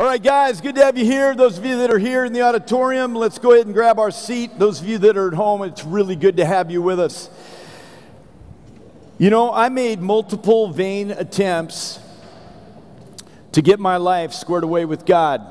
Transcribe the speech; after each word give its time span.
All 0.00 0.06
right, 0.06 0.22
guys, 0.22 0.62
good 0.62 0.76
to 0.76 0.82
have 0.82 0.96
you 0.96 1.04
here. 1.04 1.34
Those 1.34 1.58
of 1.58 1.66
you 1.66 1.76
that 1.76 1.90
are 1.90 1.98
here 1.98 2.24
in 2.24 2.32
the 2.32 2.40
auditorium, 2.40 3.14
let's 3.14 3.38
go 3.38 3.52
ahead 3.52 3.66
and 3.66 3.74
grab 3.74 3.98
our 3.98 4.10
seat. 4.10 4.58
Those 4.58 4.80
of 4.80 4.88
you 4.88 4.96
that 4.96 5.18
are 5.18 5.28
at 5.28 5.34
home, 5.34 5.60
it's 5.60 5.84
really 5.84 6.16
good 6.16 6.38
to 6.38 6.46
have 6.46 6.70
you 6.70 6.80
with 6.80 6.98
us. 6.98 7.28
You 9.18 9.28
know, 9.28 9.52
I 9.52 9.68
made 9.68 10.00
multiple 10.00 10.68
vain 10.68 11.10
attempts 11.10 12.00
to 13.52 13.60
get 13.60 13.78
my 13.78 13.98
life 13.98 14.32
squared 14.32 14.64
away 14.64 14.86
with 14.86 15.04
God. 15.04 15.42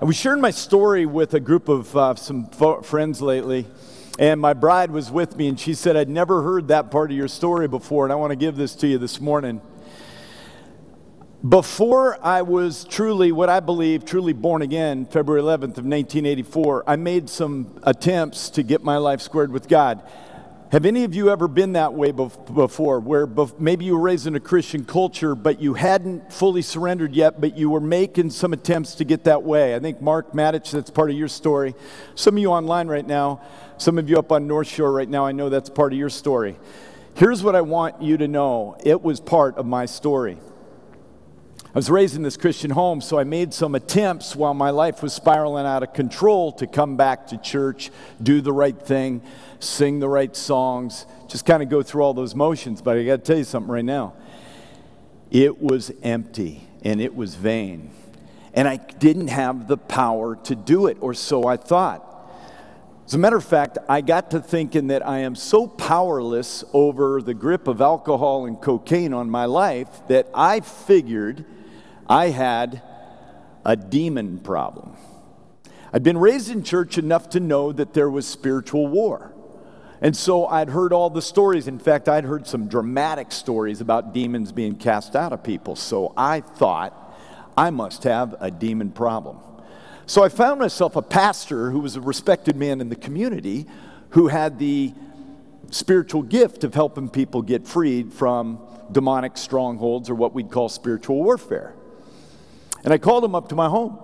I 0.00 0.04
was 0.04 0.14
sharing 0.14 0.40
my 0.40 0.52
story 0.52 1.04
with 1.04 1.34
a 1.34 1.40
group 1.40 1.68
of 1.68 1.96
uh, 1.96 2.14
some 2.14 2.46
fo- 2.50 2.82
friends 2.82 3.20
lately, 3.20 3.66
and 4.16 4.40
my 4.40 4.52
bride 4.52 4.92
was 4.92 5.10
with 5.10 5.36
me, 5.36 5.48
and 5.48 5.58
she 5.58 5.74
said, 5.74 5.96
I'd 5.96 6.08
never 6.08 6.42
heard 6.42 6.68
that 6.68 6.92
part 6.92 7.10
of 7.10 7.16
your 7.16 7.26
story 7.26 7.66
before, 7.66 8.06
and 8.06 8.12
I 8.12 8.14
want 8.14 8.30
to 8.30 8.36
give 8.36 8.54
this 8.54 8.76
to 8.76 8.86
you 8.86 8.98
this 8.98 9.20
morning. 9.20 9.60
Before 11.46 12.18
I 12.20 12.42
was 12.42 12.82
truly, 12.82 13.30
what 13.30 13.48
I 13.48 13.60
believe, 13.60 14.04
truly 14.04 14.32
born 14.32 14.60
again, 14.60 15.06
February 15.06 15.40
11th 15.40 15.78
of 15.78 15.86
1984, 15.86 16.82
I 16.84 16.96
made 16.96 17.30
some 17.30 17.78
attempts 17.84 18.50
to 18.50 18.64
get 18.64 18.82
my 18.82 18.96
life 18.96 19.20
squared 19.20 19.52
with 19.52 19.68
God. 19.68 20.02
Have 20.72 20.84
any 20.84 21.04
of 21.04 21.14
you 21.14 21.30
ever 21.30 21.46
been 21.46 21.74
that 21.74 21.94
way 21.94 22.10
before, 22.10 22.98
where 22.98 23.28
maybe 23.56 23.84
you 23.84 23.96
were 23.96 24.02
raised 24.02 24.26
in 24.26 24.34
a 24.34 24.40
Christian 24.40 24.84
culture, 24.84 25.36
but 25.36 25.60
you 25.60 25.74
hadn't 25.74 26.32
fully 26.32 26.60
surrendered 26.60 27.14
yet, 27.14 27.40
but 27.40 27.56
you 27.56 27.70
were 27.70 27.78
making 27.78 28.30
some 28.30 28.52
attempts 28.52 28.96
to 28.96 29.04
get 29.04 29.22
that 29.22 29.44
way? 29.44 29.76
I 29.76 29.78
think 29.78 30.02
Mark 30.02 30.32
Matich, 30.32 30.72
that's 30.72 30.90
part 30.90 31.08
of 31.08 31.16
your 31.16 31.28
story. 31.28 31.76
Some 32.16 32.34
of 32.34 32.40
you 32.40 32.48
online 32.48 32.88
right 32.88 33.06
now, 33.06 33.42
some 33.76 33.96
of 33.96 34.10
you 34.10 34.18
up 34.18 34.32
on 34.32 34.48
North 34.48 34.66
Shore 34.66 34.90
right 34.90 35.08
now, 35.08 35.24
I 35.24 35.30
know 35.30 35.50
that's 35.50 35.70
part 35.70 35.92
of 35.92 35.98
your 36.00 36.10
story. 36.10 36.56
Here's 37.14 37.44
what 37.44 37.54
I 37.54 37.60
want 37.60 38.02
you 38.02 38.16
to 38.16 38.26
know 38.26 38.76
it 38.84 39.02
was 39.02 39.20
part 39.20 39.56
of 39.56 39.66
my 39.66 39.86
story. 39.86 40.36
I 41.74 41.78
was 41.78 41.90
raised 41.90 42.16
in 42.16 42.22
this 42.22 42.38
Christian 42.38 42.70
home, 42.70 43.02
so 43.02 43.18
I 43.18 43.24
made 43.24 43.52
some 43.52 43.74
attempts 43.74 44.34
while 44.34 44.54
my 44.54 44.70
life 44.70 45.02
was 45.02 45.12
spiraling 45.12 45.66
out 45.66 45.82
of 45.82 45.92
control 45.92 46.50
to 46.52 46.66
come 46.66 46.96
back 46.96 47.26
to 47.26 47.36
church, 47.36 47.90
do 48.22 48.40
the 48.40 48.54
right 48.54 48.80
thing, 48.80 49.20
sing 49.60 50.00
the 50.00 50.08
right 50.08 50.34
songs, 50.34 51.04
just 51.26 51.44
kind 51.44 51.62
of 51.62 51.68
go 51.68 51.82
through 51.82 52.02
all 52.02 52.14
those 52.14 52.34
motions. 52.34 52.80
But 52.80 52.96
I 52.96 53.04
got 53.04 53.16
to 53.16 53.22
tell 53.22 53.36
you 53.36 53.44
something 53.44 53.70
right 53.70 53.84
now. 53.84 54.14
It 55.30 55.60
was 55.60 55.92
empty 56.02 56.66
and 56.82 57.02
it 57.02 57.14
was 57.14 57.34
vain. 57.34 57.90
And 58.54 58.66
I 58.66 58.76
didn't 58.78 59.28
have 59.28 59.68
the 59.68 59.76
power 59.76 60.36
to 60.44 60.54
do 60.54 60.86
it, 60.86 60.96
or 61.02 61.12
so 61.12 61.46
I 61.46 61.58
thought. 61.58 62.06
As 63.04 63.12
a 63.12 63.18
matter 63.18 63.36
of 63.36 63.44
fact, 63.44 63.76
I 63.90 64.00
got 64.00 64.30
to 64.30 64.40
thinking 64.40 64.86
that 64.86 65.06
I 65.06 65.18
am 65.18 65.34
so 65.34 65.66
powerless 65.66 66.64
over 66.72 67.20
the 67.20 67.34
grip 67.34 67.68
of 67.68 67.82
alcohol 67.82 68.46
and 68.46 68.58
cocaine 68.58 69.12
on 69.12 69.28
my 69.28 69.44
life 69.44 69.88
that 70.08 70.30
I 70.34 70.60
figured 70.60 71.44
I 72.08 72.30
had 72.30 72.82
a 73.64 73.76
demon 73.76 74.38
problem. 74.38 74.96
I'd 75.92 76.02
been 76.02 76.18
raised 76.18 76.50
in 76.50 76.62
church 76.62 76.98
enough 76.98 77.30
to 77.30 77.40
know 77.40 77.72
that 77.72 77.94
there 77.94 78.10
was 78.10 78.26
spiritual 78.26 78.86
war. 78.86 79.32
And 80.00 80.16
so 80.16 80.46
I'd 80.46 80.68
heard 80.68 80.92
all 80.92 81.10
the 81.10 81.22
stories. 81.22 81.66
In 81.66 81.78
fact, 81.78 82.08
I'd 82.08 82.24
heard 82.24 82.46
some 82.46 82.68
dramatic 82.68 83.32
stories 83.32 83.80
about 83.80 84.14
demons 84.14 84.52
being 84.52 84.76
cast 84.76 85.16
out 85.16 85.32
of 85.32 85.42
people. 85.42 85.76
So 85.76 86.12
I 86.16 86.40
thought 86.40 86.94
I 87.56 87.70
must 87.70 88.04
have 88.04 88.36
a 88.38 88.50
demon 88.50 88.90
problem. 88.90 89.38
So 90.06 90.22
I 90.22 90.28
found 90.28 90.60
myself 90.60 90.96
a 90.96 91.02
pastor 91.02 91.70
who 91.70 91.80
was 91.80 91.96
a 91.96 92.00
respected 92.00 92.56
man 92.56 92.80
in 92.80 92.88
the 92.88 92.96
community 92.96 93.66
who 94.10 94.28
had 94.28 94.58
the 94.58 94.94
spiritual 95.70 96.22
gift 96.22 96.64
of 96.64 96.74
helping 96.74 97.10
people 97.10 97.42
get 97.42 97.66
freed 97.66 98.12
from 98.12 98.60
demonic 98.92 99.36
strongholds 99.36 100.08
or 100.08 100.14
what 100.14 100.32
we'd 100.32 100.50
call 100.50 100.68
spiritual 100.68 101.22
warfare. 101.22 101.74
And 102.84 102.92
I 102.92 102.98
called 102.98 103.24
him 103.24 103.34
up 103.34 103.48
to 103.48 103.54
my 103.54 103.68
home. 103.68 103.98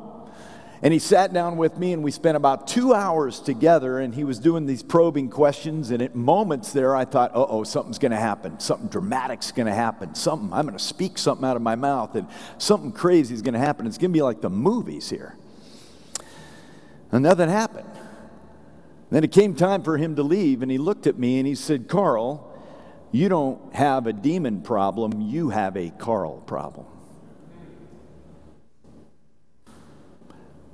And 0.83 0.93
he 0.93 0.99
sat 0.99 1.33
down 1.33 1.57
with 1.57 1.79
me, 1.79 1.95
and 1.95 2.05
we 2.05 2.11
spent 2.11 2.37
about 2.37 2.67
two 2.67 2.93
hours 2.93 3.41
together. 3.41 3.99
And 3.99 4.15
he 4.15 4.25
was 4.25 4.39
doing 4.39 4.67
these 4.67 4.83
probing 4.83 5.31
questions. 5.31 5.91
And 5.91 6.03
at 6.03 6.15
moments 6.15 6.73
there, 6.73 6.95
I 6.95 7.07
thought, 7.07 7.31
uh 7.35 7.47
oh, 7.49 7.65
something's 7.65 7.99
going 7.99 8.13
to 8.13 8.19
happen. 8.19 8.61
Something 8.61 8.89
dramatic's 8.89 9.51
going 9.51 9.67
to 9.67 9.75
happen. 9.75 10.15
Something, 10.15 10.53
I'm 10.53 10.67
going 10.67 10.77
to 10.77 10.85
speak 10.85 11.17
something 11.17 11.47
out 11.47 11.57
of 11.57 11.63
my 11.63 11.75
mouth, 11.75 12.15
and 12.17 12.29
something 12.59 12.93
crazy 12.93 13.35
is 13.35 13.41
going 13.41 13.55
to 13.55 13.61
happen. 13.61 13.87
It's 13.87 13.97
going 13.97 14.11
to 14.11 14.17
be 14.17 14.23
like 14.23 14.43
the 14.43 14.51
movies 14.51 15.09
here. 15.09 15.37
And 17.11 17.23
nothing 17.23 17.49
happened. 17.49 17.89
Then 19.11 19.23
it 19.23 19.31
came 19.31 19.55
time 19.55 19.85
for 19.85 19.97
him 19.97 20.17
to 20.17 20.23
leave, 20.23 20.61
and 20.63 20.71
he 20.71 20.79
looked 20.79 21.07
at 21.07 21.17
me 21.17 21.39
and 21.39 21.47
he 21.47 21.55
said, 21.55 21.89
Carl, 21.89 22.53
you 23.13 23.29
don't 23.29 23.73
have 23.73 24.09
a 24.09 24.13
demon 24.13 24.61
problem, 24.61 25.21
you 25.21 25.51
have 25.51 25.77
a 25.77 25.91
Carl 25.91 26.41
problem. 26.41 26.87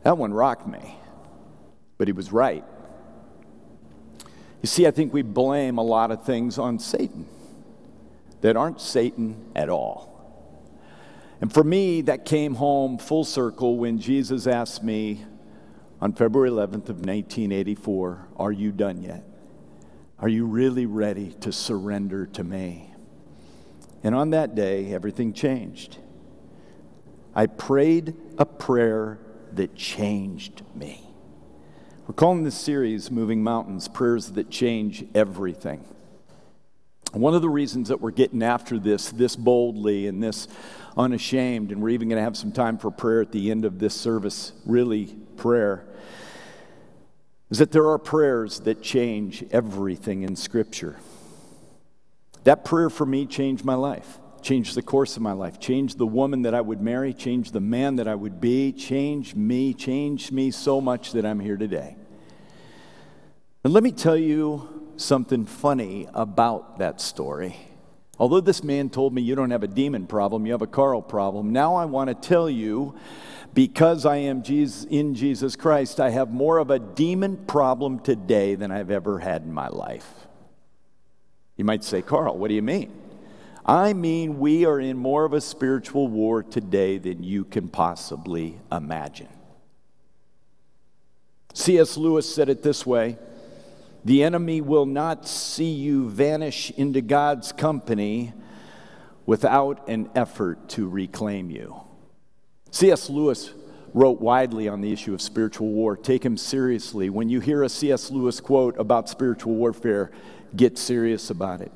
That 0.03 0.17
one 0.17 0.33
rocked 0.33 0.67
me, 0.67 0.99
but 1.99 2.09
he 2.09 2.13
was 2.13 2.33
right. 2.33 2.65
You 4.63 4.67
see, 4.67 4.87
I 4.87 4.91
think 4.91 5.13
we 5.13 5.23
blame 5.23 5.79
a 5.79 5.83
lot 5.83 6.11
of 6.11 6.25
things 6.25 6.59
on 6.59 6.79
Satan 6.79 7.27
that 8.41 8.57
aren't 8.57 8.81
Satan 8.81 9.51
at 9.55 9.69
all. 9.69 10.11
And 11.41 11.53
for 11.53 11.65
me, 11.65 12.03
that 12.03 12.25
came 12.27 12.55
home 12.55 12.99
full 12.99 13.25
circle 13.25 13.79
when 13.79 13.99
Jesus 13.99 14.47
asked 14.47 14.83
me 14.83 15.25
on 16.01 16.13
February 16.13 16.51
11th 16.51 16.89
of 16.89 16.97
1984, 17.01 18.29
Are 18.37 18.53
you 18.53 18.73
done 18.73 19.03
yet? 19.03 19.25
Are 20.19 20.29
you 20.29 20.45
really 20.47 20.85
ready 20.85 21.33
to 21.41 21.53
surrender 21.53 22.27
to 22.27 22.45
me? 22.45 22.93
And 24.03 24.15
on 24.15 24.31
that 24.31 24.55
day, 24.55 24.93
everything 24.93 25.33
changed. 25.33 25.99
I 27.35 27.47
prayed 27.47 28.15
a 28.39 28.45
prayer 28.45 29.19
that 29.57 29.75
changed 29.75 30.63
me. 30.75 31.07
We're 32.07 32.15
calling 32.15 32.43
this 32.43 32.57
series 32.57 33.11
Moving 33.11 33.43
Mountains 33.43 33.89
Prayers 33.89 34.33
That 34.33 34.51
Change 34.51 35.05
Everything. 35.15 35.85
One 37.13 37.35
of 37.35 37.43
the 37.43 37.49
reasons 37.49 37.89
that 37.89 38.01
we're 38.01 38.11
getting 38.11 38.43
after 38.43 38.79
this 38.79 39.11
this 39.11 39.37
boldly 39.37 40.07
and 40.07 40.23
this 40.23 40.49
unashamed, 40.97 41.73
and 41.73 41.83
we're 41.83 41.91
even 41.91 42.09
going 42.09 42.19
to 42.19 42.25
have 42.25 42.37
some 42.37 42.53
time 42.53 42.79
for 42.79 42.91
prayer 42.91 43.21
at 43.21 43.33
the 43.33 43.51
end 43.51 43.65
of 43.65 43.79
this 43.79 43.95
service, 43.95 44.53
really 44.65 45.07
prayer, 45.37 45.87
is 47.51 47.59
that 47.59 47.73
there 47.73 47.89
are 47.89 47.99
prayers 47.99 48.61
that 48.61 48.83
change 48.83 49.45
everything 49.51 50.23
in 50.23 50.37
Scripture. 50.37 50.97
That 52.45 52.65
prayer 52.65 52.91
for 52.91 53.07
me 53.07 53.27
changed 53.27 53.65
my 53.65 53.75
life 53.75 54.19
change 54.43 54.75
the 54.75 54.83
course 54.83 55.17
of 55.17 55.23
my 55.23 55.33
life, 55.33 55.59
change 55.59 55.97
the 55.97 56.07
woman 56.07 56.43
that 56.43 56.55
I 56.55 56.61
would 56.61 56.81
marry, 56.81 57.13
change 57.13 57.53
the 57.53 57.61
man 57.61 57.97
that 57.97 58.09
I 58.09 58.15
would 58.15 58.41
be, 58.41 58.73
change 58.73 59.35
me, 59.35 59.75
change 59.75 60.33
me 60.33 60.51
so 60.51 60.81
much 60.81 61.13
that 61.13 61.25
I'm 61.27 61.41
here 61.41 61.57
today. 61.57 61.97
And 63.65 63.73
let 63.73 63.83
me 63.83 63.93
tell 63.93 64.17
you 64.17 64.93
something 64.97 65.45
funny 65.45 66.09
about 66.15 66.79
that 66.79 67.01
story. 67.01 67.57
Although 68.19 68.41
this 68.41 68.63
man 68.63 68.91
told 68.91 69.15
me 69.15 69.23
you 69.23 69.35
don't 69.35 69.51
have 69.51 69.63
a 69.63 69.69
demon 69.69 70.07
problem, 70.07 70.45
you 70.47 70.53
have 70.53 70.63
a 70.63 70.67
Carl 70.67 71.03
problem, 71.03 71.53
now 71.53 71.75
I 71.75 71.87
want 71.87 72.09
to 72.09 72.15
tell 72.15 72.51
you 72.51 72.95
because 73.55 74.07
I 74.07 74.17
am 74.17 74.43
Jesus, 74.43 74.85
in 74.85 75.15
Jesus 75.15 75.57
Christ, 75.57 76.01
I 76.01 76.11
have 76.11 76.31
more 76.31 76.59
of 76.59 76.71
a 76.71 76.79
demon 76.79 77.37
problem 77.37 77.99
today 77.99 78.55
than 78.55 78.71
I've 78.71 78.91
ever 78.91 79.19
had 79.19 79.43
in 79.43 79.53
my 79.53 79.69
life. 79.69 80.09
You 81.57 81.65
might 81.65 81.83
say, 81.83 82.01
Carl, 82.01 82.39
what 82.39 82.49
do 82.49 82.55
you 82.55 82.63
mean? 82.63 82.93
I 83.65 83.93
mean, 83.93 84.39
we 84.39 84.65
are 84.65 84.81
in 84.81 84.97
more 84.97 85.25
of 85.25 85.33
a 85.33 85.41
spiritual 85.41 86.09
war 86.09 86.43
today 86.43 86.99
than 86.99 87.23
you 87.23 87.45
can 87.45 87.69
possibly 87.69 88.59
imagine. 88.73 89.29
C.S. 91.53 91.97
Lewis 91.97 92.33
said 92.33 92.49
it 92.49 92.63
this 92.63 92.87
way 92.87 93.19
The 94.05 94.23
enemy 94.23 94.61
will 94.61 94.87
not 94.87 95.29
see 95.29 95.73
you 95.73 96.09
vanish 96.09 96.71
into 96.73 97.01
God's 97.01 97.53
company 97.53 98.33
without 99.27 99.89
an 99.89 100.11
effort 100.15 100.69
to 100.71 100.89
reclaim 100.89 101.51
you. 101.51 101.81
C.S. 102.71 103.11
Lewis 103.11 103.53
wrote 103.93 104.21
widely 104.21 104.69
on 104.69 104.81
the 104.81 104.93
issue 104.93 105.13
of 105.13 105.21
spiritual 105.21 105.69
war. 105.69 105.97
Take 105.97 106.25
him 106.25 106.37
seriously. 106.37 107.11
When 107.11 107.29
you 107.29 107.41
hear 107.41 107.63
a 107.63 107.69
C.S. 107.69 108.11
Lewis 108.11 108.41
quote 108.41 108.79
about 108.79 109.09
spiritual 109.09 109.55
warfare, 109.55 110.13
get 110.55 110.79
serious 110.79 111.31
about 111.31 111.61
it. 111.61 111.73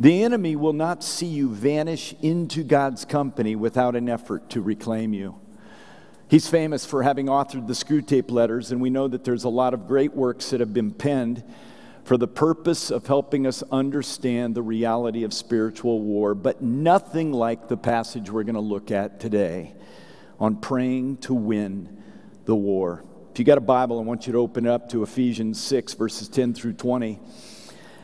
The 0.00 0.22
enemy 0.22 0.54
will 0.54 0.72
not 0.72 1.02
see 1.02 1.26
you 1.26 1.48
vanish 1.48 2.14
into 2.22 2.62
God's 2.62 3.04
company 3.04 3.56
without 3.56 3.96
an 3.96 4.08
effort 4.08 4.48
to 4.50 4.60
reclaim 4.60 5.12
you. 5.12 5.40
He's 6.28 6.48
famous 6.48 6.84
for 6.84 7.02
having 7.02 7.26
authored 7.26 7.66
the 7.66 7.72
Screwtape 7.72 8.30
Letters, 8.30 8.70
and 8.70 8.80
we 8.80 8.90
know 8.90 9.08
that 9.08 9.24
there's 9.24 9.44
a 9.44 9.48
lot 9.48 9.74
of 9.74 9.88
great 9.88 10.14
works 10.14 10.50
that 10.50 10.60
have 10.60 10.72
been 10.72 10.92
penned 10.92 11.42
for 12.04 12.16
the 12.16 12.28
purpose 12.28 12.90
of 12.90 13.06
helping 13.06 13.46
us 13.46 13.62
understand 13.72 14.54
the 14.54 14.62
reality 14.62 15.24
of 15.24 15.34
spiritual 15.34 16.00
war, 16.00 16.34
but 16.34 16.62
nothing 16.62 17.32
like 17.32 17.66
the 17.66 17.76
passage 17.76 18.30
we're 18.30 18.44
going 18.44 18.54
to 18.54 18.60
look 18.60 18.90
at 18.90 19.18
today 19.18 19.74
on 20.38 20.56
praying 20.56 21.16
to 21.16 21.34
win 21.34 22.02
the 22.44 22.54
war. 22.54 23.04
If 23.32 23.38
you 23.38 23.44
got 23.44 23.58
a 23.58 23.62
Bible, 23.62 23.98
I 23.98 24.02
want 24.02 24.26
you 24.26 24.32
to 24.34 24.38
open 24.38 24.66
it 24.66 24.70
up 24.70 24.88
to 24.90 25.02
Ephesians 25.02 25.60
6, 25.60 25.94
verses 25.94 26.28
10 26.28 26.54
through 26.54 26.74
20. 26.74 27.18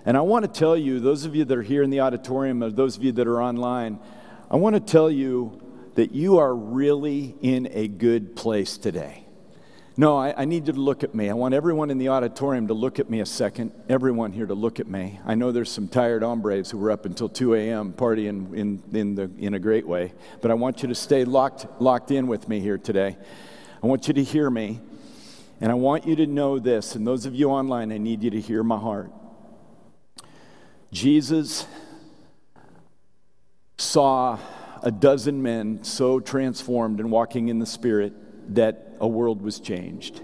And 0.06 0.16
I 0.16 0.20
want 0.20 0.44
to 0.44 0.50
tell 0.60 0.76
you, 0.76 1.00
those 1.00 1.24
of 1.24 1.34
you 1.34 1.44
that 1.44 1.56
are 1.56 1.62
here 1.62 1.82
in 1.82 1.90
the 1.90 2.00
auditorium, 2.00 2.62
or 2.62 2.70
those 2.70 2.96
of 2.96 3.04
you 3.04 3.12
that 3.12 3.26
are 3.26 3.40
online, 3.40 3.98
I 4.50 4.56
want 4.56 4.74
to 4.74 4.80
tell 4.80 5.10
you 5.10 5.60
that 5.94 6.12
you 6.12 6.38
are 6.38 6.54
really 6.54 7.34
in 7.40 7.68
a 7.72 7.88
good 7.88 8.36
place 8.36 8.76
today. 8.76 9.24
No, 9.96 10.16
I, 10.18 10.42
I, 10.42 10.44
need 10.44 10.66
you 10.66 10.72
to 10.72 10.80
look 10.80 11.04
at 11.04 11.14
me. 11.14 11.30
I 11.30 11.34
want 11.34 11.54
everyone 11.54 11.88
in 11.88 11.98
the 11.98 12.08
auditorium 12.08 12.66
to 12.66 12.74
look 12.74 12.98
at 12.98 13.08
me 13.08 13.20
a 13.20 13.26
second. 13.26 13.70
Everyone 13.88 14.32
here 14.32 14.44
to 14.44 14.54
look 14.54 14.80
at 14.80 14.88
me. 14.88 15.20
I 15.24 15.36
know 15.36 15.52
there's 15.52 15.70
some 15.70 15.86
tired 15.86 16.24
hombres 16.24 16.72
who 16.72 16.78
were 16.78 16.90
up 16.90 17.06
until 17.06 17.28
2 17.28 17.54
a.m. 17.54 17.92
partying 17.92 18.52
in, 18.54 18.82
in, 18.92 19.14
the, 19.14 19.30
in 19.38 19.54
a 19.54 19.60
great 19.60 19.86
way, 19.86 20.12
but 20.40 20.50
I 20.50 20.54
want 20.54 20.82
you 20.82 20.88
to 20.88 20.96
stay 20.96 21.24
locked, 21.24 21.80
locked 21.80 22.10
in 22.10 22.26
with 22.26 22.48
me 22.48 22.58
here 22.58 22.76
today. 22.76 23.16
I 23.82 23.86
want 23.86 24.08
you 24.08 24.14
to 24.14 24.24
hear 24.24 24.50
me, 24.50 24.80
and 25.60 25.70
I 25.70 25.76
want 25.76 26.08
you 26.08 26.16
to 26.16 26.26
know 26.26 26.58
this. 26.58 26.96
And 26.96 27.06
those 27.06 27.24
of 27.24 27.36
you 27.36 27.50
online, 27.50 27.92
I 27.92 27.98
need 27.98 28.24
you 28.24 28.30
to 28.30 28.40
hear 28.40 28.64
my 28.64 28.78
heart. 28.78 29.12
Jesus 30.94 31.66
saw 33.78 34.38
a 34.80 34.92
dozen 34.92 35.42
men 35.42 35.82
so 35.82 36.20
transformed 36.20 37.00
and 37.00 37.10
walking 37.10 37.48
in 37.48 37.58
the 37.58 37.66
Spirit 37.66 38.12
that 38.54 38.94
a 39.00 39.08
world 39.08 39.42
was 39.42 39.58
changed. 39.58 40.22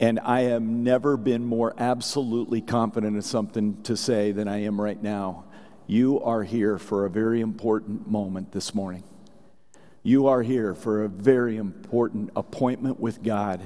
And 0.00 0.18
I 0.18 0.40
have 0.40 0.60
never 0.60 1.16
been 1.16 1.46
more 1.46 1.72
absolutely 1.78 2.62
confident 2.62 3.16
of 3.16 3.24
something 3.24 3.80
to 3.84 3.96
say 3.96 4.32
than 4.32 4.48
I 4.48 4.64
am 4.64 4.80
right 4.80 5.00
now. 5.00 5.44
You 5.86 6.20
are 6.22 6.42
here 6.42 6.76
for 6.76 7.06
a 7.06 7.10
very 7.10 7.40
important 7.40 8.10
moment 8.10 8.50
this 8.50 8.74
morning. 8.74 9.04
You 10.02 10.26
are 10.26 10.42
here 10.42 10.74
for 10.74 11.04
a 11.04 11.08
very 11.08 11.58
important 11.58 12.30
appointment 12.34 12.98
with 12.98 13.22
God 13.22 13.60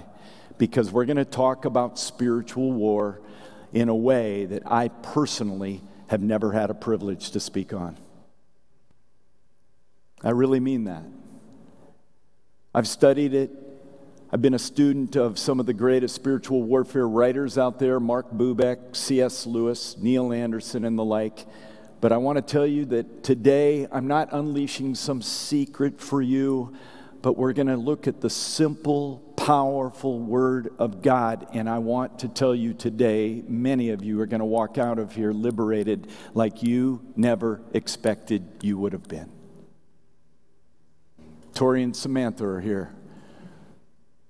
because 0.58 0.92
we're 0.92 1.06
going 1.06 1.16
to 1.16 1.24
talk 1.24 1.64
about 1.64 1.98
spiritual 1.98 2.72
war 2.72 3.22
in 3.72 3.88
a 3.88 3.94
way 3.94 4.46
that 4.46 4.62
I 4.66 4.88
personally 4.88 5.82
have 6.08 6.22
never 6.22 6.52
had 6.52 6.70
a 6.70 6.74
privilege 6.74 7.30
to 7.32 7.40
speak 7.40 7.72
on. 7.72 7.96
I 10.24 10.30
really 10.30 10.60
mean 10.60 10.84
that. 10.84 11.04
I've 12.74 12.88
studied 12.88 13.34
it. 13.34 13.50
I've 14.30 14.42
been 14.42 14.54
a 14.54 14.58
student 14.58 15.16
of 15.16 15.38
some 15.38 15.58
of 15.58 15.66
the 15.66 15.72
greatest 15.72 16.14
spiritual 16.14 16.62
warfare 16.62 17.08
writers 17.08 17.56
out 17.56 17.78
there 17.78 17.98
Mark 17.98 18.30
Bubeck, 18.30 18.94
C.S. 18.94 19.46
Lewis, 19.46 19.96
Neil 19.98 20.32
Anderson, 20.32 20.84
and 20.84 20.98
the 20.98 21.04
like. 21.04 21.46
But 22.00 22.12
I 22.12 22.18
want 22.18 22.36
to 22.36 22.42
tell 22.42 22.66
you 22.66 22.84
that 22.86 23.24
today 23.24 23.86
I'm 23.90 24.06
not 24.06 24.28
unleashing 24.32 24.94
some 24.94 25.22
secret 25.22 26.00
for 26.00 26.20
you, 26.20 26.74
but 27.28 27.36
we're 27.36 27.52
going 27.52 27.66
to 27.68 27.76
look 27.76 28.08
at 28.08 28.22
the 28.22 28.30
simple, 28.30 29.18
powerful 29.36 30.18
Word 30.18 30.72
of 30.78 31.02
God. 31.02 31.46
And 31.52 31.68
I 31.68 31.76
want 31.76 32.20
to 32.20 32.28
tell 32.28 32.54
you 32.54 32.72
today, 32.72 33.42
many 33.46 33.90
of 33.90 34.02
you 34.02 34.18
are 34.22 34.26
going 34.26 34.40
to 34.40 34.46
walk 34.46 34.78
out 34.78 34.98
of 34.98 35.14
here 35.14 35.30
liberated 35.34 36.08
like 36.32 36.62
you 36.62 37.04
never 37.16 37.60
expected 37.74 38.46
you 38.62 38.78
would 38.78 38.94
have 38.94 39.06
been. 39.06 39.30
Tori 41.52 41.82
and 41.82 41.94
Samantha 41.94 42.46
are 42.46 42.62
here. 42.62 42.94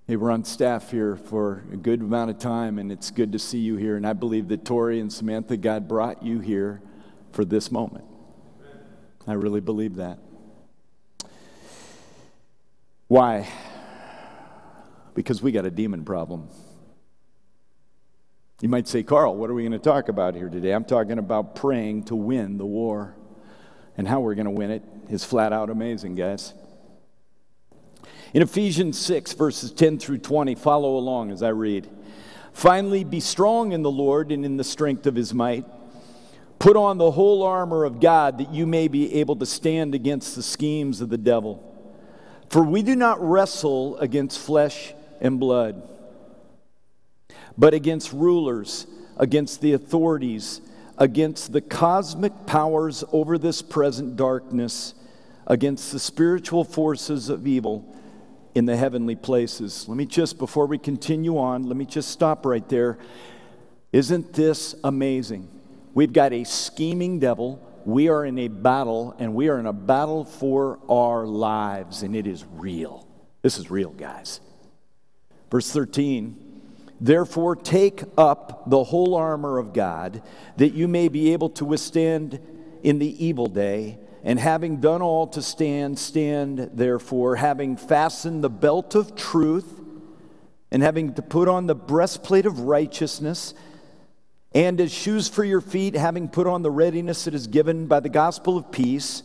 They 0.08 0.16
were 0.16 0.32
on 0.32 0.42
staff 0.42 0.90
here 0.90 1.14
for 1.14 1.62
a 1.72 1.76
good 1.76 2.00
amount 2.00 2.30
of 2.30 2.40
time, 2.40 2.80
and 2.80 2.90
it's 2.90 3.12
good 3.12 3.30
to 3.30 3.38
see 3.38 3.60
you 3.60 3.76
here. 3.76 3.96
And 3.96 4.04
I 4.04 4.12
believe 4.12 4.48
that 4.48 4.64
Tori 4.64 4.98
and 4.98 5.12
Samantha, 5.12 5.56
God 5.56 5.86
brought 5.86 6.24
you 6.24 6.40
here 6.40 6.82
for 7.30 7.44
this 7.44 7.70
moment. 7.70 8.06
I 9.24 9.34
really 9.34 9.60
believe 9.60 9.94
that. 9.94 10.18
Why? 13.08 13.48
Because 15.14 15.42
we 15.42 15.50
got 15.50 15.64
a 15.64 15.70
demon 15.70 16.04
problem. 16.04 16.48
You 18.60 18.68
might 18.68 18.86
say, 18.86 19.02
Carl, 19.02 19.36
what 19.36 19.50
are 19.50 19.54
we 19.54 19.62
going 19.62 19.72
to 19.72 19.78
talk 19.78 20.08
about 20.08 20.34
here 20.34 20.48
today? 20.48 20.72
I'm 20.72 20.84
talking 20.84 21.18
about 21.18 21.54
praying 21.54 22.04
to 22.04 22.16
win 22.16 22.58
the 22.58 22.66
war. 22.66 23.14
And 23.96 24.06
how 24.06 24.20
we're 24.20 24.34
going 24.34 24.44
to 24.44 24.50
win 24.50 24.70
it 24.70 24.82
is 25.08 25.24
flat 25.24 25.52
out 25.52 25.70
amazing, 25.70 26.14
guys. 26.14 26.54
In 28.34 28.42
Ephesians 28.42 28.98
6, 28.98 29.32
verses 29.32 29.72
10 29.72 29.98
through 29.98 30.18
20, 30.18 30.54
follow 30.54 30.96
along 30.96 31.30
as 31.30 31.42
I 31.42 31.48
read. 31.48 31.88
Finally, 32.52 33.04
be 33.04 33.20
strong 33.20 33.72
in 33.72 33.82
the 33.82 33.90
Lord 33.90 34.30
and 34.30 34.44
in 34.44 34.56
the 34.56 34.64
strength 34.64 35.06
of 35.06 35.14
his 35.14 35.32
might. 35.32 35.64
Put 36.58 36.76
on 36.76 36.98
the 36.98 37.12
whole 37.12 37.42
armor 37.42 37.84
of 37.84 38.00
God 38.00 38.38
that 38.38 38.52
you 38.52 38.66
may 38.66 38.88
be 38.88 39.14
able 39.14 39.36
to 39.36 39.46
stand 39.46 39.94
against 39.94 40.36
the 40.36 40.42
schemes 40.42 41.00
of 41.00 41.08
the 41.08 41.18
devil. 41.18 41.67
For 42.48 42.62
we 42.62 42.82
do 42.82 42.96
not 42.96 43.20
wrestle 43.20 43.98
against 43.98 44.38
flesh 44.38 44.94
and 45.20 45.38
blood, 45.38 45.82
but 47.56 47.74
against 47.74 48.12
rulers, 48.12 48.86
against 49.16 49.60
the 49.60 49.72
authorities, 49.72 50.60
against 50.96 51.52
the 51.52 51.60
cosmic 51.60 52.46
powers 52.46 53.04
over 53.12 53.36
this 53.38 53.62
present 53.62 54.16
darkness, 54.16 54.94
against 55.46 55.92
the 55.92 55.98
spiritual 55.98 56.64
forces 56.64 57.28
of 57.28 57.46
evil 57.46 57.94
in 58.54 58.64
the 58.64 58.76
heavenly 58.76 59.16
places. 59.16 59.86
Let 59.88 59.96
me 59.96 60.06
just, 60.06 60.38
before 60.38 60.66
we 60.66 60.78
continue 60.78 61.38
on, 61.38 61.64
let 61.64 61.76
me 61.76 61.84
just 61.84 62.10
stop 62.10 62.46
right 62.46 62.66
there. 62.68 62.98
Isn't 63.92 64.32
this 64.32 64.74
amazing? 64.84 65.48
We've 65.94 66.12
got 66.12 66.32
a 66.32 66.44
scheming 66.44 67.18
devil. 67.18 67.64
We 67.88 68.10
are 68.10 68.22
in 68.22 68.38
a 68.38 68.48
battle, 68.48 69.16
and 69.18 69.34
we 69.34 69.48
are 69.48 69.58
in 69.58 69.64
a 69.64 69.72
battle 69.72 70.22
for 70.22 70.78
our 70.90 71.26
lives, 71.26 72.02
and 72.02 72.14
it 72.14 72.26
is 72.26 72.44
real. 72.52 73.08
This 73.40 73.56
is 73.56 73.70
real, 73.70 73.92
guys. 73.92 74.42
Verse 75.50 75.72
13 75.72 76.36
Therefore, 77.00 77.56
take 77.56 78.02
up 78.18 78.68
the 78.68 78.84
whole 78.84 79.14
armor 79.14 79.56
of 79.56 79.72
God, 79.72 80.20
that 80.58 80.74
you 80.74 80.86
may 80.86 81.08
be 81.08 81.32
able 81.32 81.48
to 81.48 81.64
withstand 81.64 82.38
in 82.82 82.98
the 82.98 83.24
evil 83.24 83.46
day 83.46 83.96
and 84.22 84.38
having 84.38 84.80
done 84.80 85.00
all 85.00 85.26
to 85.28 85.40
stand, 85.40 85.98
stand 85.98 86.58
therefore, 86.74 87.36
having 87.36 87.78
fastened 87.78 88.44
the 88.44 88.50
belt 88.50 88.96
of 88.96 89.16
truth, 89.16 89.80
and 90.70 90.82
having 90.82 91.14
to 91.14 91.22
put 91.22 91.48
on 91.48 91.66
the 91.66 91.74
breastplate 91.74 92.44
of 92.44 92.60
righteousness, 92.60 93.54
and 94.52 94.80
as 94.80 94.92
shoes 94.92 95.28
for 95.28 95.44
your 95.44 95.60
feet, 95.60 95.94
having 95.94 96.28
put 96.28 96.46
on 96.46 96.62
the 96.62 96.70
readiness 96.70 97.24
that 97.24 97.34
is 97.34 97.46
given 97.46 97.86
by 97.86 98.00
the 98.00 98.08
gospel 98.08 98.56
of 98.56 98.70
peace. 98.72 99.22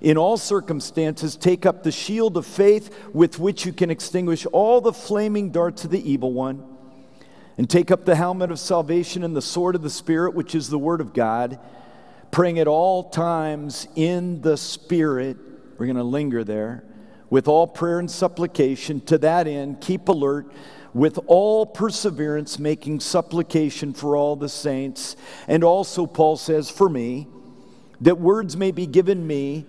In 0.00 0.16
all 0.16 0.36
circumstances, 0.36 1.36
take 1.36 1.66
up 1.66 1.82
the 1.82 1.92
shield 1.92 2.36
of 2.36 2.46
faith 2.46 2.94
with 3.12 3.38
which 3.38 3.64
you 3.64 3.72
can 3.72 3.90
extinguish 3.90 4.46
all 4.46 4.80
the 4.80 4.92
flaming 4.92 5.50
darts 5.50 5.84
of 5.84 5.90
the 5.90 6.10
evil 6.10 6.32
one, 6.32 6.62
and 7.56 7.68
take 7.68 7.90
up 7.90 8.04
the 8.04 8.16
helmet 8.16 8.50
of 8.50 8.58
salvation 8.58 9.22
and 9.22 9.34
the 9.34 9.42
sword 9.42 9.74
of 9.74 9.82
the 9.82 9.90
Spirit, 9.90 10.34
which 10.34 10.54
is 10.54 10.68
the 10.68 10.78
word 10.78 11.00
of 11.00 11.14
God 11.14 11.58
praying 12.30 12.58
at 12.58 12.66
all 12.66 13.10
times 13.10 13.86
in 13.94 14.40
the 14.40 14.56
Spirit. 14.56 15.36
We're 15.78 15.86
going 15.86 15.96
to 15.96 16.02
linger 16.02 16.42
there. 16.42 16.82
With 17.30 17.46
all 17.46 17.68
prayer 17.68 18.00
and 18.00 18.10
supplication, 18.10 19.00
to 19.02 19.18
that 19.18 19.46
end, 19.46 19.80
keep 19.80 20.08
alert 20.08 20.52
with 20.94 21.18
all 21.26 21.66
perseverance, 21.66 22.58
making 22.58 23.00
supplication 23.00 23.92
for 23.92 24.16
all 24.16 24.36
the 24.36 24.48
saints. 24.48 25.16
And 25.48 25.64
also, 25.64 26.06
Paul 26.06 26.36
says, 26.36 26.70
for 26.70 26.88
me, 26.88 27.26
that 28.00 28.18
words 28.18 28.56
may 28.56 28.70
be 28.70 28.86
given 28.86 29.26
me 29.26 29.66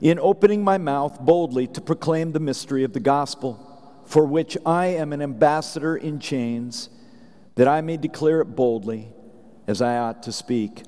in 0.00 0.18
opening 0.18 0.64
my 0.64 0.78
mouth 0.78 1.20
boldly 1.20 1.66
to 1.68 1.80
proclaim 1.80 2.32
the 2.32 2.40
mystery 2.40 2.82
of 2.82 2.94
the 2.94 3.00
gospel, 3.00 3.60
for 4.06 4.24
which 4.24 4.56
I 4.64 4.86
am 4.86 5.12
an 5.12 5.22
ambassador 5.22 5.96
in 5.96 6.18
chains, 6.18 6.88
that 7.54 7.68
I 7.68 7.80
may 7.82 7.96
declare 7.96 8.40
it 8.40 8.56
boldly 8.56 9.08
as 9.66 9.80
I 9.80 9.98
ought 9.98 10.22
to 10.24 10.32
speak. 10.32 10.82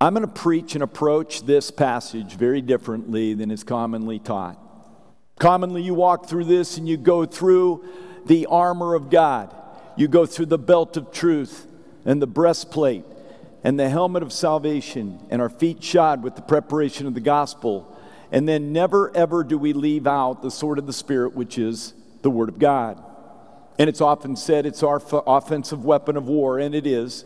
I'm 0.00 0.14
going 0.14 0.26
to 0.26 0.32
preach 0.32 0.74
and 0.74 0.82
approach 0.82 1.42
this 1.42 1.70
passage 1.70 2.34
very 2.34 2.60
differently 2.60 3.34
than 3.34 3.50
is 3.50 3.62
commonly 3.64 4.18
taught. 4.18 4.69
Commonly, 5.40 5.80
you 5.80 5.94
walk 5.94 6.26
through 6.26 6.44
this 6.44 6.76
and 6.76 6.86
you 6.86 6.98
go 6.98 7.24
through 7.24 7.82
the 8.26 8.44
armor 8.44 8.94
of 8.94 9.08
God, 9.08 9.54
you 9.96 10.06
go 10.06 10.26
through 10.26 10.46
the 10.46 10.58
belt 10.58 10.98
of 10.98 11.10
truth 11.10 11.66
and 12.04 12.20
the 12.20 12.26
breastplate 12.26 13.04
and 13.64 13.80
the 13.80 13.88
helmet 13.88 14.22
of 14.22 14.34
salvation 14.34 15.18
and 15.30 15.40
our 15.40 15.48
feet 15.48 15.82
shod 15.82 16.22
with 16.22 16.36
the 16.36 16.42
preparation 16.42 17.06
of 17.06 17.14
the 17.14 17.20
gospel. 17.20 17.96
And 18.30 18.46
then 18.46 18.74
never 18.74 19.16
ever 19.16 19.42
do 19.42 19.56
we 19.56 19.72
leave 19.72 20.06
out 20.06 20.42
the 20.42 20.50
sword 20.50 20.78
of 20.78 20.86
the 20.86 20.92
Spirit, 20.92 21.34
which 21.34 21.56
is 21.56 21.94
the 22.20 22.30
Word 22.30 22.50
of 22.50 22.58
God. 22.58 23.02
And 23.78 23.88
it's 23.88 24.02
often 24.02 24.36
said 24.36 24.66
it's 24.66 24.82
our 24.82 24.96
f- 24.96 25.24
offensive 25.26 25.86
weapon 25.86 26.18
of 26.18 26.28
war, 26.28 26.58
and 26.58 26.74
it 26.74 26.86
is. 26.86 27.24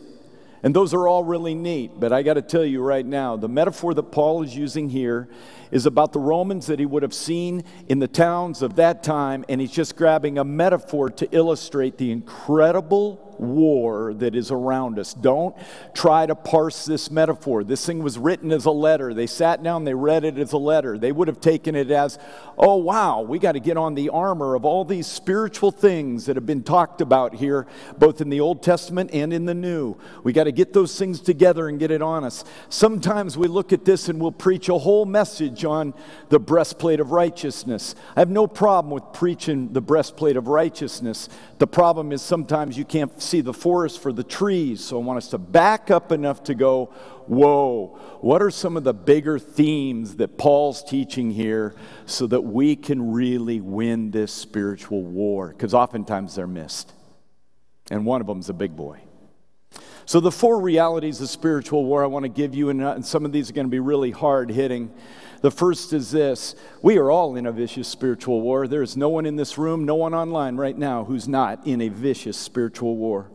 And 0.62 0.74
those 0.74 0.94
are 0.94 1.06
all 1.06 1.24
really 1.24 1.54
neat, 1.54 1.98
but 2.00 2.12
I 2.12 2.22
got 2.22 2.34
to 2.34 2.42
tell 2.42 2.64
you 2.64 2.80
right 2.80 3.04
now 3.04 3.36
the 3.36 3.48
metaphor 3.48 3.92
that 3.92 4.04
Paul 4.04 4.42
is 4.44 4.56
using 4.56 4.88
here 4.88 5.28
is 5.74 5.84
about 5.84 6.12
the 6.12 6.20
Romans 6.20 6.68
that 6.68 6.78
he 6.78 6.86
would 6.86 7.02
have 7.02 7.12
seen 7.12 7.64
in 7.88 7.98
the 7.98 8.08
towns 8.08 8.62
of 8.62 8.76
that 8.76 9.02
time, 9.02 9.44
and 9.48 9.60
he's 9.60 9.72
just 9.72 9.96
grabbing 9.96 10.38
a 10.38 10.44
metaphor 10.44 11.10
to 11.10 11.28
illustrate 11.32 11.98
the 11.98 12.12
incredible 12.12 13.20
war 13.38 14.14
that 14.14 14.36
is 14.36 14.52
around 14.52 14.96
us. 14.96 15.12
Don't 15.12 15.56
try 15.92 16.24
to 16.26 16.36
parse 16.36 16.84
this 16.84 17.10
metaphor. 17.10 17.64
This 17.64 17.84
thing 17.84 18.02
was 18.02 18.16
written 18.16 18.52
as 18.52 18.64
a 18.64 18.70
letter. 18.70 19.12
They 19.12 19.26
sat 19.26 19.62
down, 19.64 19.82
they 19.82 19.94
read 19.94 20.24
it 20.24 20.38
as 20.38 20.52
a 20.52 20.58
letter. 20.58 20.96
They 20.96 21.10
would 21.10 21.26
have 21.26 21.40
taken 21.40 21.74
it 21.74 21.90
as, 21.90 22.18
oh, 22.56 22.76
wow, 22.76 23.22
we 23.22 23.40
got 23.40 23.52
to 23.52 23.60
get 23.60 23.76
on 23.76 23.96
the 23.96 24.10
armor 24.10 24.54
of 24.54 24.64
all 24.64 24.84
these 24.84 25.08
spiritual 25.08 25.72
things 25.72 26.26
that 26.26 26.36
have 26.36 26.46
been 26.46 26.62
talked 26.62 27.00
about 27.00 27.34
here, 27.34 27.66
both 27.98 28.20
in 28.20 28.28
the 28.28 28.40
Old 28.40 28.62
Testament 28.62 29.10
and 29.12 29.32
in 29.32 29.44
the 29.44 29.54
New. 29.54 29.96
We 30.22 30.32
got 30.32 30.44
to 30.44 30.52
get 30.52 30.72
those 30.72 30.96
things 30.96 31.20
together 31.20 31.68
and 31.68 31.78
get 31.80 31.90
it 31.90 32.02
on 32.02 32.22
us. 32.22 32.44
Sometimes 32.68 33.36
we 33.36 33.48
look 33.48 33.72
at 33.72 33.84
this 33.84 34.08
and 34.08 34.20
we'll 34.20 34.30
preach 34.30 34.68
a 34.68 34.78
whole 34.78 35.06
message 35.06 35.63
on 35.64 35.94
the 36.28 36.38
breastplate 36.38 37.00
of 37.00 37.12
righteousness. 37.12 37.94
I 38.16 38.20
have 38.20 38.30
no 38.30 38.46
problem 38.46 38.92
with 38.92 39.04
preaching 39.12 39.72
the 39.72 39.80
breastplate 39.80 40.36
of 40.36 40.48
righteousness. 40.48 41.28
The 41.58 41.66
problem 41.66 42.12
is 42.12 42.22
sometimes 42.22 42.76
you 42.76 42.84
can't 42.84 43.20
see 43.20 43.40
the 43.40 43.52
forest 43.52 44.00
for 44.00 44.12
the 44.12 44.24
trees. 44.24 44.84
So 44.84 45.00
I 45.00 45.04
want 45.04 45.18
us 45.18 45.28
to 45.28 45.38
back 45.38 45.90
up 45.90 46.12
enough 46.12 46.42
to 46.44 46.54
go, 46.54 46.86
whoa, 47.26 47.98
what 48.20 48.42
are 48.42 48.50
some 48.50 48.76
of 48.76 48.84
the 48.84 48.94
bigger 48.94 49.38
themes 49.38 50.16
that 50.16 50.38
Paul's 50.38 50.82
teaching 50.82 51.30
here 51.30 51.74
so 52.06 52.26
that 52.26 52.42
we 52.42 52.76
can 52.76 53.12
really 53.12 53.60
win 53.60 54.10
this 54.10 54.32
spiritual 54.32 55.02
war? 55.02 55.48
Because 55.48 55.74
oftentimes 55.74 56.34
they're 56.34 56.46
missed. 56.46 56.92
And 57.90 58.06
one 58.06 58.20
of 58.20 58.26
them 58.26 58.40
is 58.40 58.48
a 58.48 58.54
big 58.54 58.76
boy. 58.76 59.00
So, 60.06 60.20
the 60.20 60.30
four 60.30 60.60
realities 60.60 61.20
of 61.22 61.30
spiritual 61.30 61.84
war 61.84 62.04
I 62.04 62.06
want 62.06 62.24
to 62.24 62.28
give 62.28 62.54
you, 62.54 62.68
uh, 62.68 62.72
and 62.72 63.04
some 63.04 63.24
of 63.24 63.32
these 63.32 63.48
are 63.48 63.54
going 63.54 63.66
to 63.66 63.70
be 63.70 63.80
really 63.80 64.10
hard 64.10 64.50
hitting. 64.50 64.92
The 65.44 65.50
first 65.50 65.92
is 65.92 66.10
this 66.10 66.54
we 66.80 66.96
are 66.96 67.10
all 67.10 67.36
in 67.36 67.44
a 67.44 67.52
vicious 67.52 67.86
spiritual 67.86 68.40
war. 68.40 68.66
There 68.66 68.80
is 68.80 68.96
no 68.96 69.10
one 69.10 69.26
in 69.26 69.36
this 69.36 69.58
room, 69.58 69.84
no 69.84 69.94
one 69.94 70.14
online 70.14 70.56
right 70.56 70.74
now 70.74 71.04
who's 71.04 71.28
not 71.28 71.66
in 71.66 71.82
a 71.82 71.90
vicious 71.90 72.38
spiritual 72.38 72.96
war. 72.96 73.30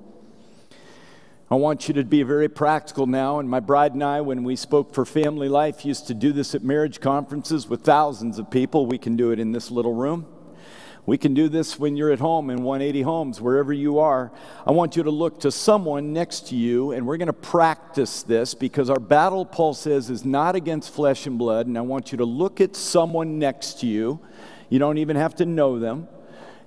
I 1.52 1.56
want 1.56 1.88
you 1.88 1.94
to 1.94 2.04
be 2.04 2.24
very 2.24 2.50
practical 2.50 3.06
now. 3.06 3.38
And 3.38 3.48
my 3.48 3.60
bride 3.60 3.94
and 3.94 4.04
I, 4.04 4.22
when 4.22 4.44
we 4.44 4.56
spoke 4.56 4.92
for 4.92 5.06
family 5.06 5.50
life, 5.50 5.86
used 5.86 6.08
to 6.08 6.16
do 6.16 6.34
this 6.34 6.56
at 6.56 6.64
marriage 6.64 7.00
conferences 7.00 7.68
with 7.68 7.84
thousands 7.84 8.40
of 8.40 8.50
people. 8.50 8.88
We 8.88 8.98
can 8.98 9.16
do 9.16 9.30
it 9.30 9.40
in 9.40 9.52
this 9.52 9.70
little 9.70 9.94
room. 9.94 10.26
We 11.10 11.18
can 11.18 11.34
do 11.34 11.50
this 11.50 11.80
when 11.80 11.98
you're 11.98 12.12
at 12.12 12.20
home 12.20 12.52
in 12.52 12.62
180 12.62 13.02
homes, 13.02 13.42
wherever 13.42 13.74
you 13.74 13.98
are. 13.98 14.32
I 14.64 14.70
want 14.70 14.96
you 14.96 15.02
to 15.02 15.10
look 15.10 15.40
to 15.40 15.52
someone 15.52 16.14
next 16.14 16.50
to 16.50 16.56
you, 16.56 16.92
and 16.92 17.08
we're 17.08 17.18
going 17.18 17.26
to 17.26 17.34
practice 17.34 18.22
this 18.22 18.54
because 18.54 18.92
our 18.92 19.00
battle, 19.00 19.44
Paul 19.44 19.74
says, 19.74 20.12
is 20.12 20.24
not 20.24 20.56
against 20.56 20.94
flesh 20.94 21.26
and 21.26 21.40
blood. 21.40 21.66
And 21.66 21.80
I 21.80 21.82
want 21.82 22.12
you 22.12 22.20
to 22.20 22.26
look 22.26 22.62
at 22.62 22.76
someone 22.76 23.40
next 23.40 23.80
to 23.80 23.88
you. 23.88 24.20
You 24.70 24.78
don't 24.78 25.00
even 25.00 25.16
have 25.16 25.34
to 25.38 25.48
know 25.48 25.80
them. 25.80 26.08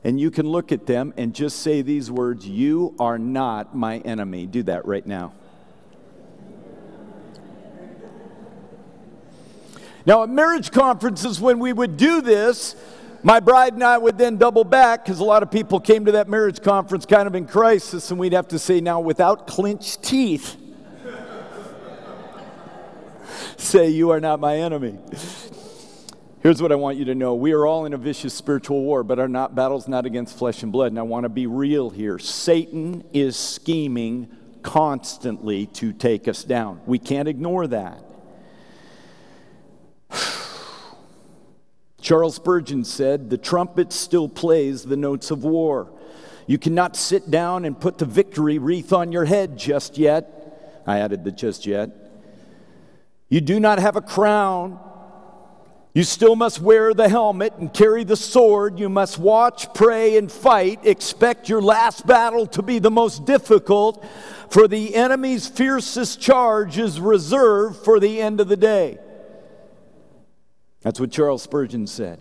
And 0.03 0.19
you 0.19 0.33
can 0.33 0.49
look 0.49 0.73
at 0.73 0.87
them 0.87 1.15
and 1.17 1.33
just 1.33 1.61
say 1.61 1.81
these 1.81 2.11
words 2.11 2.45
You 2.45 2.97
are 2.99 3.21
not 3.21 3.77
my 3.77 3.99
enemy. 3.99 4.47
Do 4.47 4.65
that 4.65 4.85
right 4.87 5.07
now. 5.07 5.35
Now, 10.05 10.25
at 10.25 10.31
marriage 10.31 10.73
conferences, 10.73 11.41
when 11.41 11.61
we 11.61 11.73
would 11.73 11.97
do 11.97 12.21
this, 12.21 12.75
my 13.23 13.41
bride 13.41 13.75
and 13.75 13.85
I 13.85 13.99
would 13.99 14.19
then 14.19 14.37
double 14.37 14.65
back 14.65 15.05
because 15.05 15.21
a 15.21 15.25
lot 15.25 15.43
of 15.43 15.51
people 15.51 15.81
came 15.81 16.05
to 16.07 16.13
that 16.13 16.29
marriage 16.29 16.61
conference 16.61 17.07
kind 17.07 17.27
of 17.27 17.35
in 17.35 17.47
crisis, 17.47 18.11
and 18.11 18.19
we'd 18.19 18.33
have 18.33 18.49
to 18.49 18.59
say, 18.59 18.81
now 18.81 19.01
without 19.01 19.47
clenched 19.47 20.03
teeth, 20.03 20.57
say, 23.57 23.89
You 23.89 24.11
are 24.11 24.21
not 24.21 24.41
my 24.41 24.57
enemy. 24.57 24.99
Here's 26.43 26.61
what 26.61 26.73
I 26.73 26.75
want 26.75 26.99
you 26.99 27.05
to 27.05 27.15
know. 27.15 27.35
We 27.35 27.53
are 27.53 27.65
all 27.65 27.85
in 27.85 27.93
a 27.93 27.97
vicious 27.97 28.35
spiritual 28.35 28.83
war, 28.83 29.05
but 29.05 29.21
our 29.21 29.29
not, 29.29 29.55
battle's 29.55 29.87
not 29.87 30.07
against 30.07 30.37
flesh 30.37 30.65
and 30.65 30.73
blood. 30.73 30.91
And 30.91 30.99
I 30.99 31.03
want 31.03 31.23
to 31.23 31.29
be 31.29 31.47
real 31.47 31.89
here. 31.89 32.19
Satan 32.19 33.05
is 33.13 33.37
scheming 33.37 34.29
constantly 34.65 35.67
to 35.67 35.93
take 35.93 36.27
us 36.27 36.43
down. 36.43 36.81
We 36.85 36.99
can't 36.99 37.29
ignore 37.29 37.69
that. 37.69 38.05
Charles 42.03 42.35
Spurgeon 42.35 42.85
said, 42.85 43.31
The 43.31 43.39
trumpet 43.39 43.93
still 43.93 44.29
plays 44.29 44.83
the 44.83 44.97
notes 44.97 45.31
of 45.31 45.45
war. 45.45 45.93
You 46.49 46.59
cannot 46.59 46.97
sit 46.97 47.31
down 47.31 47.65
and 47.65 47.81
put 47.81 47.99
the 47.99 48.05
victory 48.05 48.59
wreath 48.59 48.93
on 48.93 49.13
your 49.13 49.25
head 49.25 49.57
just 49.57 49.97
yet. 49.97 50.83
I 50.85 50.99
added 50.99 51.23
the 51.23 51.31
just 51.31 51.65
yet. 51.65 51.91
You 53.29 53.41
do 53.41 53.61
not 53.61 53.79
have 53.79 53.95
a 53.95 54.03
crown. 54.03 54.81
You 55.95 56.03
still 56.03 56.35
must 56.35 56.61
wear 56.61 56.93
the 56.93 57.09
helmet 57.09 57.55
and 57.59 57.73
carry 57.73 58.03
the 58.03 58.17
sword. 58.17 58.81
You 58.81 58.89
must 58.89 59.19
watch, 59.19 59.73
pray, 59.73 60.17
and 60.17 60.31
fight. 60.31 60.85
Expect 60.85 61.49
your 61.49 61.63
last 61.63 62.05
battle 62.05 62.47
to 62.49 62.63
be 62.63 62.81
the 62.81 62.91
most 62.91 63.27
difficult, 63.27 64.05
for 64.51 64.67
the 64.67 64.97
enemy's 64.97 65.47
fiercest 65.47 66.21
charge 66.21 66.79
is 66.79 66.99
reserved 66.99 67.85
for 67.85 68.01
the 68.01 68.21
end 68.21 68.41
of 68.41 68.49
the 68.49 68.57
day. 68.57 68.99
That's 70.83 71.01
what 71.01 71.11
Charles 71.11 71.43
Spurgeon 71.43 71.87
said. 71.87 72.19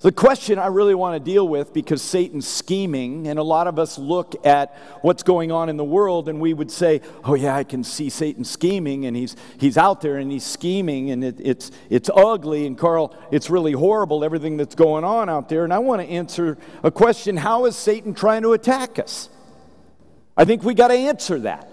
The 0.00 0.12
question 0.12 0.58
I 0.58 0.68
really 0.68 0.94
want 0.94 1.22
to 1.22 1.30
deal 1.30 1.46
with 1.46 1.74
because 1.74 2.00
Satan's 2.00 2.48
scheming, 2.48 3.28
and 3.28 3.38
a 3.38 3.42
lot 3.42 3.66
of 3.66 3.78
us 3.78 3.98
look 3.98 4.46
at 4.46 4.74
what's 5.02 5.22
going 5.22 5.52
on 5.52 5.68
in 5.68 5.76
the 5.76 5.84
world 5.84 6.30
and 6.30 6.40
we 6.40 6.54
would 6.54 6.70
say, 6.70 7.02
Oh, 7.22 7.34
yeah, 7.34 7.54
I 7.54 7.64
can 7.64 7.84
see 7.84 8.08
Satan 8.08 8.42
scheming, 8.42 9.04
and 9.04 9.14
he's, 9.14 9.36
he's 9.58 9.76
out 9.76 10.00
there 10.00 10.16
and 10.16 10.32
he's 10.32 10.44
scheming, 10.44 11.10
and 11.10 11.22
it, 11.22 11.36
it's, 11.38 11.70
it's 11.90 12.08
ugly. 12.14 12.66
And 12.66 12.78
Carl, 12.78 13.14
it's 13.30 13.50
really 13.50 13.72
horrible, 13.72 14.24
everything 14.24 14.56
that's 14.56 14.74
going 14.74 15.04
on 15.04 15.28
out 15.28 15.50
there. 15.50 15.64
And 15.64 15.72
I 15.72 15.80
want 15.80 16.00
to 16.00 16.08
answer 16.08 16.56
a 16.82 16.90
question 16.90 17.36
How 17.36 17.66
is 17.66 17.76
Satan 17.76 18.14
trying 18.14 18.40
to 18.42 18.54
attack 18.54 18.98
us? 18.98 19.28
I 20.34 20.46
think 20.46 20.62
we 20.62 20.72
got 20.72 20.88
to 20.88 20.94
answer 20.94 21.40
that. 21.40 21.69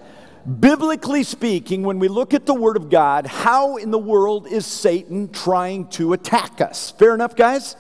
Biblically 0.48 1.24
speaking, 1.24 1.84
when 1.84 2.00
we 2.00 2.08
look 2.08 2.34
at 2.34 2.46
the 2.46 2.54
Word 2.54 2.78
of 2.78 2.90
God, 2.90 3.28
how 3.28 3.76
in 3.76 3.92
the 3.92 3.98
world 3.98 4.48
is 4.48 4.66
Satan 4.66 5.28
trying 5.28 5.88
to 5.90 6.14
attack 6.14 6.62
us? 6.62 6.92
Fair 6.92 7.14
enough, 7.14 7.36
guys? 7.36 7.76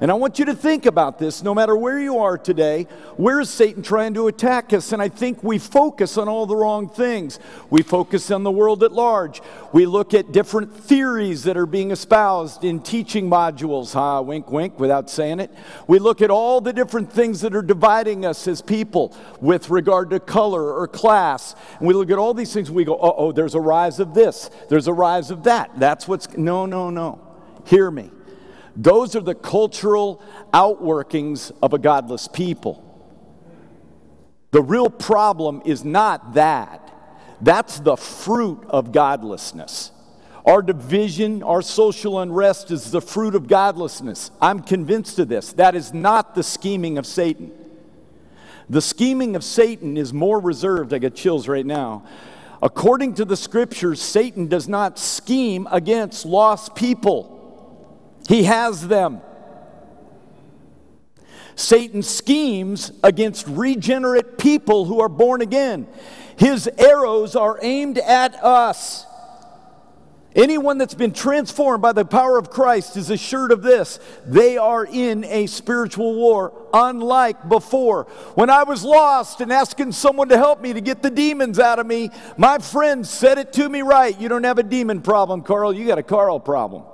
And 0.00 0.12
I 0.12 0.14
want 0.14 0.38
you 0.38 0.44
to 0.44 0.54
think 0.54 0.86
about 0.86 1.18
this 1.18 1.42
no 1.42 1.54
matter 1.54 1.76
where 1.76 1.98
you 1.98 2.18
are 2.18 2.38
today. 2.38 2.84
Where 3.16 3.40
is 3.40 3.50
Satan 3.50 3.82
trying 3.82 4.14
to 4.14 4.28
attack 4.28 4.72
us? 4.72 4.92
And 4.92 5.02
I 5.02 5.08
think 5.08 5.42
we 5.42 5.58
focus 5.58 6.16
on 6.16 6.28
all 6.28 6.46
the 6.46 6.54
wrong 6.54 6.88
things. 6.88 7.40
We 7.68 7.82
focus 7.82 8.30
on 8.30 8.44
the 8.44 8.50
world 8.50 8.84
at 8.84 8.92
large. 8.92 9.42
We 9.72 9.86
look 9.86 10.14
at 10.14 10.30
different 10.30 10.72
theories 10.74 11.42
that 11.44 11.56
are 11.56 11.66
being 11.66 11.90
espoused 11.90 12.62
in 12.62 12.80
teaching 12.80 13.28
modules, 13.28 13.92
ha, 13.92 14.20
wink, 14.20 14.50
wink, 14.52 14.78
without 14.78 15.10
saying 15.10 15.40
it. 15.40 15.52
We 15.88 15.98
look 15.98 16.22
at 16.22 16.30
all 16.30 16.60
the 16.60 16.72
different 16.72 17.12
things 17.12 17.40
that 17.40 17.54
are 17.54 17.62
dividing 17.62 18.24
us 18.24 18.46
as 18.46 18.62
people 18.62 19.16
with 19.40 19.68
regard 19.68 20.10
to 20.10 20.20
color 20.20 20.74
or 20.74 20.86
class. 20.86 21.56
And 21.80 21.88
we 21.88 21.94
look 21.94 22.10
at 22.10 22.18
all 22.18 22.34
these 22.34 22.52
things 22.52 22.70
we 22.70 22.84
go, 22.84 22.96
oh, 23.00 23.14
oh, 23.16 23.32
there's 23.32 23.56
a 23.56 23.60
rise 23.60 23.98
of 23.98 24.14
this, 24.14 24.48
there's 24.68 24.86
a 24.86 24.92
rise 24.92 25.32
of 25.32 25.42
that. 25.44 25.72
That's 25.76 26.06
what's, 26.06 26.36
no, 26.36 26.66
no, 26.66 26.90
no. 26.90 27.20
Hear 27.66 27.90
me. 27.90 28.10
Those 28.78 29.16
are 29.16 29.20
the 29.20 29.34
cultural 29.34 30.22
outworkings 30.54 31.50
of 31.60 31.74
a 31.74 31.78
godless 31.78 32.28
people. 32.28 32.84
The 34.52 34.62
real 34.62 34.88
problem 34.88 35.62
is 35.64 35.84
not 35.84 36.34
that. 36.34 36.94
That's 37.40 37.80
the 37.80 37.96
fruit 37.96 38.64
of 38.68 38.92
godlessness. 38.92 39.90
Our 40.46 40.62
division, 40.62 41.42
our 41.42 41.60
social 41.60 42.20
unrest 42.20 42.70
is 42.70 42.92
the 42.92 43.00
fruit 43.00 43.34
of 43.34 43.48
godlessness. 43.48 44.30
I'm 44.40 44.60
convinced 44.60 45.18
of 45.18 45.28
this. 45.28 45.52
That 45.54 45.74
is 45.74 45.92
not 45.92 46.36
the 46.36 46.44
scheming 46.44 46.98
of 46.98 47.06
Satan. 47.06 47.50
The 48.70 48.80
scheming 48.80 49.34
of 49.34 49.42
Satan 49.42 49.96
is 49.96 50.12
more 50.12 50.38
reserved. 50.38 50.94
I 50.94 50.98
get 50.98 51.16
chills 51.16 51.48
right 51.48 51.66
now. 51.66 52.06
According 52.62 53.14
to 53.14 53.24
the 53.24 53.36
scriptures, 53.36 54.00
Satan 54.00 54.46
does 54.46 54.68
not 54.68 55.00
scheme 55.00 55.66
against 55.70 56.24
lost 56.24 56.76
people. 56.76 57.37
He 58.28 58.44
has 58.44 58.86
them. 58.86 59.22
Satan 61.56 62.02
schemes 62.02 62.92
against 63.02 63.46
regenerate 63.48 64.36
people 64.36 64.84
who 64.84 65.00
are 65.00 65.08
born 65.08 65.40
again. 65.40 65.88
His 66.36 66.68
arrows 66.78 67.34
are 67.34 67.58
aimed 67.62 67.98
at 67.98 68.34
us. 68.44 69.06
Anyone 70.36 70.76
that's 70.76 70.94
been 70.94 71.12
transformed 71.12 71.80
by 71.80 71.92
the 71.92 72.04
power 72.04 72.38
of 72.38 72.50
Christ 72.50 72.98
is 72.98 73.08
assured 73.08 73.50
of 73.50 73.62
this. 73.62 73.98
They 74.26 74.58
are 74.58 74.84
in 74.84 75.24
a 75.24 75.46
spiritual 75.46 76.14
war, 76.14 76.52
unlike 76.72 77.48
before. 77.48 78.04
When 78.34 78.50
I 78.50 78.62
was 78.62 78.84
lost 78.84 79.40
and 79.40 79.50
asking 79.50 79.92
someone 79.92 80.28
to 80.28 80.36
help 80.36 80.60
me 80.60 80.74
to 80.74 80.82
get 80.82 81.02
the 81.02 81.10
demons 81.10 81.58
out 81.58 81.78
of 81.78 81.86
me, 81.86 82.10
my 82.36 82.58
friend 82.58 83.04
said 83.06 83.38
it 83.38 83.54
to 83.54 83.68
me 83.68 83.80
right. 83.80 84.16
You 84.20 84.28
don't 84.28 84.44
have 84.44 84.58
a 84.58 84.62
demon 84.62 85.00
problem, 85.00 85.42
Carl. 85.42 85.72
You 85.72 85.86
got 85.86 85.98
a 85.98 86.02
Carl 86.04 86.38
problem. 86.38 86.84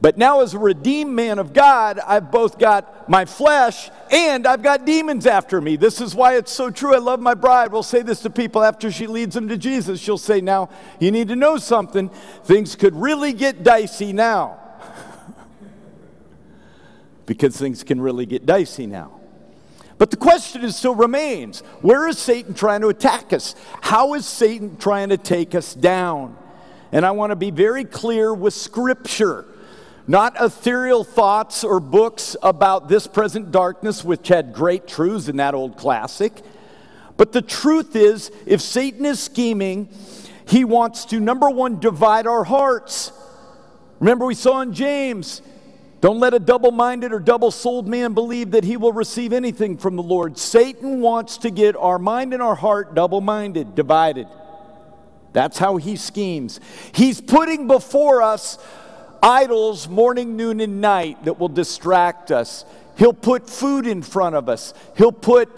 But 0.00 0.18
now, 0.18 0.40
as 0.42 0.52
a 0.52 0.58
redeemed 0.58 1.14
man 1.14 1.38
of 1.38 1.52
God, 1.52 1.98
I've 1.98 2.30
both 2.30 2.58
got 2.58 3.08
my 3.08 3.24
flesh 3.24 3.90
and 4.10 4.46
I've 4.46 4.62
got 4.62 4.84
demons 4.84 5.26
after 5.26 5.60
me. 5.60 5.76
This 5.76 6.00
is 6.00 6.14
why 6.14 6.36
it's 6.36 6.52
so 6.52 6.70
true. 6.70 6.94
I 6.94 6.98
love 6.98 7.18
my 7.18 7.32
bride. 7.32 7.72
We'll 7.72 7.82
say 7.82 8.02
this 8.02 8.20
to 8.20 8.30
people 8.30 8.62
after 8.62 8.90
she 8.90 9.06
leads 9.06 9.34
them 9.34 9.48
to 9.48 9.56
Jesus. 9.56 9.98
She'll 9.98 10.18
say, 10.18 10.40
Now, 10.40 10.68
you 11.00 11.10
need 11.10 11.28
to 11.28 11.36
know 11.36 11.56
something. 11.56 12.10
Things 12.44 12.76
could 12.76 12.94
really 12.94 13.32
get 13.32 13.62
dicey 13.62 14.12
now. 14.12 14.58
because 17.26 17.56
things 17.56 17.82
can 17.82 18.00
really 18.00 18.26
get 18.26 18.44
dicey 18.44 18.86
now. 18.86 19.20
But 19.98 20.10
the 20.10 20.16
question 20.18 20.62
is, 20.62 20.76
still 20.76 20.94
remains 20.94 21.60
where 21.80 22.06
is 22.06 22.18
Satan 22.18 22.52
trying 22.52 22.82
to 22.82 22.88
attack 22.88 23.32
us? 23.32 23.54
How 23.80 24.14
is 24.14 24.26
Satan 24.26 24.76
trying 24.76 25.08
to 25.08 25.16
take 25.16 25.54
us 25.54 25.74
down? 25.74 26.36
And 26.92 27.04
I 27.04 27.12
want 27.12 27.30
to 27.30 27.36
be 27.36 27.50
very 27.50 27.84
clear 27.84 28.32
with 28.32 28.54
Scripture, 28.54 29.46
not 30.06 30.36
ethereal 30.40 31.02
thoughts 31.02 31.64
or 31.64 31.80
books 31.80 32.36
about 32.42 32.88
this 32.88 33.06
present 33.06 33.50
darkness, 33.50 34.04
which 34.04 34.28
had 34.28 34.52
great 34.52 34.86
truths 34.86 35.28
in 35.28 35.36
that 35.36 35.54
old 35.54 35.76
classic. 35.76 36.32
But 37.16 37.32
the 37.32 37.42
truth 37.42 37.96
is, 37.96 38.30
if 38.46 38.60
Satan 38.60 39.04
is 39.04 39.18
scheming, 39.18 39.88
he 40.46 40.64
wants 40.64 41.06
to, 41.06 41.18
number 41.18 41.50
one, 41.50 41.80
divide 41.80 42.26
our 42.26 42.44
hearts. 42.44 43.10
Remember, 43.98 44.26
we 44.26 44.34
saw 44.34 44.60
in 44.60 44.72
James, 44.72 45.42
don't 46.00 46.20
let 46.20 46.34
a 46.34 46.38
double 46.38 46.70
minded 46.70 47.12
or 47.12 47.18
double 47.18 47.50
souled 47.50 47.88
man 47.88 48.12
believe 48.12 48.52
that 48.52 48.62
he 48.62 48.76
will 48.76 48.92
receive 48.92 49.32
anything 49.32 49.76
from 49.76 49.96
the 49.96 50.02
Lord. 50.02 50.38
Satan 50.38 51.00
wants 51.00 51.38
to 51.38 51.50
get 51.50 51.74
our 51.74 51.98
mind 51.98 52.32
and 52.32 52.42
our 52.42 52.54
heart 52.54 52.94
double 52.94 53.20
minded, 53.20 53.74
divided. 53.74 54.28
That's 55.32 55.58
how 55.58 55.78
he 55.78 55.96
schemes. 55.96 56.60
He's 56.92 57.20
putting 57.20 57.66
before 57.66 58.22
us 58.22 58.58
idols 59.22 59.88
morning, 59.88 60.36
noon, 60.36 60.60
and 60.60 60.80
night 60.80 61.24
that 61.24 61.38
will 61.38 61.48
distract 61.48 62.30
us. 62.30 62.64
He'll 62.96 63.12
put 63.12 63.48
food 63.48 63.86
in 63.86 64.02
front 64.02 64.34
of 64.36 64.48
us. 64.48 64.72
He'll 64.96 65.12
put 65.12 65.50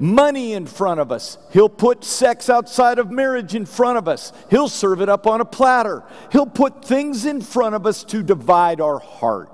money 0.00 0.54
in 0.54 0.66
front 0.66 0.98
of 0.98 1.12
us. 1.12 1.38
He'll 1.52 1.68
put 1.68 2.04
sex 2.04 2.48
outside 2.48 2.98
of 2.98 3.10
marriage 3.10 3.54
in 3.54 3.66
front 3.66 3.98
of 3.98 4.08
us. 4.08 4.32
He'll 4.48 4.68
serve 4.68 5.00
it 5.00 5.08
up 5.08 5.26
on 5.26 5.40
a 5.40 5.44
platter. 5.44 6.02
He'll 6.32 6.46
put 6.46 6.84
things 6.84 7.26
in 7.26 7.42
front 7.42 7.74
of 7.74 7.86
us 7.86 8.02
to 8.04 8.22
divide 8.22 8.80
our 8.80 8.98
heart. 8.98 9.52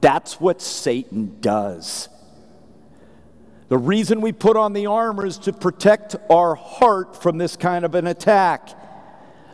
That's 0.00 0.40
what 0.40 0.60
Satan 0.60 1.38
does. 1.40 2.08
The 3.68 3.78
reason 3.78 4.20
we 4.20 4.32
put 4.32 4.56
on 4.56 4.72
the 4.72 4.86
armor 4.86 5.26
is 5.26 5.38
to 5.38 5.52
protect 5.52 6.14
our 6.30 6.54
heart 6.54 7.20
from 7.20 7.38
this 7.38 7.56
kind 7.56 7.84
of 7.84 7.94
an 7.94 8.06
attack. 8.06 8.70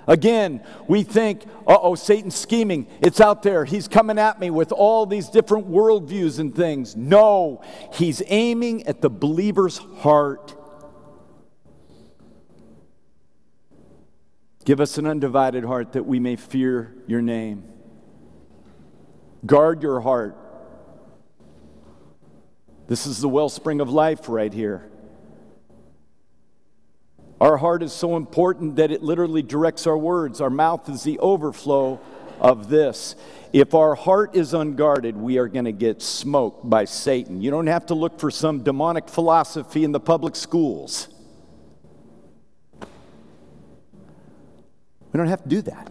Again, 0.06 0.64
we 0.88 1.02
think, 1.02 1.44
uh 1.66 1.78
oh, 1.80 1.94
Satan's 1.94 2.34
scheming. 2.34 2.86
It's 3.00 3.20
out 3.20 3.42
there. 3.42 3.64
He's 3.64 3.88
coming 3.88 4.18
at 4.18 4.40
me 4.40 4.50
with 4.50 4.72
all 4.72 5.06
these 5.06 5.28
different 5.28 5.70
worldviews 5.70 6.38
and 6.38 6.54
things. 6.54 6.96
No, 6.96 7.62
he's 7.94 8.22
aiming 8.26 8.86
at 8.86 9.00
the 9.00 9.10
believer's 9.10 9.78
heart. 9.78 10.56
Give 14.64 14.80
us 14.80 14.98
an 14.98 15.06
undivided 15.06 15.64
heart 15.64 15.92
that 15.92 16.04
we 16.04 16.20
may 16.20 16.36
fear 16.36 16.94
your 17.06 17.22
name. 17.22 17.64
Guard 19.44 19.82
your 19.82 20.00
heart. 20.00 20.36
This 22.86 23.06
is 23.06 23.20
the 23.20 23.28
wellspring 23.28 23.80
of 23.80 23.90
life 23.90 24.28
right 24.28 24.52
here. 24.52 24.91
Our 27.42 27.56
heart 27.56 27.82
is 27.82 27.92
so 27.92 28.14
important 28.16 28.76
that 28.76 28.92
it 28.92 29.02
literally 29.02 29.42
directs 29.42 29.88
our 29.88 29.98
words. 29.98 30.40
Our 30.40 30.48
mouth 30.48 30.88
is 30.88 31.02
the 31.02 31.18
overflow 31.18 31.98
of 32.40 32.68
this. 32.68 33.16
If 33.52 33.74
our 33.74 33.96
heart 33.96 34.36
is 34.36 34.54
unguarded, 34.54 35.16
we 35.16 35.38
are 35.38 35.48
going 35.48 35.64
to 35.64 35.72
get 35.72 36.02
smoked 36.02 36.70
by 36.70 36.84
Satan. 36.84 37.42
You 37.42 37.50
don't 37.50 37.66
have 37.66 37.86
to 37.86 37.94
look 37.94 38.20
for 38.20 38.30
some 38.30 38.62
demonic 38.62 39.08
philosophy 39.08 39.82
in 39.82 39.90
the 39.90 39.98
public 39.98 40.36
schools. 40.36 41.08
We 42.80 42.88
don't 45.18 45.26
have 45.26 45.42
to 45.42 45.48
do 45.48 45.62
that. 45.62 45.90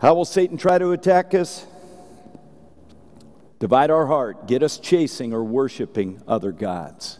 How 0.00 0.14
will 0.14 0.24
Satan 0.24 0.56
try 0.56 0.78
to 0.78 0.92
attack 0.92 1.34
us? 1.34 1.66
Divide 3.58 3.90
our 3.90 4.06
heart, 4.06 4.46
get 4.46 4.62
us 4.62 4.78
chasing 4.78 5.32
or 5.32 5.42
worshiping 5.42 6.22
other 6.28 6.52
gods. 6.52 7.19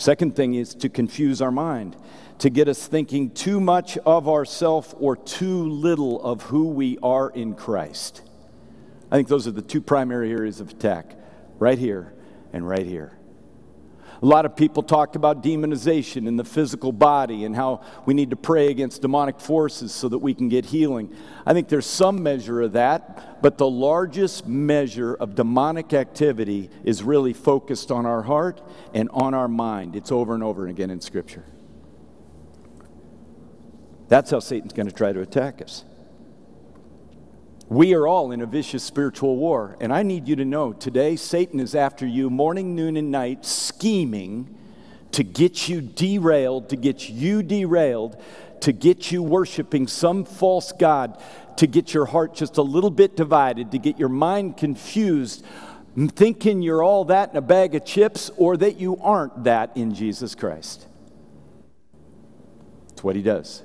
Second 0.00 0.34
thing 0.34 0.54
is 0.54 0.74
to 0.76 0.88
confuse 0.88 1.42
our 1.42 1.50
mind, 1.50 1.94
to 2.38 2.48
get 2.48 2.68
us 2.68 2.86
thinking 2.86 3.30
too 3.32 3.60
much 3.60 3.98
of 3.98 4.30
ourself 4.30 4.94
or 4.98 5.14
too 5.14 5.68
little 5.68 6.22
of 6.22 6.40
who 6.44 6.68
we 6.68 6.96
are 7.02 7.28
in 7.28 7.54
Christ. 7.54 8.22
I 9.10 9.16
think 9.16 9.28
those 9.28 9.46
are 9.46 9.50
the 9.50 9.60
two 9.60 9.82
primary 9.82 10.32
areas 10.32 10.58
of 10.58 10.70
attack, 10.70 11.18
right 11.58 11.78
here 11.78 12.14
and 12.50 12.66
right 12.66 12.86
here. 12.86 13.18
A 14.22 14.26
lot 14.26 14.44
of 14.44 14.54
people 14.54 14.82
talk 14.82 15.14
about 15.16 15.42
demonization 15.42 16.28
in 16.28 16.36
the 16.36 16.44
physical 16.44 16.92
body 16.92 17.44
and 17.44 17.56
how 17.56 17.80
we 18.04 18.12
need 18.12 18.30
to 18.30 18.36
pray 18.36 18.68
against 18.68 19.00
demonic 19.00 19.40
forces 19.40 19.92
so 19.92 20.10
that 20.10 20.18
we 20.18 20.34
can 20.34 20.50
get 20.50 20.66
healing. 20.66 21.14
I 21.46 21.54
think 21.54 21.68
there's 21.68 21.86
some 21.86 22.22
measure 22.22 22.60
of 22.60 22.72
that, 22.72 23.40
but 23.40 23.56
the 23.56 23.68
largest 23.68 24.46
measure 24.46 25.14
of 25.14 25.34
demonic 25.34 25.94
activity 25.94 26.68
is 26.84 27.02
really 27.02 27.32
focused 27.32 27.90
on 27.90 28.04
our 28.04 28.22
heart 28.22 28.60
and 28.92 29.08
on 29.10 29.32
our 29.32 29.48
mind. 29.48 29.96
It's 29.96 30.12
over 30.12 30.34
and 30.34 30.42
over 30.42 30.66
again 30.66 30.90
in 30.90 31.00
Scripture. 31.00 31.44
That's 34.08 34.30
how 34.30 34.40
Satan's 34.40 34.74
going 34.74 34.88
to 34.88 34.94
try 34.94 35.14
to 35.14 35.20
attack 35.22 35.62
us. 35.62 35.84
We 37.70 37.94
are 37.94 38.04
all 38.04 38.32
in 38.32 38.40
a 38.40 38.46
vicious 38.46 38.82
spiritual 38.82 39.36
war. 39.36 39.76
And 39.80 39.92
I 39.92 40.02
need 40.02 40.26
you 40.26 40.34
to 40.36 40.44
know 40.44 40.72
today, 40.72 41.14
Satan 41.14 41.60
is 41.60 41.76
after 41.76 42.04
you 42.04 42.28
morning, 42.28 42.74
noon, 42.74 42.96
and 42.96 43.12
night, 43.12 43.46
scheming 43.46 44.58
to 45.12 45.22
get 45.22 45.68
you 45.68 45.80
derailed, 45.80 46.68
to 46.70 46.76
get 46.76 47.08
you 47.08 47.44
derailed, 47.44 48.20
to 48.62 48.72
get 48.72 49.12
you 49.12 49.22
worshiping 49.22 49.86
some 49.86 50.24
false 50.24 50.72
God, 50.72 51.22
to 51.58 51.68
get 51.68 51.94
your 51.94 52.06
heart 52.06 52.34
just 52.34 52.56
a 52.56 52.62
little 52.62 52.90
bit 52.90 53.16
divided, 53.16 53.70
to 53.70 53.78
get 53.78 54.00
your 54.00 54.08
mind 54.08 54.56
confused, 54.56 55.44
thinking 55.96 56.62
you're 56.62 56.82
all 56.82 57.04
that 57.04 57.30
in 57.30 57.36
a 57.36 57.40
bag 57.40 57.76
of 57.76 57.84
chips 57.84 58.32
or 58.36 58.56
that 58.56 58.80
you 58.80 58.96
aren't 59.00 59.44
that 59.44 59.76
in 59.76 59.94
Jesus 59.94 60.34
Christ. 60.34 60.88
That's 62.88 63.04
what 63.04 63.14
he 63.14 63.22
does. 63.22 63.62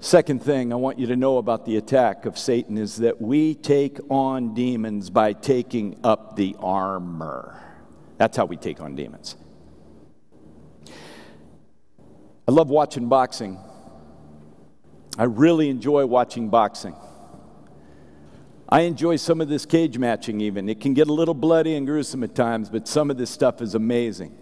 Second 0.00 0.42
thing 0.42 0.72
I 0.72 0.76
want 0.76 0.98
you 0.98 1.06
to 1.06 1.16
know 1.16 1.38
about 1.38 1.64
the 1.64 1.76
attack 1.76 2.26
of 2.26 2.38
Satan 2.38 2.76
is 2.76 2.96
that 2.96 3.20
we 3.20 3.54
take 3.54 3.98
on 4.10 4.52
demons 4.54 5.08
by 5.08 5.32
taking 5.32 5.98
up 6.04 6.36
the 6.36 6.54
armor. 6.60 7.62
That's 8.18 8.36
how 8.36 8.44
we 8.44 8.56
take 8.56 8.80
on 8.80 8.94
demons. 8.94 9.36
I 12.48 12.52
love 12.52 12.68
watching 12.68 13.08
boxing. 13.08 13.58
I 15.18 15.24
really 15.24 15.70
enjoy 15.70 16.04
watching 16.06 16.50
boxing. 16.50 16.94
I 18.68 18.80
enjoy 18.80 19.16
some 19.16 19.40
of 19.40 19.48
this 19.48 19.64
cage 19.64 19.96
matching, 19.96 20.40
even. 20.40 20.68
It 20.68 20.80
can 20.80 20.92
get 20.92 21.08
a 21.08 21.12
little 21.12 21.34
bloody 21.34 21.74
and 21.74 21.86
gruesome 21.86 22.22
at 22.22 22.34
times, 22.34 22.68
but 22.68 22.86
some 22.86 23.10
of 23.10 23.16
this 23.16 23.30
stuff 23.30 23.62
is 23.62 23.74
amazing. 23.74 24.36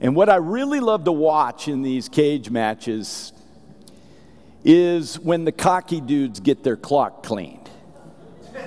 And 0.00 0.14
what 0.14 0.28
I 0.28 0.36
really 0.36 0.80
love 0.80 1.04
to 1.04 1.12
watch 1.12 1.68
in 1.68 1.82
these 1.82 2.08
cage 2.08 2.50
matches 2.50 3.32
is 4.64 5.18
when 5.18 5.44
the 5.44 5.52
cocky 5.52 6.00
dudes 6.00 6.40
get 6.40 6.62
their 6.62 6.76
clock 6.76 7.22
cleaned. 7.22 7.70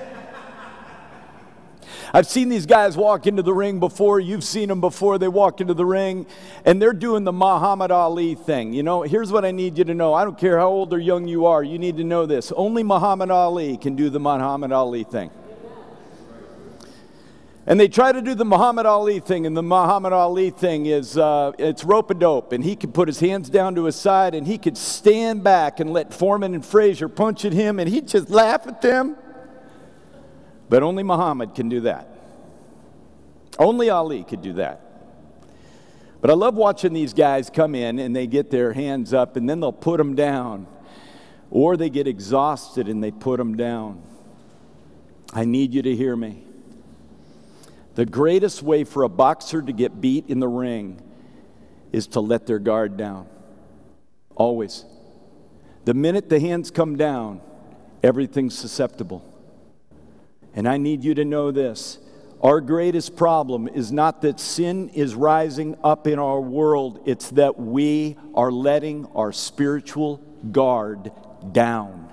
I've 2.14 2.28
seen 2.28 2.50
these 2.50 2.66
guys 2.66 2.98
walk 2.98 3.28
into 3.28 3.42
the 3.42 3.54
ring 3.54 3.80
before. 3.80 4.20
You've 4.20 4.44
seen 4.44 4.70
them 4.70 4.82
before. 4.82 5.18
They 5.18 5.28
walk 5.28 5.62
into 5.62 5.74
the 5.74 5.86
ring 5.86 6.26
and 6.66 6.82
they're 6.82 6.94
doing 6.94 7.24
the 7.24 7.34
Muhammad 7.34 7.92
Ali 7.92 8.36
thing. 8.36 8.74
You 8.74 8.84
know, 8.84 9.04
here's 9.04 9.32
what 9.32 9.46
I 9.46 9.52
need 9.52 9.78
you 9.78 9.84
to 9.86 9.94
know. 9.94 10.14
I 10.14 10.24
don't 10.24 10.38
care 10.38 10.58
how 10.58 10.68
old 10.68 10.94
or 10.94 11.00
young 11.00 11.28
you 11.28 11.46
are, 11.46 11.64
you 11.64 11.80
need 11.80 11.98
to 11.98 12.04
know 12.04 12.26
this. 12.26 12.52
Only 12.52 12.84
Muhammad 12.84 13.32
Ali 13.32 13.78
can 13.78 13.96
do 13.96 14.10
the 14.10 14.20
Muhammad 14.20 14.72
Ali 14.72 15.04
thing. 15.04 15.32
And 17.68 17.80
they 17.80 17.88
try 17.88 18.12
to 18.12 18.22
do 18.22 18.36
the 18.36 18.46
Muhammad 18.46 18.86
Ali 18.86 19.20
thing, 19.20 19.48
and 19.48 19.58
the 19.58 19.64
Muhammad 19.64 20.14
Ali 20.14 20.52
thing 20.52 20.86
is 20.86 21.18
uh, 21.18 21.52
it's 21.58 21.84
rope 21.84 22.12
a 22.12 22.14
dope, 22.14 22.52
and 22.52 22.64
he 22.64 22.76
could 22.76 22.94
put 22.94 23.08
his 23.08 23.20
hands 23.20 23.50
down 23.50 23.74
to 23.76 23.86
his 23.86 23.96
side, 23.96 24.36
and 24.36 24.46
he 24.46 24.60
could 24.60 24.78
stand 24.78 25.44
back 25.44 25.80
and 25.80 25.92
let 25.92 26.14
Foreman 26.14 26.54
and 26.54 26.64
Frazier 26.64 27.10
punch 27.10 27.44
at 27.44 27.54
him, 27.54 27.80
and 27.80 27.90
he'd 27.90 28.08
just 28.08 28.30
laugh 28.30 28.68
at 28.68 28.84
them. 28.84 29.18
But 30.70 30.84
only 30.84 31.02
Muhammad 31.02 31.56
can 31.56 31.68
do 31.70 31.82
that. 31.82 32.08
Only 33.58 33.90
Ali 33.90 34.24
could 34.24 34.44
do 34.44 34.54
that. 34.54 34.82
But 36.22 36.30
I 36.30 36.34
love 36.34 36.56
watching 36.56 36.94
these 36.94 37.14
guys 37.14 37.50
come 37.50 37.76
in 37.76 38.00
and 38.00 38.16
they 38.16 38.26
get 38.28 38.50
their 38.50 38.74
hands 38.74 39.14
up, 39.14 39.38
and 39.38 39.50
then 39.50 39.60
they'll 39.60 39.72
put 39.72 39.98
them 39.98 40.16
down, 40.16 40.68
or 41.50 41.78
they 41.78 41.90
get 41.90 42.08
exhausted 42.08 42.88
and 42.88 43.04
they 43.04 43.12
put 43.12 43.38
them 43.38 43.56
down. 43.56 44.04
I 45.34 45.46
need 45.46 45.74
you 45.74 45.82
to 45.82 45.96
hear 45.96 46.16
me. 46.16 46.45
The 47.96 48.06
greatest 48.06 48.62
way 48.62 48.84
for 48.84 49.04
a 49.04 49.10
boxer 49.10 49.62
to 49.62 49.72
get 49.72 50.02
beat 50.02 50.28
in 50.28 50.40
the 50.40 50.48
ring 50.48 51.02
is 51.92 52.08
to 52.08 52.20
let 52.20 52.46
their 52.46 52.60
guard 52.60 52.98
down. 52.98 53.28
Always. 54.36 54.86
The 55.86 55.94
minute 55.94 56.28
the 56.28 56.40
hands 56.40 56.72
come 56.72 56.98
down, 56.98 57.42
everything's 58.04 58.58
susceptible. 58.58 59.24
And 60.54 60.68
I 60.68 60.78
need 60.78 61.04
you 61.04 61.16
to 61.16 61.24
know 61.24 61.52
this. 61.52 62.00
Our 62.42 62.60
greatest 62.60 63.16
problem 63.16 63.68
is 63.68 63.94
not 63.94 64.22
that 64.24 64.42
sin 64.42 64.90
is 64.90 65.16
rising 65.16 65.78
up 65.84 66.06
in 66.06 66.20
our 66.20 66.42
world, 66.42 67.02
it's 67.06 67.30
that 67.32 67.58
we 67.58 68.18
are 68.34 68.52
letting 68.52 69.06
our 69.16 69.32
spiritual 69.32 70.18
guard 70.52 71.12
down. 71.54 72.05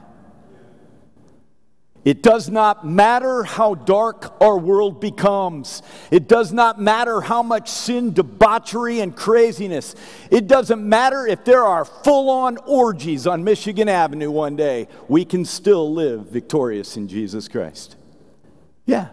It 2.04 2.22
does 2.22 2.50
not 2.50 2.84
matter 2.84 3.44
how 3.44 3.74
dark 3.74 4.34
our 4.40 4.58
world 4.58 5.00
becomes. 5.00 5.82
It 6.10 6.26
does 6.26 6.52
not 6.52 6.80
matter 6.80 7.20
how 7.20 7.44
much 7.44 7.68
sin, 7.68 8.12
debauchery, 8.12 8.98
and 8.98 9.14
craziness. 9.14 9.94
It 10.28 10.48
doesn't 10.48 10.82
matter 10.82 11.26
if 11.26 11.44
there 11.44 11.62
are 11.62 11.84
full 11.84 12.28
on 12.28 12.56
orgies 12.66 13.28
on 13.28 13.44
Michigan 13.44 13.88
Avenue 13.88 14.32
one 14.32 14.56
day. 14.56 14.88
We 15.06 15.24
can 15.24 15.44
still 15.44 15.92
live 15.92 16.26
victorious 16.26 16.96
in 16.96 17.06
Jesus 17.06 17.46
Christ. 17.46 17.94
Yeah. 18.84 19.08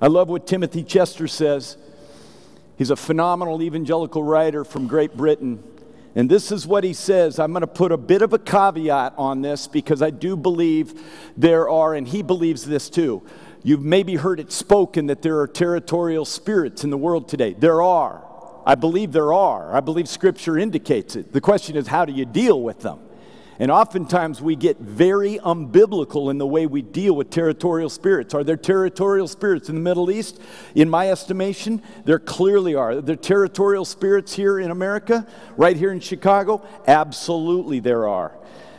I 0.00 0.06
love 0.06 0.28
what 0.28 0.46
Timothy 0.46 0.84
Chester 0.84 1.26
says. 1.26 1.76
He's 2.78 2.90
a 2.90 2.96
phenomenal 2.96 3.60
evangelical 3.60 4.22
writer 4.22 4.64
from 4.64 4.86
Great 4.86 5.16
Britain. 5.16 5.62
And 6.14 6.28
this 6.28 6.50
is 6.50 6.66
what 6.66 6.82
he 6.82 6.92
says. 6.92 7.38
I'm 7.38 7.52
going 7.52 7.60
to 7.60 7.66
put 7.66 7.92
a 7.92 7.96
bit 7.96 8.22
of 8.22 8.32
a 8.32 8.38
caveat 8.38 9.14
on 9.16 9.42
this 9.42 9.68
because 9.68 10.02
I 10.02 10.10
do 10.10 10.36
believe 10.36 11.00
there 11.36 11.68
are, 11.68 11.94
and 11.94 12.06
he 12.06 12.22
believes 12.22 12.64
this 12.64 12.90
too. 12.90 13.22
You've 13.62 13.84
maybe 13.84 14.16
heard 14.16 14.40
it 14.40 14.50
spoken 14.50 15.06
that 15.06 15.22
there 15.22 15.38
are 15.40 15.46
territorial 15.46 16.24
spirits 16.24 16.82
in 16.82 16.90
the 16.90 16.98
world 16.98 17.28
today. 17.28 17.52
There 17.52 17.82
are. 17.82 18.26
I 18.66 18.74
believe 18.74 19.12
there 19.12 19.32
are. 19.32 19.74
I 19.74 19.80
believe 19.80 20.08
Scripture 20.08 20.58
indicates 20.58 21.16
it. 21.16 21.32
The 21.32 21.40
question 21.40 21.76
is, 21.76 21.86
how 21.86 22.04
do 22.04 22.12
you 22.12 22.24
deal 22.24 22.60
with 22.62 22.80
them? 22.80 23.00
And 23.60 23.70
oftentimes 23.70 24.40
we 24.40 24.56
get 24.56 24.78
very 24.78 25.38
unbiblical 25.38 26.30
in 26.30 26.38
the 26.38 26.46
way 26.46 26.64
we 26.64 26.80
deal 26.80 27.14
with 27.14 27.28
territorial 27.28 27.90
spirits. 27.90 28.32
Are 28.32 28.42
there 28.42 28.56
territorial 28.56 29.28
spirits 29.28 29.68
in 29.68 29.74
the 29.74 29.82
Middle 29.82 30.10
East? 30.10 30.40
In 30.74 30.88
my 30.88 31.10
estimation, 31.10 31.82
there 32.06 32.18
clearly 32.18 32.74
are. 32.74 32.92
Are 32.92 33.00
there 33.02 33.16
territorial 33.16 33.84
spirits 33.84 34.32
here 34.32 34.58
in 34.58 34.70
America, 34.70 35.26
right 35.58 35.76
here 35.76 35.92
in 35.92 36.00
Chicago? 36.00 36.66
Absolutely, 36.86 37.80
there 37.80 38.08
are. 38.08 38.32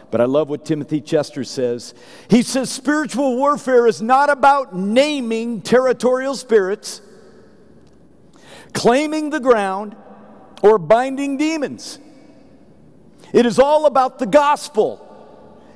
But 0.09 0.19
I 0.19 0.25
love 0.25 0.49
what 0.49 0.65
Timothy 0.65 0.99
Chester 0.99 1.43
says. 1.43 1.93
He 2.27 2.41
says 2.41 2.71
spiritual 2.71 3.37
warfare 3.37 3.85
is 3.85 4.01
not 4.01 4.31
about 4.31 4.75
naming 4.75 5.61
territorial 5.61 6.33
spirits, 6.33 7.03
claiming 8.73 9.29
the 9.29 9.39
ground, 9.39 9.95
or 10.63 10.79
binding 10.79 11.37
demons. 11.37 11.99
It 13.33 13.45
is 13.45 13.59
all 13.59 13.85
about 13.85 14.19
the 14.19 14.25
gospel. 14.25 15.07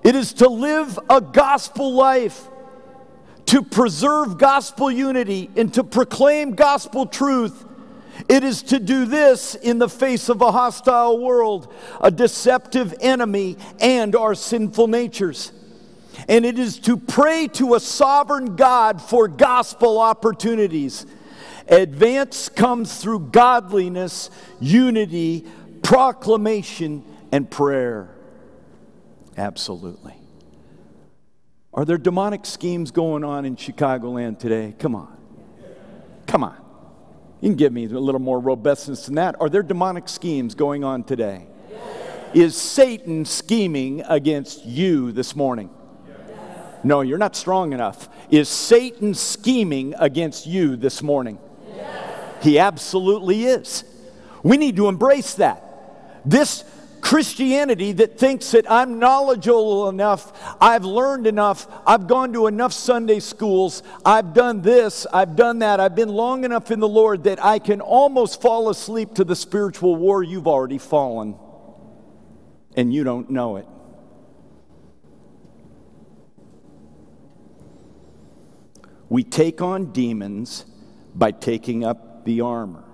It 0.04 0.16
is 0.16 0.34
to 0.34 0.50
live 0.50 1.00
a 1.10 1.22
gospel 1.22 1.94
life, 1.94 2.48
to 3.48 3.62
preserve 3.62 4.38
gospel 4.38 4.92
unity, 4.92 5.50
and 5.56 5.74
to 5.74 5.84
proclaim 5.84 6.54
gospel 6.56 7.06
truth. 7.06 7.66
It 8.30 8.44
is 8.44 8.62
to 8.64 8.80
do 8.80 9.06
this 9.06 9.56
in 9.56 9.80
the 9.80 9.90
face 9.90 10.30
of 10.30 10.42
a 10.42 10.52
hostile 10.52 11.20
world, 11.20 11.74
a 12.00 12.12
deceptive 12.12 12.94
enemy, 13.02 13.58
and 13.80 14.16
our 14.16 14.36
sinful 14.36 14.88
natures. 14.88 15.52
And 16.28 16.46
it 16.46 16.58
is 16.58 16.80
to 16.80 16.98
pray 16.98 17.48
to 17.54 17.76
a 17.76 17.80
sovereign 17.80 18.56
God 18.56 19.02
for 19.02 19.28
gospel 19.28 20.00
opportunities. 20.00 21.06
Advance 21.68 22.48
comes 22.48 23.02
through 23.02 23.32
godliness, 23.32 24.30
unity, 24.60 25.46
proclamation, 25.84 27.04
and 27.36 27.52
prayer. 27.52 28.16
Absolutely. 29.36 30.14
Are 31.74 31.84
there 31.84 31.98
demonic 31.98 32.46
schemes 32.46 32.92
going 32.92 33.26
on 33.26 33.44
in 33.44 33.58
Chicagoland 33.58 34.40
today? 34.40 34.74
Come 34.80 34.96
on. 34.96 35.18
Come 36.28 36.46
on. 36.46 36.56
You 37.42 37.50
can 37.50 37.58
give 37.58 37.74
me 37.74 37.88
a 37.88 37.90
little 37.90 38.22
more 38.22 38.40
robustness 38.40 39.08
than 39.08 39.16
that. 39.16 39.36
Are 39.42 39.50
there 39.50 39.64
demonic 39.64 40.08
schemes 40.08 40.56
going 40.56 40.86
on 40.86 41.04
today? 41.04 41.46
Is 42.34 42.56
Satan 42.56 43.26
scheming 43.26 44.02
against 44.08 44.66
you 44.66 45.12
this 45.12 45.36
morning? 45.36 45.70
No, 46.86 47.02
you're 47.02 47.18
not 47.18 47.36
strong 47.36 47.74
enough. 47.74 48.08
Is 48.32 48.48
Satan 48.48 49.14
scheming 49.14 49.94
against 50.00 50.48
you 50.48 50.78
this 50.78 51.04
morning? 51.04 51.38
He 52.42 52.60
absolutely 52.60 53.44
is. 53.44 53.84
We 54.42 54.56
need 54.56 54.78
to 54.78 54.88
embrace 54.88 55.34
that. 55.34 55.64
This 56.24 56.64
Christianity 57.06 57.92
that 57.92 58.18
thinks 58.18 58.50
that 58.50 58.70
I'm 58.70 58.98
knowledgeable 58.98 59.90
enough, 59.90 60.34
I've 60.60 60.86
learned 60.86 61.28
enough, 61.28 61.68
I've 61.86 62.08
gone 62.08 62.34
to 62.34 62.48
enough 62.48 62.74
Sunday 62.74 63.20
schools, 63.20 63.84
I've 64.04 64.34
done 64.34 64.64
this, 64.64 65.06
I've 65.14 65.36
done 65.36 65.60
that, 65.60 65.80
I've 65.80 65.94
been 65.94 66.10
long 66.10 66.46
enough 66.46 66.72
in 66.72 66.80
the 66.80 66.88
Lord 66.88 67.26
that 67.26 67.46
I 67.46 67.60
can 67.60 67.80
almost 67.80 68.42
fall 68.42 68.72
asleep 68.72 69.14
to 69.14 69.24
the 69.24 69.36
spiritual 69.36 69.96
war 69.96 70.24
you've 70.24 70.48
already 70.48 70.80
fallen, 70.80 71.36
and 72.76 72.92
you 72.92 73.04
don't 73.04 73.30
know 73.30 73.58
it. 73.58 73.68
We 79.10 79.24
take 79.24 79.62
on 79.62 79.92
demons 79.92 80.66
by 81.14 81.30
taking 81.30 81.84
up 81.84 82.26
the 82.26 82.42
armor. 82.42 82.85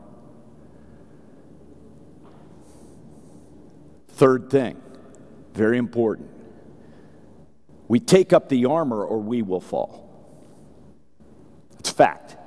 Third 4.22 4.52
thing, 4.52 4.80
very 5.56 5.80
important. 5.80 6.30
We 7.88 8.00
take 8.00 8.34
up 8.34 8.50
the 8.50 8.66
armor 8.66 9.04
or 9.04 9.18
we 9.18 9.42
will 9.42 9.60
fall. 9.60 10.08
It's 11.80 11.90
fact. 11.90 12.38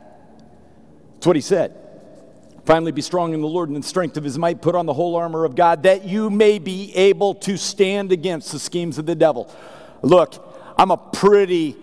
That's 1.14 1.26
what 1.26 1.34
he 1.34 1.42
said. 1.42 1.74
Finally, 2.64 2.92
be 2.92 3.02
strong 3.02 3.34
in 3.34 3.40
the 3.40 3.48
Lord 3.48 3.70
and 3.70 3.74
in 3.74 3.82
the 3.82 3.88
strength 3.88 4.16
of 4.16 4.22
his 4.22 4.38
might. 4.38 4.62
Put 4.62 4.76
on 4.76 4.86
the 4.86 4.94
whole 4.94 5.16
armor 5.16 5.44
of 5.44 5.56
God 5.56 5.82
that 5.82 6.04
you 6.04 6.30
may 6.30 6.60
be 6.60 6.94
able 6.94 7.34
to 7.34 7.56
stand 7.56 8.12
against 8.12 8.52
the 8.52 8.60
schemes 8.60 8.96
of 8.96 9.06
the 9.06 9.16
devil. 9.16 9.52
Look, 10.00 10.34
I'm 10.78 10.92
a 10.92 10.96
pretty 10.96 11.74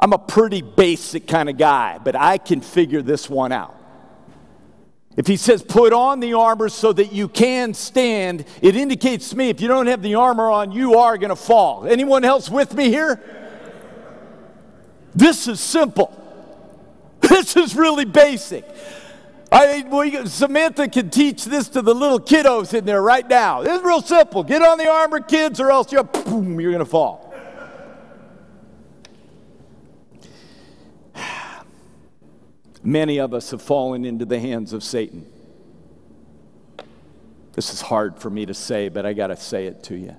I'm 0.00 0.12
a 0.12 0.18
pretty 0.18 0.62
basic 0.62 1.28
kind 1.28 1.48
of 1.48 1.56
guy, 1.56 1.98
but 2.02 2.16
I 2.16 2.38
can 2.38 2.60
figure 2.60 3.02
this 3.02 3.30
one 3.30 3.52
out. 3.52 3.79
If 5.16 5.26
he 5.26 5.36
says, 5.36 5.62
put 5.62 5.92
on 5.92 6.20
the 6.20 6.34
armor 6.34 6.68
so 6.68 6.92
that 6.92 7.12
you 7.12 7.28
can 7.28 7.74
stand, 7.74 8.44
it 8.62 8.76
indicates 8.76 9.30
to 9.30 9.36
me 9.36 9.48
if 9.48 9.60
you 9.60 9.68
don't 9.68 9.88
have 9.88 10.02
the 10.02 10.14
armor 10.14 10.50
on, 10.50 10.70
you 10.72 10.98
are 10.98 11.18
going 11.18 11.30
to 11.30 11.36
fall. 11.36 11.86
Anyone 11.86 12.24
else 12.24 12.48
with 12.48 12.74
me 12.74 12.88
here? 12.88 13.20
This 15.14 15.48
is 15.48 15.60
simple. 15.60 16.16
This 17.30 17.56
is 17.56 17.76
really 17.76 18.06
basic. 18.06 18.64
I 19.52 19.82
mean, 19.82 20.26
Samantha 20.26 20.88
can 20.88 21.10
teach 21.10 21.44
this 21.44 21.68
to 21.70 21.82
the 21.82 21.94
little 21.94 22.20
kiddos 22.20 22.72
in 22.72 22.84
there 22.84 23.02
right 23.02 23.28
now. 23.28 23.62
This 23.62 23.78
is 23.78 23.84
real 23.84 24.02
simple. 24.02 24.42
Get 24.44 24.62
on 24.62 24.78
the 24.78 24.88
armor, 24.88 25.20
kids, 25.20 25.60
or 25.60 25.70
else 25.70 25.92
you're, 25.92 26.04
boom, 26.04 26.60
you're 26.60 26.70
going 26.70 26.84
to 26.84 26.90
fall. 26.90 27.29
Many 32.82 33.18
of 33.18 33.34
us 33.34 33.50
have 33.50 33.60
fallen 33.60 34.04
into 34.04 34.24
the 34.24 34.40
hands 34.40 34.72
of 34.72 34.82
Satan. 34.82 35.26
This 37.52 37.72
is 37.72 37.80
hard 37.80 38.18
for 38.18 38.30
me 38.30 38.46
to 38.46 38.54
say, 38.54 38.88
but 38.88 39.04
I 39.04 39.12
got 39.12 39.26
to 39.26 39.36
say 39.36 39.66
it 39.66 39.82
to 39.84 39.96
you. 39.96 40.16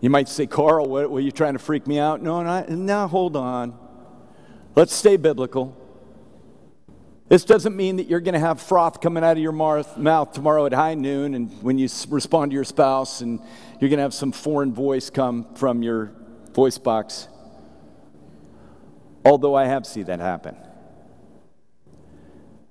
You 0.00 0.10
might 0.10 0.28
say, 0.28 0.46
Carl, 0.46 0.86
what, 0.86 1.10
were 1.10 1.20
you 1.20 1.30
trying 1.30 1.52
to 1.52 1.58
freak 1.58 1.86
me 1.86 1.98
out? 1.98 2.22
No, 2.22 2.42
no, 2.42 2.64
no, 2.68 3.06
hold 3.06 3.36
on. 3.36 3.78
Let's 4.74 4.94
stay 4.94 5.16
biblical. 5.16 5.76
This 7.28 7.44
doesn't 7.44 7.76
mean 7.76 7.96
that 7.96 8.06
you're 8.06 8.20
going 8.20 8.34
to 8.34 8.40
have 8.40 8.60
froth 8.60 9.00
coming 9.00 9.24
out 9.24 9.32
of 9.36 9.42
your 9.42 9.52
mouth 9.52 10.32
tomorrow 10.32 10.66
at 10.66 10.72
high 10.72 10.94
noon 10.94 11.34
and 11.34 11.50
when 11.62 11.76
you 11.76 11.88
respond 12.08 12.52
to 12.52 12.54
your 12.54 12.64
spouse 12.64 13.20
and 13.20 13.40
you're 13.80 13.88
going 13.88 13.98
to 13.98 14.02
have 14.02 14.14
some 14.14 14.30
foreign 14.30 14.72
voice 14.72 15.10
come 15.10 15.52
from 15.54 15.82
your 15.82 16.12
voice 16.52 16.78
box 16.78 17.26
although 19.26 19.56
I 19.56 19.66
have 19.66 19.84
seen 19.84 20.04
that 20.04 20.20
happen. 20.20 20.56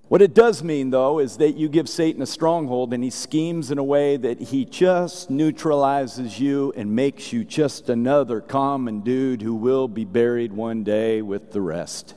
What 0.07 0.21
it 0.21 0.33
does 0.33 0.63
mean, 0.63 0.91
though, 0.91 1.19
is 1.19 1.37
that 1.37 1.57
you 1.57 1.67
give 1.67 1.89
Satan 1.89 2.21
a 2.21 2.25
stronghold 2.25 2.93
and 2.93 3.03
he 3.03 3.09
schemes 3.09 3.71
in 3.71 3.77
a 3.77 3.83
way 3.83 4.15
that 4.15 4.39
he 4.39 4.63
just 4.63 5.29
neutralizes 5.29 6.39
you 6.39 6.71
and 6.77 6.95
makes 6.95 7.33
you 7.33 7.43
just 7.43 7.89
another 7.89 8.39
common 8.39 9.01
dude 9.01 9.41
who 9.41 9.55
will 9.55 9.89
be 9.89 10.05
buried 10.05 10.53
one 10.53 10.83
day 10.83 11.21
with 11.21 11.51
the 11.51 11.59
rest. 11.59 12.13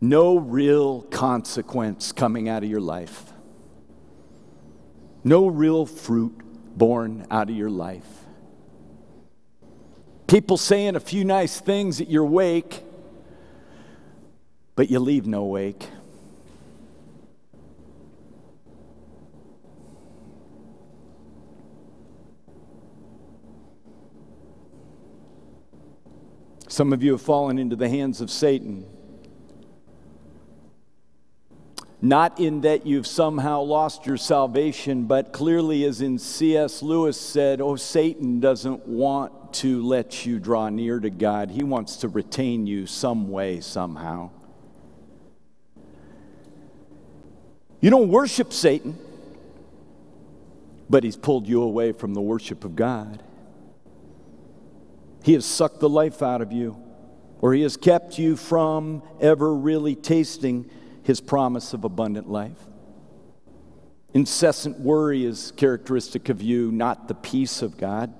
No 0.00 0.38
real 0.38 1.02
consequence 1.02 2.12
coming 2.12 2.48
out 2.48 2.62
of 2.62 2.70
your 2.70 2.82
life, 2.82 3.32
no 5.24 5.48
real 5.48 5.86
fruit 5.86 6.38
born 6.76 7.26
out 7.30 7.50
of 7.50 7.56
your 7.56 7.70
life. 7.70 8.25
People 10.26 10.56
saying 10.56 10.96
a 10.96 11.00
few 11.00 11.24
nice 11.24 11.60
things 11.60 12.00
at 12.00 12.10
your 12.10 12.24
wake, 12.24 12.82
but 14.74 14.90
you 14.90 14.98
leave 14.98 15.26
no 15.26 15.44
wake. 15.44 15.88
Some 26.68 26.92
of 26.92 27.02
you 27.02 27.12
have 27.12 27.22
fallen 27.22 27.58
into 27.58 27.76
the 27.76 27.88
hands 27.88 28.20
of 28.20 28.30
Satan. 28.30 28.84
Not 32.02 32.38
in 32.38 32.60
that 32.62 32.84
you've 32.84 33.06
somehow 33.06 33.62
lost 33.62 34.04
your 34.06 34.16
salvation, 34.16 35.04
but 35.04 35.32
clearly, 35.32 35.84
as 35.84 36.02
in 36.02 36.18
C.S. 36.18 36.82
Lewis 36.82 37.18
said, 37.18 37.60
oh, 37.60 37.76
Satan 37.76 38.40
doesn't 38.40 38.86
want 38.86 39.45
to 39.56 39.82
let 39.82 40.26
you 40.26 40.38
draw 40.38 40.68
near 40.68 41.00
to 41.00 41.10
God. 41.10 41.50
He 41.50 41.62
wants 41.62 41.96
to 41.98 42.08
retain 42.08 42.66
you 42.66 42.86
some 42.86 43.30
way, 43.30 43.60
somehow. 43.60 44.30
You 47.80 47.90
don't 47.90 48.08
worship 48.08 48.52
Satan, 48.52 48.98
but 50.90 51.04
he's 51.04 51.16
pulled 51.16 51.46
you 51.46 51.62
away 51.62 51.92
from 51.92 52.14
the 52.14 52.20
worship 52.20 52.64
of 52.64 52.76
God. 52.76 53.22
He 55.22 55.32
has 55.32 55.44
sucked 55.44 55.80
the 55.80 55.88
life 55.88 56.22
out 56.22 56.40
of 56.40 56.52
you, 56.52 56.76
or 57.40 57.54
he 57.54 57.62
has 57.62 57.76
kept 57.76 58.18
you 58.18 58.36
from 58.36 59.02
ever 59.20 59.54
really 59.54 59.94
tasting 59.94 60.70
his 61.02 61.20
promise 61.20 61.72
of 61.72 61.84
abundant 61.84 62.28
life. 62.28 62.58
Incessant 64.14 64.80
worry 64.80 65.24
is 65.24 65.52
characteristic 65.56 66.28
of 66.28 66.42
you, 66.42 66.72
not 66.72 67.08
the 67.08 67.14
peace 67.14 67.62
of 67.62 67.76
God. 67.76 68.12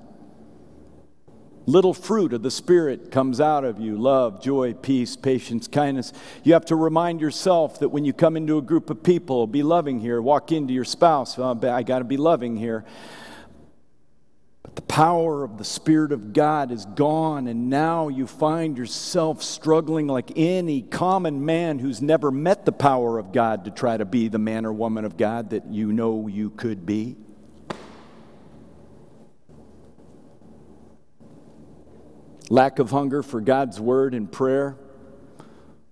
Little 1.69 1.95
fruit 1.95 2.33
of 2.33 2.45
the 2.45 2.51
Spirit 2.51 3.11
comes 3.11 3.41
out 3.41 3.65
of 3.65 3.81
you 3.81 3.99
love, 3.99 4.41
joy, 4.41 4.73
peace, 4.73 5.17
patience, 5.17 5.67
kindness. 5.67 6.13
You 6.45 6.53
have 6.53 6.65
to 6.67 6.77
remind 6.77 7.21
yourself 7.21 7.81
that 7.81 7.89
when 7.89 8.05
you 8.05 8.13
come 8.13 8.37
into 8.37 8.57
a 8.57 8.63
group 8.63 8.89
of 8.89 9.03
people, 9.03 9.49
be 9.49 9.65
loving 9.65 9.99
here. 9.99 10.23
Walk 10.23 10.53
into 10.53 10.73
your 10.73 10.85
spouse, 10.85 11.37
oh, 11.41 11.59
I 11.65 11.83
got 11.83 11.99
to 11.99 12.05
be 12.05 12.17
loving 12.17 12.57
here. 12.57 12.85
But 14.63 14.77
the 14.77 14.83
power 14.83 15.43
of 15.43 15.59
the 15.59 15.65
Spirit 15.65 16.13
of 16.13 16.33
God 16.33 16.71
is 16.71 16.85
gone, 16.85 17.49
and 17.49 17.69
now 17.69 18.07
you 18.07 18.29
find 18.29 18.79
yourself 18.79 19.43
struggling 19.43 20.07
like 20.07 20.31
any 20.37 20.83
common 20.83 21.45
man 21.45 21.81
who's 21.81 22.01
never 22.01 22.31
met 22.31 22.65
the 22.65 22.71
power 22.71 23.19
of 23.19 23.33
God 23.33 23.65
to 23.65 23.73
try 23.73 23.97
to 23.97 24.05
be 24.05 24.29
the 24.29 24.39
man 24.39 24.67
or 24.67 24.73
woman 24.73 25.05
of 25.05 25.17
God 25.17 25.51
that 25.51 25.67
you 25.67 25.93
know 25.93 26.29
you 26.29 26.51
could 26.51 26.87
be. 26.87 27.17
Lack 32.49 32.79
of 32.79 32.91
hunger 32.91 33.23
for 33.23 33.41
God's 33.41 33.81
word 33.81 34.15
and 34.15 34.31
prayer, 34.31 34.77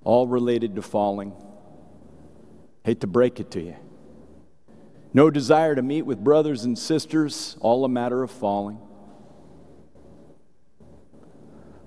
all 0.05 0.27
related 0.27 0.77
to 0.77 0.83
falling. 0.83 1.33
Hate 2.85 3.01
to 3.01 3.07
break 3.07 3.41
it 3.41 3.51
to 3.53 3.63
you. 3.63 3.77
No 5.13 5.31
desire 5.31 5.75
to 5.75 5.83
meet 5.83 6.03
with 6.03 6.23
brothers 6.23 6.65
and 6.65 6.79
sisters, 6.79 7.57
all 7.61 7.85
a 7.85 7.89
matter 7.89 8.23
of 8.23 8.31
falling. 8.31 8.79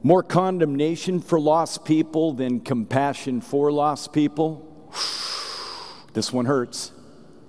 More 0.02 0.24
condemnation 0.24 1.20
for 1.20 1.40
lost 1.40 1.84
people 1.84 2.32
than 2.34 2.62
compassion 2.62 3.42
for 3.42 3.72
lost 3.72 4.14
people. 4.14 4.64
This 6.14 6.34
one 6.34 6.46
hurts. 6.46 6.94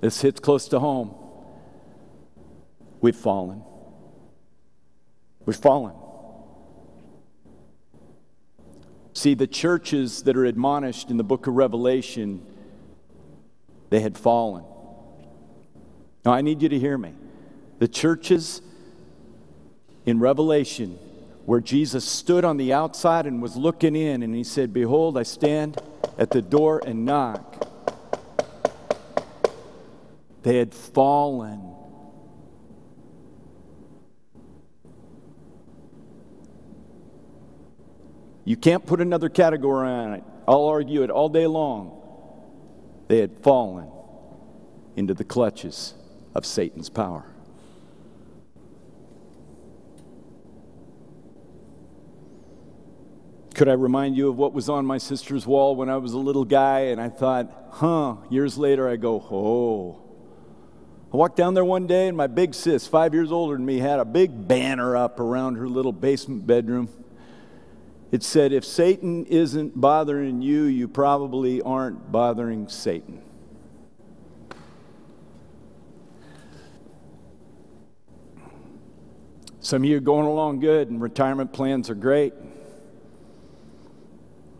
This 0.02 0.20
hits 0.20 0.40
close 0.40 0.68
to 0.68 0.78
home. 0.78 1.14
We've 3.00 3.16
fallen. 3.16 3.62
We've 5.46 5.56
fallen. 5.56 5.94
See, 9.18 9.34
the 9.34 9.48
churches 9.48 10.22
that 10.22 10.36
are 10.36 10.44
admonished 10.44 11.10
in 11.10 11.16
the 11.16 11.24
book 11.24 11.48
of 11.48 11.54
Revelation, 11.54 12.40
they 13.90 13.98
had 13.98 14.16
fallen. 14.16 14.62
Now, 16.24 16.34
I 16.34 16.40
need 16.40 16.62
you 16.62 16.68
to 16.68 16.78
hear 16.78 16.96
me. 16.96 17.14
The 17.80 17.88
churches 17.88 18.62
in 20.06 20.20
Revelation, 20.20 21.00
where 21.46 21.58
Jesus 21.58 22.04
stood 22.04 22.44
on 22.44 22.58
the 22.58 22.72
outside 22.72 23.26
and 23.26 23.42
was 23.42 23.56
looking 23.56 23.96
in, 23.96 24.22
and 24.22 24.36
he 24.36 24.44
said, 24.44 24.72
Behold, 24.72 25.18
I 25.18 25.24
stand 25.24 25.82
at 26.16 26.30
the 26.30 26.40
door 26.40 26.80
and 26.86 27.04
knock. 27.04 27.68
They 30.44 30.58
had 30.58 30.72
fallen. 30.72 31.67
You 38.48 38.56
can't 38.56 38.86
put 38.86 39.02
another 39.02 39.28
category 39.28 39.86
on 39.86 40.14
it. 40.14 40.24
I'll 40.48 40.64
argue 40.64 41.02
it 41.02 41.10
all 41.10 41.28
day 41.28 41.46
long. 41.46 42.00
They 43.06 43.18
had 43.18 43.38
fallen 43.40 43.90
into 44.96 45.12
the 45.12 45.22
clutches 45.22 45.92
of 46.34 46.46
Satan's 46.46 46.88
power. 46.88 47.26
Could 53.54 53.68
I 53.68 53.74
remind 53.74 54.16
you 54.16 54.30
of 54.30 54.38
what 54.38 54.54
was 54.54 54.70
on 54.70 54.86
my 54.86 54.96
sister's 54.96 55.46
wall 55.46 55.76
when 55.76 55.90
I 55.90 55.98
was 55.98 56.14
a 56.14 56.18
little 56.18 56.46
guy 56.46 56.84
and 56.84 56.98
I 56.98 57.10
thought, 57.10 57.52
huh, 57.72 58.16
years 58.30 58.56
later 58.56 58.88
I 58.88 58.96
go, 58.96 59.16
oh. 59.30 60.00
I 61.12 61.18
walked 61.18 61.36
down 61.36 61.52
there 61.52 61.66
one 61.66 61.86
day 61.86 62.08
and 62.08 62.16
my 62.16 62.28
big 62.28 62.54
sis, 62.54 62.86
five 62.86 63.12
years 63.12 63.30
older 63.30 63.56
than 63.56 63.66
me, 63.66 63.76
had 63.76 64.00
a 64.00 64.06
big 64.06 64.48
banner 64.48 64.96
up 64.96 65.20
around 65.20 65.56
her 65.56 65.68
little 65.68 65.92
basement 65.92 66.46
bedroom. 66.46 66.88
It 68.10 68.22
said, 68.22 68.52
if 68.52 68.64
Satan 68.64 69.26
isn't 69.26 69.78
bothering 69.78 70.40
you, 70.40 70.64
you 70.64 70.88
probably 70.88 71.60
aren't 71.60 72.10
bothering 72.10 72.68
Satan. 72.68 73.22
Some 79.60 79.82
of 79.82 79.90
you 79.90 79.98
are 79.98 80.00
going 80.00 80.26
along 80.26 80.60
good 80.60 80.88
and 80.88 81.02
retirement 81.02 81.52
plans 81.52 81.90
are 81.90 81.94
great. 81.94 82.32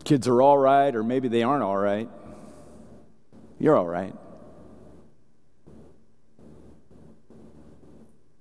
Kids 0.03 0.27
are 0.27 0.39
all 0.39 0.57
right, 0.57 0.95
or 0.95 1.03
maybe 1.03 1.27
they 1.27 1.41
aren't 1.41 1.63
all 1.63 1.77
right. 1.77 2.07
You're 3.57 3.75
all 3.75 3.87
right. 3.87 4.13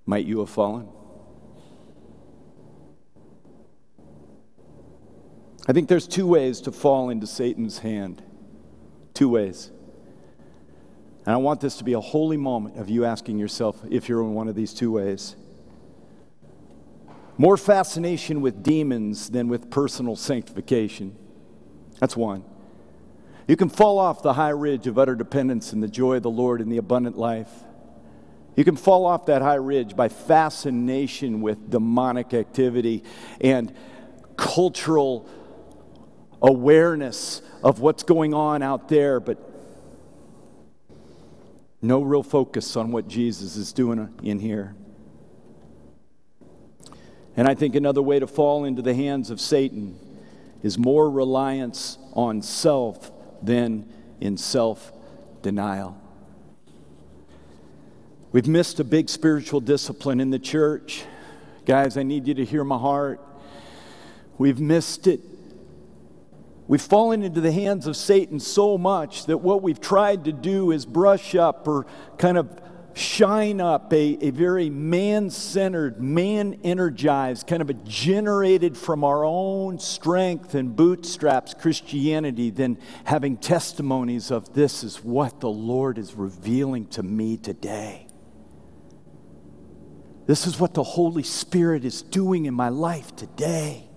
Might 0.04 0.26
you 0.26 0.40
have 0.40 0.50
fallen? 0.50 0.88
I 5.68 5.74
think 5.74 5.88
there's 5.88 6.08
two 6.08 6.26
ways 6.26 6.62
to 6.62 6.72
fall 6.72 7.10
into 7.10 7.26
Satan's 7.26 7.80
hand. 7.80 8.22
Two 9.12 9.28
ways. 9.28 9.70
And 11.26 11.34
I 11.34 11.36
want 11.36 11.60
this 11.60 11.76
to 11.76 11.84
be 11.84 11.92
a 11.92 12.00
holy 12.00 12.38
moment 12.38 12.78
of 12.78 12.88
you 12.88 13.04
asking 13.04 13.38
yourself 13.38 13.78
if 13.90 14.08
you're 14.08 14.22
in 14.22 14.32
one 14.32 14.48
of 14.48 14.54
these 14.54 14.72
two 14.72 14.92
ways. 14.92 15.36
More 17.36 17.58
fascination 17.58 18.40
with 18.40 18.62
demons 18.62 19.28
than 19.28 19.48
with 19.48 19.70
personal 19.70 20.16
sanctification. 20.16 21.14
That's 22.00 22.16
one. 22.16 22.44
You 23.46 23.56
can 23.56 23.68
fall 23.68 23.98
off 23.98 24.22
the 24.22 24.32
high 24.32 24.48
ridge 24.48 24.86
of 24.86 24.98
utter 24.98 25.14
dependence 25.14 25.74
and 25.74 25.82
the 25.82 25.88
joy 25.88 26.16
of 26.16 26.22
the 26.22 26.30
Lord 26.30 26.62
in 26.62 26.70
the 26.70 26.78
abundant 26.78 27.18
life. 27.18 27.50
You 28.56 28.64
can 28.64 28.76
fall 28.76 29.04
off 29.04 29.26
that 29.26 29.42
high 29.42 29.54
ridge 29.54 29.94
by 29.94 30.08
fascination 30.08 31.42
with 31.42 31.70
demonic 31.70 32.32
activity 32.32 33.04
and 33.40 33.72
cultural 34.36 35.28
awareness 36.42 37.42
of 37.62 37.80
what's 37.80 38.02
going 38.02 38.34
on 38.34 38.62
out 38.62 38.88
there, 38.88 39.20
but 39.20 39.38
no 41.80 42.02
real 42.02 42.22
focus 42.22 42.76
on 42.76 42.90
what 42.90 43.08
Jesus 43.08 43.56
is 43.56 43.72
doing 43.72 44.08
in 44.22 44.38
here. 44.38 44.74
And 47.36 47.46
I 47.46 47.54
think 47.54 47.76
another 47.76 48.02
way 48.02 48.18
to 48.18 48.26
fall 48.26 48.64
into 48.64 48.82
the 48.82 48.94
hands 48.94 49.30
of 49.30 49.40
Satan 49.40 49.98
is 50.62 50.76
more 50.76 51.08
reliance 51.08 51.98
on 52.14 52.42
self 52.42 53.12
than 53.42 53.88
in 54.20 54.36
self 54.36 54.92
denial. 55.42 55.96
We've 58.32 58.48
missed 58.48 58.80
a 58.80 58.84
big 58.84 59.08
spiritual 59.08 59.60
discipline 59.60 60.20
in 60.20 60.30
the 60.30 60.38
church. 60.38 61.04
Guys, 61.64 61.96
I 61.96 62.02
need 62.02 62.26
you 62.26 62.34
to 62.34 62.44
hear 62.44 62.64
my 62.64 62.76
heart. 62.76 63.20
We've 64.36 64.60
missed 64.60 65.06
it 65.06 65.20
We've 66.68 66.82
fallen 66.82 67.22
into 67.22 67.40
the 67.40 67.50
hands 67.50 67.86
of 67.86 67.96
Satan 67.96 68.38
so 68.38 68.76
much 68.76 69.24
that 69.24 69.38
what 69.38 69.62
we've 69.62 69.80
tried 69.80 70.26
to 70.26 70.32
do 70.32 70.70
is 70.70 70.84
brush 70.84 71.34
up 71.34 71.66
or 71.66 71.86
kind 72.18 72.36
of 72.36 72.60
shine 72.92 73.58
up 73.60 73.90
a, 73.92 74.18
a 74.20 74.30
very 74.30 74.68
man 74.68 75.30
centered, 75.30 76.02
man 76.02 76.60
energized, 76.64 77.46
kind 77.46 77.62
of 77.62 77.70
a 77.70 77.74
generated 77.74 78.76
from 78.76 79.02
our 79.02 79.24
own 79.24 79.78
strength 79.78 80.54
and 80.54 80.76
bootstraps 80.76 81.54
Christianity 81.54 82.50
than 82.50 82.76
having 83.04 83.38
testimonies 83.38 84.30
of 84.30 84.52
this 84.52 84.84
is 84.84 85.02
what 85.02 85.40
the 85.40 85.48
Lord 85.48 85.96
is 85.96 86.14
revealing 86.14 86.86
to 86.88 87.02
me 87.02 87.38
today. 87.38 88.08
This 90.26 90.46
is 90.46 90.60
what 90.60 90.74
the 90.74 90.82
Holy 90.82 91.22
Spirit 91.22 91.86
is 91.86 92.02
doing 92.02 92.44
in 92.44 92.52
my 92.52 92.68
life 92.68 93.16
today. 93.16 93.87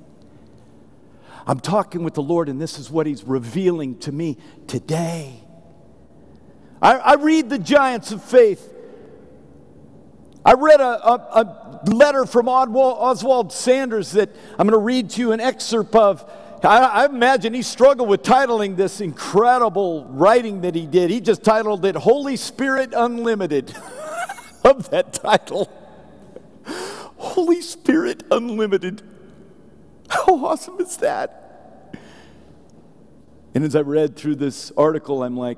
I'm 1.46 1.60
talking 1.60 2.04
with 2.04 2.14
the 2.14 2.22
Lord, 2.22 2.50
and 2.50 2.62
this 2.62 2.78
is 2.78 2.90
what 2.90 3.08
He's 3.08 3.24
revealing 3.24 3.98
to 4.00 4.12
me 4.12 4.38
today. 4.68 5.42
I, 6.82 6.96
I 6.96 7.14
read 7.16 7.50
the 7.50 7.60
giants 7.60 8.12
of 8.12 8.24
faith. 8.24 8.74
I 10.44 10.54
read 10.54 10.80
a, 10.80 11.08
a, 11.08 11.14
a 11.14 11.82
letter 11.92 12.26
from 12.26 12.48
Oswald 12.48 13.54
Sanders 13.54 14.14
that 14.14 14.30
I'm 14.58 14.68
going 14.68 14.72
to 14.72 14.84
read 14.84 15.12
to 15.12 15.22
you 15.22 15.32
an 15.32 15.40
excerpt 15.40 15.96
of. 15.96 16.30
I, 16.64 16.80
I, 16.80 17.06
imagine 17.06 17.54
he 17.54 17.62
struggled 17.62 18.10
with 18.10 18.24
titling 18.24 18.76
this 18.76 19.02
incredible 19.02 20.06
writing 20.06 20.62
that 20.62 20.76
he 20.76 20.88
did. 20.88 21.10
He 21.12 21.22
just 21.22 21.44
titled 21.44 21.86
it 21.86 21.96
Holy 21.96 22.36
Spirit 22.38 22.94
Unlimited. 22.96 23.76
Love 24.64 24.90
that 24.90 25.14
title. 25.14 25.72
Holy 27.18 27.62
Spirit 27.62 28.24
Unlimited. 28.32 29.04
How 30.12 30.46
awesome 30.46 30.80
is 30.82 30.98
that? 30.98 31.96
And 33.56 33.64
as 33.64 33.78
I 33.78 33.82
read 33.82 34.18
through 34.18 34.36
this 34.36 34.72
article, 34.76 35.24
I'm 35.24 35.38
like, 35.38 35.58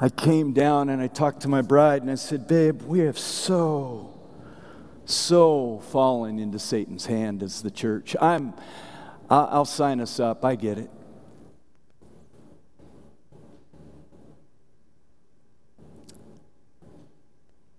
I 0.00 0.08
came 0.08 0.52
down 0.52 0.88
and 0.88 1.02
I 1.02 1.08
talked 1.08 1.40
to 1.40 1.48
my 1.48 1.60
bride 1.60 2.02
and 2.02 2.10
I 2.10 2.14
said, 2.14 2.46
Babe, 2.46 2.82
we 2.82 3.00
have 3.00 3.18
so, 3.18 4.16
so 5.04 5.80
fallen 5.90 6.38
into 6.38 6.60
Satan's 6.60 7.06
hand 7.06 7.42
as 7.42 7.62
the 7.62 7.70
church. 7.70 8.14
I'm, 8.20 8.54
I'll 9.28 9.64
sign 9.64 10.00
us 10.00 10.20
up. 10.20 10.44
I 10.44 10.54
get 10.54 10.78
it. 10.78 10.90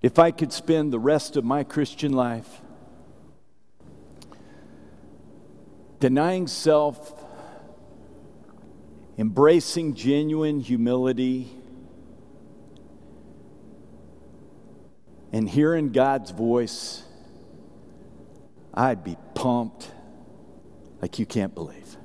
If 0.01 0.19
I 0.19 0.31
could 0.31 0.51
spend 0.51 0.91
the 0.91 0.99
rest 0.99 1.37
of 1.37 1.45
my 1.45 1.63
Christian 1.63 2.11
life 2.11 2.61
denying 5.99 6.47
self, 6.47 7.13
embracing 9.17 9.95
genuine 9.95 10.59
humility, 10.59 11.51
and 15.31 15.49
hearing 15.49 15.91
God's 15.91 16.31
voice, 16.31 17.03
I'd 18.73 19.03
be 19.03 19.17
pumped 19.35 19.91
like 21.01 21.19
you 21.19 21.25
can't 21.25 21.53
believe. 21.53 21.97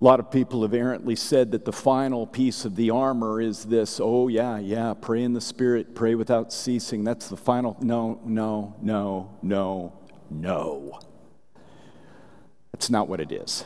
A 0.00 0.04
lot 0.04 0.20
of 0.20 0.30
people 0.30 0.62
have 0.62 0.74
errantly 0.74 1.16
said 1.16 1.50
that 1.50 1.64
the 1.64 1.72
final 1.72 2.24
piece 2.24 2.64
of 2.64 2.76
the 2.76 2.90
armor 2.90 3.40
is 3.40 3.64
this 3.64 3.98
oh, 4.00 4.28
yeah, 4.28 4.58
yeah, 4.58 4.94
pray 4.94 5.24
in 5.24 5.32
the 5.32 5.40
Spirit, 5.40 5.96
pray 5.96 6.14
without 6.14 6.52
ceasing. 6.52 7.02
That's 7.02 7.28
the 7.28 7.36
final. 7.36 7.76
No, 7.80 8.20
no, 8.24 8.76
no, 8.80 9.36
no, 9.42 9.98
no. 10.30 11.00
That's 12.72 12.90
not 12.90 13.08
what 13.08 13.20
it 13.20 13.32
is. 13.32 13.64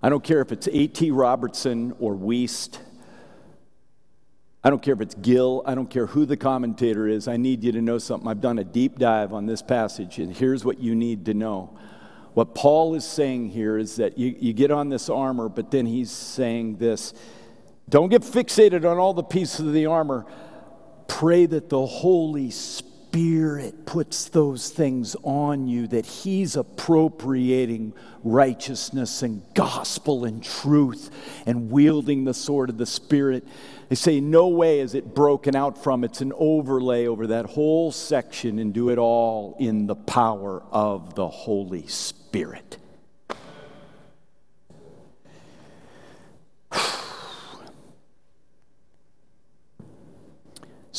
I 0.00 0.08
don't 0.08 0.22
care 0.22 0.40
if 0.40 0.52
it's 0.52 0.68
A.T. 0.68 1.10
Robertson 1.10 1.96
or 1.98 2.14
Wuest. 2.14 2.78
I 4.62 4.70
don't 4.70 4.80
care 4.80 4.94
if 4.94 5.00
it's 5.00 5.16
Gill. 5.16 5.64
I 5.66 5.74
don't 5.74 5.90
care 5.90 6.06
who 6.06 6.26
the 6.26 6.36
commentator 6.36 7.08
is. 7.08 7.26
I 7.26 7.36
need 7.36 7.64
you 7.64 7.72
to 7.72 7.82
know 7.82 7.98
something. 7.98 8.28
I've 8.28 8.40
done 8.40 8.60
a 8.60 8.64
deep 8.64 9.00
dive 9.00 9.32
on 9.32 9.46
this 9.46 9.62
passage, 9.62 10.20
and 10.20 10.36
here's 10.36 10.64
what 10.64 10.78
you 10.78 10.94
need 10.94 11.24
to 11.24 11.34
know. 11.34 11.76
What 12.38 12.54
Paul 12.54 12.94
is 12.94 13.04
saying 13.04 13.48
here 13.48 13.76
is 13.76 13.96
that 13.96 14.16
you, 14.16 14.32
you 14.38 14.52
get 14.52 14.70
on 14.70 14.90
this 14.90 15.10
armor, 15.10 15.48
but 15.48 15.72
then 15.72 15.86
he's 15.86 16.12
saying 16.12 16.76
this 16.76 17.12
don't 17.88 18.10
get 18.10 18.22
fixated 18.22 18.88
on 18.88 18.96
all 18.96 19.12
the 19.12 19.24
pieces 19.24 19.66
of 19.66 19.72
the 19.72 19.86
armor. 19.86 20.24
Pray 21.08 21.46
that 21.46 21.68
the 21.68 21.84
Holy 21.84 22.52
Spirit 22.52 23.86
puts 23.86 24.28
those 24.28 24.70
things 24.70 25.16
on 25.24 25.66
you, 25.66 25.88
that 25.88 26.06
He's 26.06 26.54
appropriating 26.54 27.92
righteousness 28.22 29.22
and 29.22 29.42
gospel 29.54 30.24
and 30.24 30.40
truth 30.40 31.10
and 31.44 31.72
wielding 31.72 32.22
the 32.22 32.34
sword 32.34 32.70
of 32.70 32.78
the 32.78 32.86
Spirit. 32.86 33.48
They 33.88 33.96
say, 33.96 34.20
no 34.20 34.46
way 34.46 34.78
is 34.78 34.94
it 34.94 35.12
broken 35.12 35.56
out 35.56 35.82
from. 35.82 36.04
It's 36.04 36.20
an 36.20 36.32
overlay 36.36 37.08
over 37.08 37.26
that 37.26 37.46
whole 37.46 37.90
section 37.90 38.60
and 38.60 38.72
do 38.72 38.90
it 38.90 38.98
all 38.98 39.56
in 39.58 39.88
the 39.88 39.96
power 39.96 40.62
of 40.70 41.16
the 41.16 41.26
Holy 41.26 41.88
Spirit. 41.88 42.17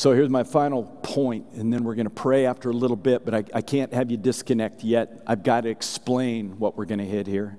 So 0.00 0.12
here's 0.12 0.30
my 0.30 0.44
final 0.44 0.84
point, 1.02 1.44
and 1.56 1.70
then 1.70 1.84
we're 1.84 1.94
going 1.94 2.06
to 2.06 2.10
pray 2.10 2.46
after 2.46 2.70
a 2.70 2.72
little 2.72 2.96
bit, 2.96 3.22
but 3.22 3.34
I, 3.34 3.44
I 3.52 3.60
can't 3.60 3.92
have 3.92 4.10
you 4.10 4.16
disconnect 4.16 4.82
yet. 4.82 5.22
I've 5.26 5.42
got 5.42 5.64
to 5.64 5.68
explain 5.68 6.58
what 6.58 6.74
we're 6.78 6.86
going 6.86 7.00
to 7.00 7.04
hit 7.04 7.26
here. 7.26 7.58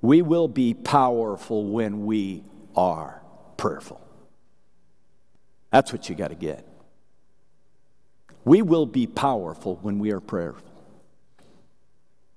We 0.00 0.22
will 0.22 0.48
be 0.48 0.72
powerful 0.72 1.66
when 1.66 2.06
we 2.06 2.44
are 2.74 3.20
prayerful. 3.58 4.00
That's 5.70 5.92
what 5.92 6.08
you 6.08 6.14
got 6.14 6.28
to 6.28 6.34
get. 6.34 6.66
We 8.46 8.62
will 8.62 8.86
be 8.86 9.06
powerful 9.06 9.76
when 9.82 9.98
we 9.98 10.12
are 10.12 10.20
prayerful. 10.20 10.69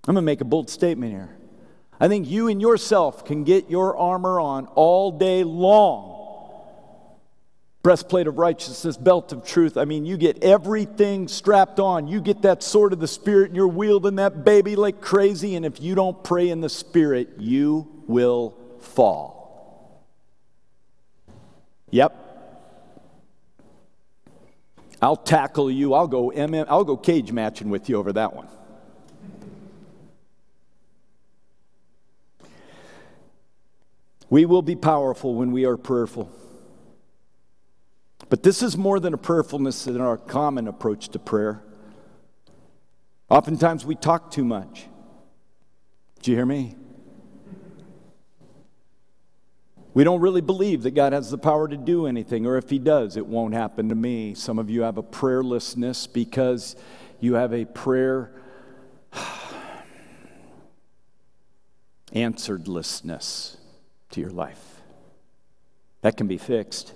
I'm 0.07 0.15
going 0.15 0.23
to 0.23 0.25
make 0.25 0.41
a 0.41 0.45
bold 0.45 0.69
statement 0.69 1.11
here. 1.11 1.35
I 1.99 2.07
think 2.07 2.29
you 2.29 2.47
and 2.47 2.61
yourself 2.61 3.23
can 3.23 3.43
get 3.43 3.69
your 3.69 3.97
armor 3.97 4.39
on 4.39 4.67
all 4.67 5.11
day 5.11 5.43
long 5.43 6.13
breastplate 7.83 8.27
of 8.27 8.37
righteousness, 8.37 8.95
belt 8.95 9.33
of 9.33 9.45
truth. 9.45 9.75
I 9.75 9.83
mean, 9.83 10.05
you 10.05 10.15
get 10.15 10.41
everything 10.41 11.27
strapped 11.27 11.81
on. 11.81 12.07
You 12.07 12.21
get 12.21 12.43
that 12.43 12.63
sword 12.63 12.93
of 12.93 13.01
the 13.01 13.09
Spirit, 13.09 13.47
and 13.47 13.57
you're 13.57 13.67
wielding 13.67 14.15
that 14.15 14.45
baby 14.45 14.77
like 14.77 15.01
crazy. 15.01 15.55
And 15.55 15.65
if 15.65 15.81
you 15.81 15.93
don't 15.93 16.23
pray 16.23 16.49
in 16.49 16.61
the 16.61 16.69
Spirit, 16.69 17.31
you 17.39 18.03
will 18.07 18.57
fall. 18.79 20.07
Yep. 21.91 22.19
I'll 25.01 25.17
tackle 25.17 25.69
you. 25.69 25.93
I'll 25.93 26.07
go 26.07 26.31
MM, 26.33 26.65
I'll 26.69 26.85
go 26.85 26.95
cage 26.95 27.33
matching 27.33 27.69
with 27.69 27.89
you 27.89 27.97
over 27.97 28.13
that 28.13 28.33
one. 28.33 28.47
We 34.33 34.45
will 34.45 34.63
be 34.63 34.75
powerful 34.75 35.35
when 35.35 35.51
we 35.51 35.63
are 35.65 35.77
prayerful. 35.77 36.27
But 38.29 38.41
this 38.41 38.63
is 38.63 38.75
more 38.75 38.99
than 38.99 39.13
a 39.13 39.17
prayerfulness 39.17 39.85
in 39.85 40.01
our 40.01 40.17
common 40.17 40.67
approach 40.67 41.09
to 41.09 41.19
prayer. 41.19 41.61
Oftentimes 43.29 43.85
we 43.85 43.93
talk 43.93 44.31
too 44.31 44.43
much. 44.43 44.87
Do 46.23 46.31
you 46.31 46.37
hear 46.37 46.47
me? 46.47 46.75
We 49.93 50.03
don't 50.03 50.19
really 50.19 50.41
believe 50.41 50.81
that 50.81 50.95
God 50.95 51.13
has 51.13 51.29
the 51.29 51.37
power 51.37 51.67
to 51.67 51.77
do 51.77 52.07
anything, 52.07 52.47
or 52.47 52.57
if 52.57 52.71
He 52.71 52.79
does, 52.79 53.17
it 53.17 53.27
won't 53.27 53.53
happen 53.53 53.87
to 53.89 53.95
me. 53.95 54.33
Some 54.33 54.57
of 54.57 54.67
you 54.67 54.81
have 54.81 54.97
a 54.97 55.03
prayerlessness 55.03 56.11
because 56.11 56.75
you 57.19 57.35
have 57.35 57.53
a 57.53 57.65
prayer 57.65 58.31
answeredlessness 62.15 63.57
to 64.13 64.21
your 64.21 64.31
life. 64.31 64.81
That 66.01 66.17
can 66.17 66.27
be 66.27 66.37
fixed 66.37 66.93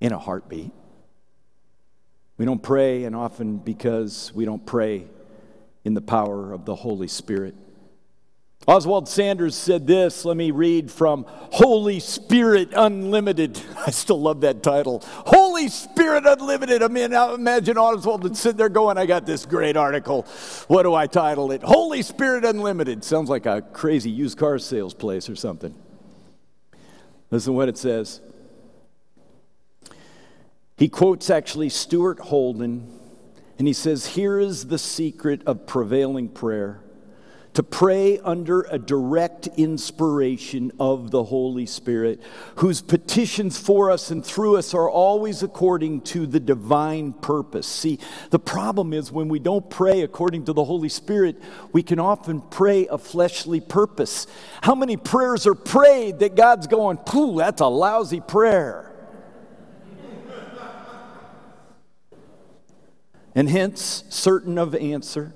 in 0.00 0.12
a 0.12 0.18
heartbeat. 0.18 0.72
We 2.38 2.44
don't 2.44 2.62
pray, 2.62 3.04
and 3.04 3.16
often 3.16 3.58
because 3.58 4.30
we 4.34 4.44
don't 4.44 4.64
pray 4.64 5.06
in 5.84 5.94
the 5.94 6.02
power 6.02 6.52
of 6.52 6.64
the 6.64 6.74
Holy 6.74 7.08
Spirit. 7.08 7.54
Oswald 8.68 9.08
Sanders 9.08 9.54
said 9.54 9.86
this. 9.86 10.24
Let 10.24 10.36
me 10.36 10.50
read 10.50 10.90
from 10.90 11.24
Holy 11.28 12.00
Spirit 12.00 12.70
Unlimited. 12.74 13.60
I 13.86 13.90
still 13.90 14.20
love 14.20 14.40
that 14.40 14.62
title. 14.62 15.02
Holy 15.04 15.68
Spirit 15.68 16.26
Unlimited. 16.26 16.82
I 16.82 16.88
mean, 16.88 17.12
imagine 17.12 17.78
Oswald 17.78 18.36
sitting 18.36 18.56
there 18.56 18.68
going, 18.68 18.98
I 18.98 19.06
got 19.06 19.24
this 19.24 19.46
great 19.46 19.76
article. 19.76 20.22
What 20.66 20.82
do 20.82 20.94
I 20.94 21.06
title 21.06 21.52
it? 21.52 21.62
Holy 21.62 22.02
Spirit 22.02 22.44
Unlimited. 22.44 23.04
Sounds 23.04 23.30
like 23.30 23.46
a 23.46 23.62
crazy 23.62 24.10
used 24.10 24.36
car 24.36 24.58
sales 24.58 24.94
place 24.94 25.30
or 25.30 25.36
something. 25.36 25.74
Listen 27.30 27.52
to 27.52 27.56
what 27.56 27.68
it 27.68 27.78
says. 27.78 28.20
He 30.76 30.88
quotes 30.88 31.30
actually 31.30 31.68
Stuart 31.68 32.20
Holden, 32.20 32.92
and 33.58 33.66
he 33.66 33.72
says, 33.72 34.06
Here 34.06 34.38
is 34.38 34.66
the 34.66 34.78
secret 34.78 35.42
of 35.46 35.66
prevailing 35.66 36.28
prayer 36.28 36.80
to 37.56 37.62
pray 37.62 38.18
under 38.18 38.66
a 38.70 38.78
direct 38.78 39.46
inspiration 39.56 40.70
of 40.78 41.10
the 41.10 41.24
Holy 41.24 41.64
Spirit, 41.64 42.20
whose 42.56 42.82
petitions 42.82 43.58
for 43.58 43.90
us 43.90 44.10
and 44.10 44.22
through 44.22 44.58
us 44.58 44.74
are 44.74 44.90
always 44.90 45.42
according 45.42 46.02
to 46.02 46.26
the 46.26 46.38
divine 46.38 47.14
purpose. 47.14 47.66
See, 47.66 47.98
the 48.28 48.38
problem 48.38 48.92
is 48.92 49.10
when 49.10 49.28
we 49.28 49.38
don't 49.38 49.70
pray 49.70 50.02
according 50.02 50.44
to 50.44 50.52
the 50.52 50.64
Holy 50.64 50.90
Spirit, 50.90 51.40
we 51.72 51.82
can 51.82 51.98
often 51.98 52.42
pray 52.42 52.88
a 52.88 52.98
fleshly 52.98 53.62
purpose. 53.62 54.26
How 54.60 54.74
many 54.74 54.98
prayers 54.98 55.46
are 55.46 55.54
prayed 55.54 56.18
that 56.18 56.34
God's 56.34 56.66
going, 56.66 56.98
Pooh, 56.98 57.38
that's 57.38 57.62
a 57.62 57.68
lousy 57.68 58.20
prayer? 58.20 58.92
and 63.34 63.48
hence 63.48 64.04
certain 64.10 64.58
of 64.58 64.74
answer. 64.74 65.32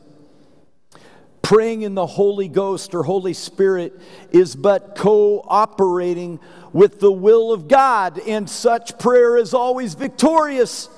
Praying 1.50 1.82
in 1.82 1.96
the 1.96 2.06
Holy 2.06 2.46
Ghost 2.46 2.94
or 2.94 3.02
Holy 3.02 3.32
Spirit 3.32 4.00
is 4.30 4.54
but 4.54 4.94
cooperating 4.94 6.38
with 6.72 7.00
the 7.00 7.10
will 7.10 7.52
of 7.52 7.66
God, 7.66 8.20
and 8.20 8.48
such 8.48 8.96
prayer 9.00 9.36
is 9.36 9.52
always 9.52 9.94
victorious. 9.94 10.88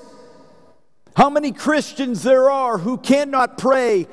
How 1.15 1.31
many 1.31 1.53
Christians 1.53 2.21
there 2.21 2.51
are 2.51 2.77
who 2.77 2.99
cannot 2.99 3.57
pray 3.57 4.05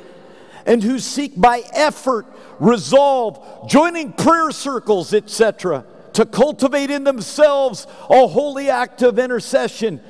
and 0.64 0.82
who 0.82 0.98
seek 0.98 1.38
by 1.38 1.60
effort, 1.74 2.24
resolve, 2.58 3.68
joining 3.68 4.10
prayer 4.14 4.50
circles, 4.50 5.12
etc., 5.12 5.84
to 6.14 6.24
cultivate 6.24 6.90
in 6.90 7.04
themselves 7.04 7.86
a 8.08 8.26
holy 8.26 8.70
act 8.70 9.02
of 9.02 9.18
intercession, 9.18 10.00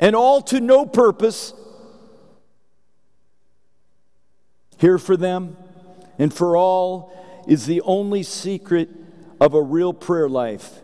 and 0.00 0.16
all 0.16 0.42
to 0.42 0.58
no 0.58 0.84
purpose. 0.84 1.54
Here 4.78 4.98
for 4.98 5.16
them 5.16 5.56
and 6.18 6.32
for 6.32 6.56
all 6.56 7.44
is 7.46 7.66
the 7.66 7.80
only 7.82 8.22
secret 8.22 8.88
of 9.40 9.54
a 9.54 9.62
real 9.62 9.92
prayer 9.92 10.28
life. 10.28 10.82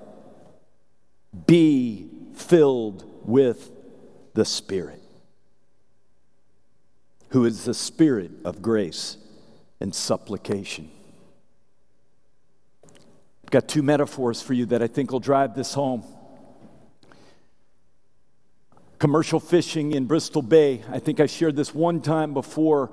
Be 1.47 2.09
filled 2.34 3.05
with 3.24 3.70
the 4.34 4.45
Spirit 4.45 5.03
who 7.32 7.47
is 7.47 7.64
the 7.64 7.74
Spirit 7.74 8.30
of 8.45 8.61
grace 8.61 9.16
and 9.80 9.95
supplication. 9.95 10.90
I've 13.43 13.51
got 13.51 13.68
two 13.68 13.82
metaphors 13.82 14.43
for 14.43 14.53
you 14.53 14.66
that 14.66 14.82
I 14.82 14.86
think 14.86 15.11
will 15.11 15.20
drive 15.20 15.55
this 15.55 15.72
home. 15.72 16.05
Commercial 18.99 19.40
fishing 19.40 19.93
in 19.93 20.05
Bristol 20.05 20.43
Bay. 20.43 20.82
I 20.90 20.99
think 20.99 21.20
I 21.20 21.26
shared 21.26 21.57
this 21.57 21.74
one 21.74 22.03
time 22.03 22.34
before. 22.34 22.90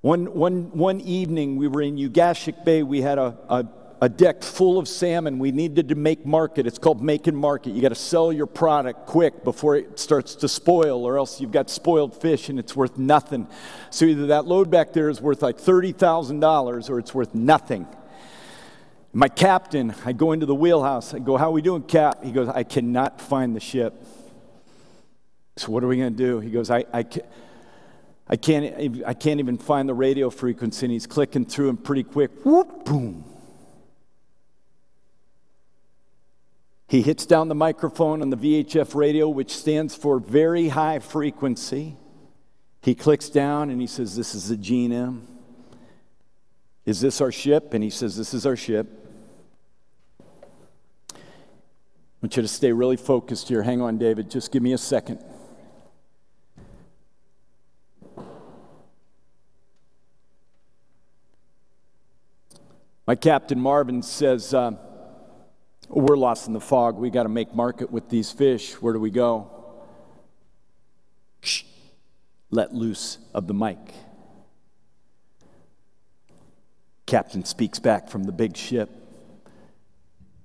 One, 0.00 0.32
one, 0.34 0.70
one 0.76 1.00
evening, 1.00 1.56
we 1.56 1.68
were 1.68 1.82
in 1.82 1.96
Ugashik 1.96 2.64
Bay. 2.64 2.82
We 2.82 3.02
had 3.02 3.18
a, 3.18 3.36
a 3.48 3.66
a 4.02 4.08
deck 4.08 4.42
full 4.42 4.78
of 4.78 4.88
salmon. 4.88 5.38
We 5.38 5.52
needed 5.52 5.90
to 5.90 5.94
make 5.94 6.24
market. 6.24 6.66
It's 6.66 6.78
called 6.78 7.02
making 7.02 7.36
market. 7.36 7.74
You 7.74 7.82
got 7.82 7.90
to 7.90 7.94
sell 7.94 8.32
your 8.32 8.46
product 8.46 9.06
quick 9.06 9.44
before 9.44 9.76
it 9.76 9.98
starts 9.98 10.34
to 10.36 10.48
spoil, 10.48 11.04
or 11.04 11.18
else 11.18 11.40
you've 11.40 11.52
got 11.52 11.68
spoiled 11.68 12.18
fish 12.18 12.48
and 12.48 12.58
it's 12.58 12.74
worth 12.74 12.96
nothing. 12.96 13.46
So 13.90 14.06
either 14.06 14.28
that 14.28 14.46
load 14.46 14.70
back 14.70 14.92
there 14.92 15.10
is 15.10 15.20
worth 15.20 15.42
like 15.42 15.58
$30,000 15.58 16.90
or 16.90 16.98
it's 16.98 17.14
worth 17.14 17.34
nothing. 17.34 17.86
My 19.12 19.28
captain, 19.28 19.94
I 20.04 20.12
go 20.12 20.32
into 20.32 20.46
the 20.46 20.54
wheelhouse. 20.54 21.12
I 21.12 21.18
go, 21.18 21.36
How 21.36 21.48
are 21.48 21.52
we 21.52 21.62
doing, 21.62 21.82
Cap? 21.82 22.24
He 22.24 22.32
goes, 22.32 22.48
I 22.48 22.62
cannot 22.62 23.20
find 23.20 23.54
the 23.54 23.60
ship. 23.60 24.02
So 25.56 25.70
what 25.72 25.84
are 25.84 25.88
we 25.88 25.98
going 25.98 26.12
to 26.12 26.16
do? 26.16 26.40
He 26.40 26.50
goes, 26.50 26.70
I, 26.70 26.86
I, 26.92 27.02
can't. 27.02 27.26
I 28.30 28.36
can't, 28.36 29.04
I 29.04 29.12
can't 29.12 29.40
even 29.40 29.58
find 29.58 29.88
the 29.88 29.94
radio 29.94 30.30
frequency. 30.30 30.86
And 30.86 30.92
he's 30.92 31.08
clicking 31.08 31.44
through 31.44 31.66
them 31.66 31.76
pretty 31.76 32.04
quick. 32.04 32.30
Whoop, 32.44 32.84
boom. 32.84 33.24
He 36.86 37.02
hits 37.02 37.26
down 37.26 37.48
the 37.48 37.56
microphone 37.56 38.22
on 38.22 38.30
the 38.30 38.36
VHF 38.36 38.94
radio, 38.94 39.28
which 39.28 39.56
stands 39.56 39.96
for 39.96 40.20
very 40.20 40.68
high 40.68 41.00
frequency. 41.00 41.96
He 42.82 42.94
clicks 42.94 43.28
down 43.28 43.68
and 43.68 43.80
he 43.80 43.86
says, 43.88 44.16
This 44.16 44.34
is 44.34 44.48
the 44.48 44.56
GNM. 44.56 45.22
Is 46.86 47.00
this 47.00 47.20
our 47.20 47.32
ship? 47.32 47.74
And 47.74 47.82
he 47.82 47.90
says, 47.90 48.16
This 48.16 48.32
is 48.32 48.46
our 48.46 48.56
ship. 48.56 48.88
I 51.12 51.16
want 52.22 52.36
you 52.36 52.42
to 52.42 52.48
stay 52.48 52.72
really 52.72 52.96
focused 52.96 53.48
here. 53.48 53.62
Hang 53.62 53.80
on, 53.80 53.98
David. 53.98 54.30
Just 54.30 54.52
give 54.52 54.62
me 54.62 54.72
a 54.72 54.78
second. 54.78 55.24
My 63.10 63.16
captain 63.16 63.58
Marvin 63.58 64.04
says, 64.04 64.54
uh, 64.54 64.70
we're 65.88 66.16
lost 66.16 66.46
in 66.46 66.52
the 66.52 66.60
fog. 66.60 66.96
We 66.96 67.10
got 67.10 67.24
to 67.24 67.28
make 67.28 67.52
market 67.52 67.90
with 67.90 68.08
these 68.08 68.30
fish. 68.30 68.74
Where 68.74 68.92
do 68.92 69.00
we 69.00 69.10
go? 69.10 69.50
Shh. 71.40 71.64
Let 72.52 72.72
loose 72.72 73.18
of 73.34 73.48
the 73.48 73.52
mic. 73.52 73.78
Captain 77.04 77.44
speaks 77.44 77.80
back 77.80 78.08
from 78.08 78.22
the 78.22 78.32
big 78.32 78.56
ship. 78.56 78.88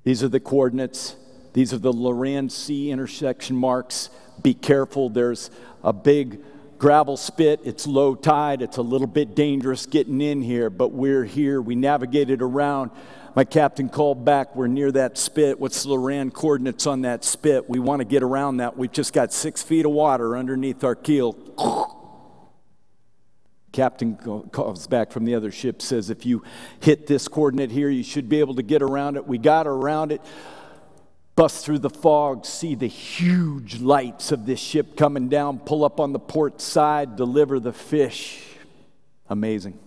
These 0.04 0.24
are 0.24 0.30
the 0.30 0.40
coordinates. 0.40 1.18
These 1.54 1.72
are 1.72 1.78
the 1.78 1.94
Loran-C 1.94 2.90
intersection 2.90 3.56
marks. 3.56 4.10
Be 4.42 4.56
careful. 4.56 5.10
There's 5.10 5.52
a 5.84 5.94
big 5.94 6.42
gravel 6.78 7.18
spit. 7.18 7.62
It's 7.64 7.88
low 7.88 8.16
tide. 8.16 8.62
It's 8.62 8.78
a 8.78 8.82
little 8.82 9.08
bit 9.08 9.36
dangerous 9.36 9.86
getting 9.86 10.22
in 10.22 10.42
here, 10.42 10.70
but 10.70 10.92
we're 10.92 11.24
here. 11.24 11.62
We 11.62 11.76
navigated 11.76 12.42
around. 12.42 12.92
My 13.36 13.44
captain 13.44 13.90
called 13.90 14.24
back. 14.24 14.56
We're 14.56 14.68
near 14.68 14.92
that 14.94 15.18
spit. 15.18 15.60
What's 15.60 15.84
the 15.84 15.90
Loran 15.90 16.32
coordinates 16.32 16.88
on 16.88 17.02
that 17.02 17.24
spit? 17.24 17.70
We 17.70 17.80
want 17.80 18.00
to 18.00 18.06
get 18.06 18.24
around 18.24 18.58
that. 18.58 18.78
We've 18.78 18.92
just 18.92 19.12
got 19.12 19.34
six 19.34 19.62
feet 19.62 19.86
of 19.86 19.92
water 19.92 20.38
underneath 20.38 20.84
our 20.84 20.96
keel. 20.96 21.34
Captain 23.74 24.16
calls 24.16 24.88
back 24.88 25.12
from 25.12 25.26
the 25.26 25.36
other 25.36 25.52
ship, 25.52 25.82
says, 25.82 26.10
If 26.10 26.26
you 26.26 26.44
hit 26.80 27.08
this 27.08 27.28
coordinate 27.28 27.72
here, 27.72 27.90
you 27.90 28.04
should 28.04 28.30
be 28.30 28.40
able 28.40 28.56
to 28.56 28.64
get 28.64 28.82
around 28.82 29.18
it. 29.18 29.28
We 29.28 29.38
got 29.38 29.68
around 29.68 30.14
it, 30.14 30.22
bust 31.36 31.66
through 31.66 31.80
the 31.80 31.90
fog, 31.90 32.46
see 32.46 32.76
the 32.76 32.88
huge 32.88 33.82
lights 33.82 34.32
of 34.32 34.46
this 34.46 34.60
ship 34.60 34.96
coming 34.96 35.28
down, 35.28 35.60
pull 35.60 35.84
up 35.84 36.00
on 36.00 36.14
the 36.14 36.20
port 36.20 36.62
side, 36.62 37.16
deliver 37.16 37.60
the 37.60 37.74
fish. 37.74 38.42
Amazing. 39.30 39.78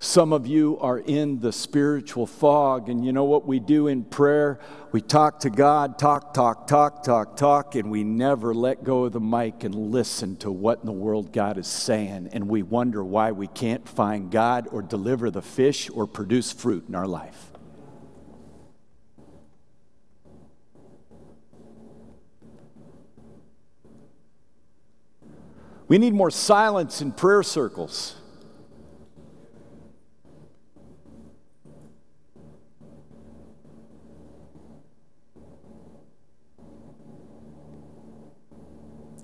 Some 0.00 0.32
of 0.32 0.46
you 0.46 0.78
are 0.78 1.00
in 1.00 1.40
the 1.40 1.52
spiritual 1.52 2.28
fog, 2.28 2.88
and 2.88 3.04
you 3.04 3.12
know 3.12 3.24
what 3.24 3.46
we 3.46 3.58
do 3.58 3.88
in 3.88 4.04
prayer? 4.04 4.60
We 4.92 5.00
talk 5.00 5.40
to 5.40 5.50
God, 5.50 5.98
talk, 5.98 6.32
talk, 6.32 6.68
talk, 6.68 7.02
talk, 7.02 7.36
talk, 7.36 7.74
and 7.74 7.90
we 7.90 8.04
never 8.04 8.54
let 8.54 8.84
go 8.84 9.06
of 9.06 9.12
the 9.12 9.20
mic 9.20 9.64
and 9.64 9.74
listen 9.74 10.36
to 10.36 10.52
what 10.52 10.78
in 10.78 10.86
the 10.86 10.92
world 10.92 11.32
God 11.32 11.58
is 11.58 11.66
saying. 11.66 12.28
And 12.32 12.48
we 12.48 12.62
wonder 12.62 13.02
why 13.02 13.32
we 13.32 13.48
can't 13.48 13.88
find 13.88 14.30
God 14.30 14.68
or 14.70 14.82
deliver 14.82 15.32
the 15.32 15.42
fish 15.42 15.90
or 15.90 16.06
produce 16.06 16.52
fruit 16.52 16.84
in 16.88 16.94
our 16.94 17.08
life. 17.08 17.47
We 25.88 25.96
need 25.96 26.12
more 26.12 26.30
silence 26.30 27.00
in 27.00 27.12
prayer 27.12 27.42
circles. 27.42 28.14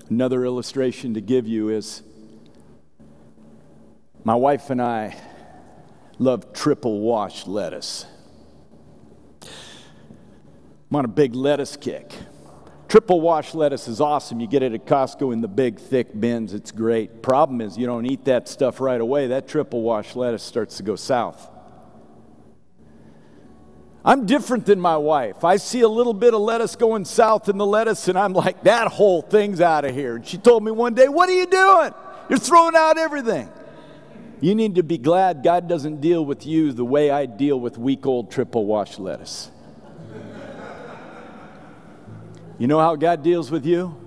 Another 0.08 0.44
illustration 0.44 1.14
to 1.14 1.20
give 1.20 1.46
you 1.46 1.68
is 1.68 2.02
my 4.22 4.34
wife 4.34 4.70
and 4.70 4.80
I 4.80 5.16
love 6.18 6.54
triple 6.54 7.00
wash 7.00 7.46
lettuce. 7.46 8.06
I'm 9.42 10.96
on 10.96 11.04
a 11.04 11.08
big 11.08 11.34
lettuce 11.34 11.76
kick. 11.76 12.12
Triple 12.94 13.20
wash 13.20 13.56
lettuce 13.56 13.88
is 13.88 14.00
awesome. 14.00 14.38
You 14.38 14.46
get 14.46 14.62
it 14.62 14.72
at 14.72 14.86
Costco 14.86 15.32
in 15.32 15.40
the 15.40 15.48
big, 15.48 15.80
thick 15.80 16.20
bins. 16.20 16.54
It's 16.54 16.70
great. 16.70 17.24
Problem 17.24 17.60
is, 17.60 17.76
you 17.76 17.86
don't 17.86 18.06
eat 18.06 18.26
that 18.26 18.46
stuff 18.48 18.80
right 18.80 19.00
away. 19.00 19.26
That 19.26 19.48
triple 19.48 19.82
wash 19.82 20.14
lettuce 20.14 20.44
starts 20.44 20.76
to 20.76 20.84
go 20.84 20.94
south. 20.94 21.50
I'm 24.04 24.26
different 24.26 24.64
than 24.64 24.78
my 24.78 24.96
wife. 24.96 25.42
I 25.42 25.56
see 25.56 25.80
a 25.80 25.88
little 25.88 26.14
bit 26.14 26.34
of 26.34 26.40
lettuce 26.40 26.76
going 26.76 27.04
south 27.04 27.48
in 27.48 27.58
the 27.58 27.66
lettuce, 27.66 28.06
and 28.06 28.16
I'm 28.16 28.32
like, 28.32 28.62
that 28.62 28.86
whole 28.86 29.22
thing's 29.22 29.60
out 29.60 29.84
of 29.84 29.92
here. 29.92 30.14
And 30.14 30.24
she 30.24 30.38
told 30.38 30.62
me 30.62 30.70
one 30.70 30.94
day, 30.94 31.08
What 31.08 31.28
are 31.28 31.32
you 31.36 31.46
doing? 31.46 31.92
You're 32.28 32.38
throwing 32.38 32.76
out 32.76 32.96
everything. 32.96 33.50
You 34.40 34.54
need 34.54 34.76
to 34.76 34.84
be 34.84 34.98
glad 34.98 35.42
God 35.42 35.68
doesn't 35.68 36.00
deal 36.00 36.24
with 36.24 36.46
you 36.46 36.70
the 36.70 36.84
way 36.84 37.10
I 37.10 37.26
deal 37.26 37.58
with 37.58 37.76
week 37.76 38.06
old 38.06 38.30
triple 38.30 38.66
wash 38.66 39.00
lettuce. 39.00 39.50
You 42.58 42.66
know 42.66 42.78
how 42.78 42.96
God 42.96 43.22
deals 43.22 43.50
with 43.50 43.66
you? 43.66 44.00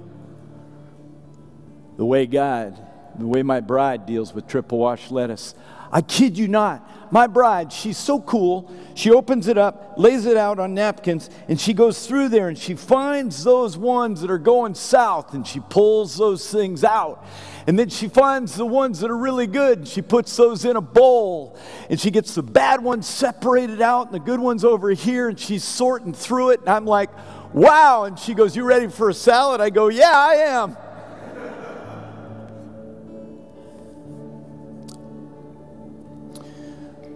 The 1.97 2.05
way 2.05 2.25
God, 2.25 2.79
the 3.17 3.27
way 3.27 3.43
my 3.43 3.59
bride 3.59 4.05
deals 4.05 4.33
with 4.33 4.47
triple 4.47 4.77
wash 4.77 5.11
lettuce. 5.11 5.55
I 5.91 6.01
kid 6.01 6.37
you 6.37 6.47
not 6.47 6.87
my 7.11 7.27
bride, 7.27 7.71
she's 7.71 7.97
so 7.97 8.19
cool. 8.19 8.71
She 8.95 9.11
opens 9.11 9.47
it 9.47 9.57
up, 9.57 9.93
lays 9.97 10.25
it 10.25 10.37
out 10.37 10.59
on 10.59 10.73
napkins, 10.73 11.29
and 11.47 11.59
she 11.59 11.73
goes 11.73 12.05
through 12.05 12.29
there 12.29 12.49
and 12.49 12.57
she 12.57 12.75
finds 12.75 13.43
those 13.43 13.77
ones 13.77 14.21
that 14.21 14.31
are 14.31 14.37
going 14.37 14.75
south 14.75 15.33
and 15.33 15.45
she 15.45 15.59
pulls 15.59 16.17
those 16.17 16.49
things 16.49 16.83
out. 16.83 17.25
And 17.65 17.77
then 17.77 17.89
she 17.89 18.07
finds 18.07 18.55
the 18.55 18.65
ones 18.65 18.99
that 19.01 19.11
are 19.11 19.17
really 19.17 19.47
good 19.47 19.79
and 19.79 19.87
she 19.87 20.01
puts 20.01 20.35
those 20.35 20.65
in 20.65 20.75
a 20.75 20.81
bowl 20.81 21.57
and 21.89 21.99
she 21.99 22.11
gets 22.11 22.33
the 22.35 22.43
bad 22.43 22.81
ones 22.81 23.07
separated 23.07 23.81
out 23.81 24.07
and 24.07 24.15
the 24.15 24.19
good 24.19 24.39
ones 24.39 24.63
over 24.63 24.89
here 24.91 25.29
and 25.29 25.39
she's 25.39 25.63
sorting 25.63 26.13
through 26.13 26.51
it. 26.51 26.61
And 26.61 26.69
I'm 26.69 26.85
like, 26.85 27.09
Wow. 27.57 28.03
And 28.03 28.19
she 28.19 28.35
goes, 28.35 28.55
You 28.55 28.63
ready 28.63 28.87
for 28.87 29.09
a 29.09 29.13
salad? 29.15 29.61
I 29.61 29.71
go, 29.71 29.87
Yeah, 29.87 30.11
I 30.13 30.33
am. 30.35 30.77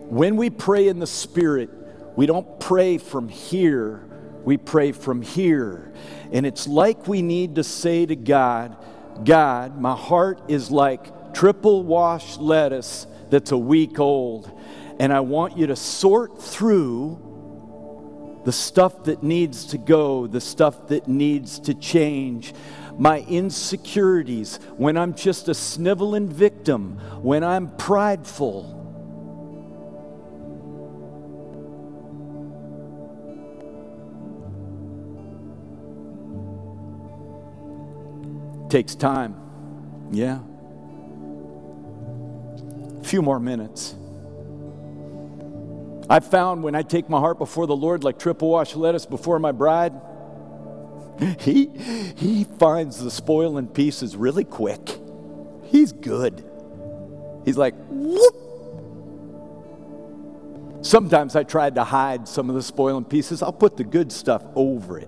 when 0.10 0.36
we 0.36 0.50
pray 0.50 0.88
in 0.88 1.00
the 1.00 1.08
Spirit, 1.08 1.70
we 2.18 2.26
don't 2.26 2.60
pray 2.60 2.98
from 2.98 3.30
here, 3.30 4.04
we 4.44 4.58
pray 4.58 4.92
from 4.92 5.22
here. 5.22 5.94
And 6.34 6.46
it's 6.46 6.68
like 6.68 7.08
we 7.08 7.22
need 7.22 7.56
to 7.56 7.64
say 7.64 8.06
to 8.06 8.16
God, 8.16 8.76
God, 9.24 9.80
my 9.80 9.96
heart 9.96 10.42
is 10.50 10.72
like 10.72 11.34
triple 11.34 11.84
washed 11.84 12.42
lettuce 12.42 13.06
that's 13.30 13.52
a 13.52 13.58
week 13.58 14.00
old. 14.00 14.52
And 15.00 15.14
I 15.14 15.20
want 15.22 15.56
you 15.56 15.68
to 15.68 15.76
sort 15.76 16.42
through 16.42 17.31
the 18.44 18.52
stuff 18.52 19.04
that 19.04 19.22
needs 19.22 19.66
to 19.66 19.78
go, 19.78 20.28
the 20.28 20.42
stuff 20.42 20.88
that 20.88 21.08
needs 21.08 21.60
to 21.60 21.74
change, 21.74 22.54
my 22.98 23.20
insecurities, 23.22 24.58
when 24.78 24.98
I'm 24.98 25.14
just 25.14 25.48
a 25.48 25.54
sniveling 25.54 26.28
victim, 26.28 26.98
when 27.22 27.44
I'm 27.44 27.76
prideful. 27.78 28.78
Takes 38.70 38.96
time. 38.96 39.36
Yeah. 40.12 40.40
A 43.00 43.04
few 43.04 43.22
more 43.22 43.40
minutes. 43.40 43.96
I 46.12 46.20
found 46.20 46.62
when 46.62 46.76
I 46.76 46.82
take 46.82 47.08
my 47.08 47.20
heart 47.20 47.38
before 47.38 47.68
the 47.68 47.76
Lord 47.76 48.04
like 48.04 48.20
triple 48.20 48.50
wash 48.50 48.76
lettuce 48.76 49.06
before 49.06 49.40
my 49.40 49.54
bride, 49.54 49.94
he, 51.40 51.68
he 52.18 52.44
finds 52.44 53.02
the 53.02 53.10
spoiling 53.10 53.68
pieces 53.68 54.18
really 54.18 54.44
quick. 54.44 55.00
He's 55.68 55.94
good. 55.94 56.44
He's 57.46 57.58
like, 57.58 57.76
whoop. 57.88 58.36
Sometimes 60.82 61.38
I 61.38 61.44
tried 61.44 61.76
to 61.76 61.86
hide 61.86 62.28
some 62.28 62.50
of 62.50 62.56
the 62.56 62.64
spoiling 62.64 63.06
pieces. 63.06 63.42
I'll 63.42 63.54
put 63.54 63.78
the 63.78 63.86
good 63.86 64.12
stuff 64.12 64.44
over 64.54 65.00
it. 65.00 65.08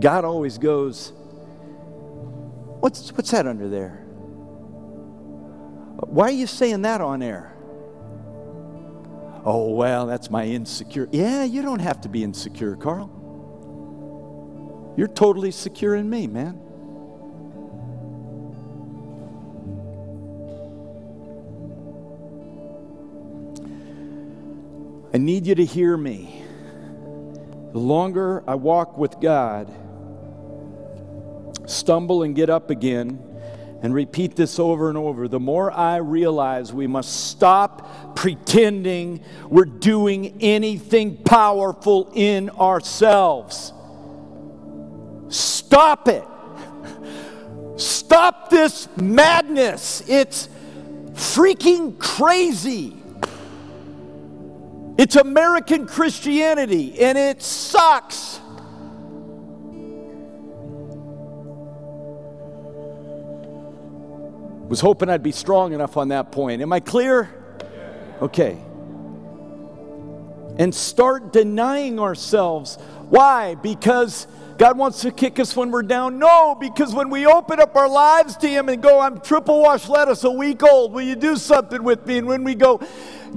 God 0.00 0.24
always 0.24 0.58
goes, 0.58 1.12
What's, 2.80 3.12
what's 3.12 3.30
that 3.30 3.46
under 3.46 3.68
there? 3.68 3.98
Why 6.08 6.24
are 6.24 6.32
you 6.32 6.48
saying 6.48 6.82
that 6.82 7.00
on 7.00 7.22
air? 7.22 7.54
Oh, 9.44 9.70
well, 9.70 10.06
that's 10.06 10.30
my 10.30 10.44
insecure. 10.44 11.08
Yeah, 11.10 11.42
you 11.42 11.62
don't 11.62 11.80
have 11.80 12.00
to 12.02 12.08
be 12.08 12.22
insecure, 12.22 12.76
Carl. 12.76 13.10
You're 14.96 15.08
totally 15.08 15.50
secure 15.50 15.96
in 15.96 16.08
me, 16.08 16.26
man. 16.28 16.60
I 25.14 25.18
need 25.18 25.46
you 25.46 25.54
to 25.56 25.64
hear 25.64 25.96
me. 25.96 26.42
The 27.72 27.78
longer 27.78 28.44
I 28.46 28.54
walk 28.54 28.96
with 28.96 29.18
God, 29.20 29.72
stumble 31.66 32.22
and 32.22 32.34
get 32.36 32.48
up 32.48 32.70
again, 32.70 33.31
and 33.82 33.92
repeat 33.92 34.36
this 34.36 34.58
over 34.60 34.88
and 34.88 34.96
over, 34.96 35.26
the 35.26 35.40
more 35.40 35.72
I 35.72 35.96
realize 35.96 36.72
we 36.72 36.86
must 36.86 37.28
stop 37.30 38.14
pretending 38.14 39.24
we're 39.48 39.64
doing 39.64 40.38
anything 40.40 41.16
powerful 41.16 42.10
in 42.14 42.48
ourselves. 42.50 43.72
Stop 45.28 46.06
it. 46.06 46.24
Stop 47.76 48.50
this 48.50 48.88
madness. 48.96 50.08
It's 50.08 50.48
freaking 51.14 51.98
crazy. 51.98 52.96
It's 54.96 55.16
American 55.16 55.86
Christianity 55.86 57.00
and 57.00 57.18
it 57.18 57.42
sucks. 57.42 58.38
Was 64.72 64.80
hoping 64.80 65.10
I'd 65.10 65.22
be 65.22 65.32
strong 65.32 65.74
enough 65.74 65.98
on 65.98 66.08
that 66.08 66.32
point. 66.32 66.62
Am 66.62 66.72
I 66.72 66.80
clear? 66.80 67.28
Okay. 68.22 68.56
And 70.56 70.74
start 70.74 71.30
denying 71.30 72.00
ourselves. 72.00 72.76
Why? 73.10 73.54
Because 73.56 74.26
God 74.56 74.78
wants 74.78 75.02
to 75.02 75.10
kick 75.10 75.38
us 75.38 75.54
when 75.54 75.70
we're 75.70 75.82
down? 75.82 76.18
No, 76.18 76.56
because 76.58 76.94
when 76.94 77.10
we 77.10 77.26
open 77.26 77.60
up 77.60 77.76
our 77.76 77.86
lives 77.86 78.34
to 78.38 78.48
Him 78.48 78.70
and 78.70 78.82
go, 78.82 78.98
I'm 78.98 79.20
triple 79.20 79.60
wash 79.60 79.90
lettuce 79.90 80.24
a 80.24 80.30
week 80.30 80.62
old, 80.62 80.94
will 80.94 81.02
you 81.02 81.16
do 81.16 81.36
something 81.36 81.82
with 81.82 82.06
me? 82.06 82.16
And 82.16 82.26
when 82.26 82.42
we 82.42 82.54
go, 82.54 82.80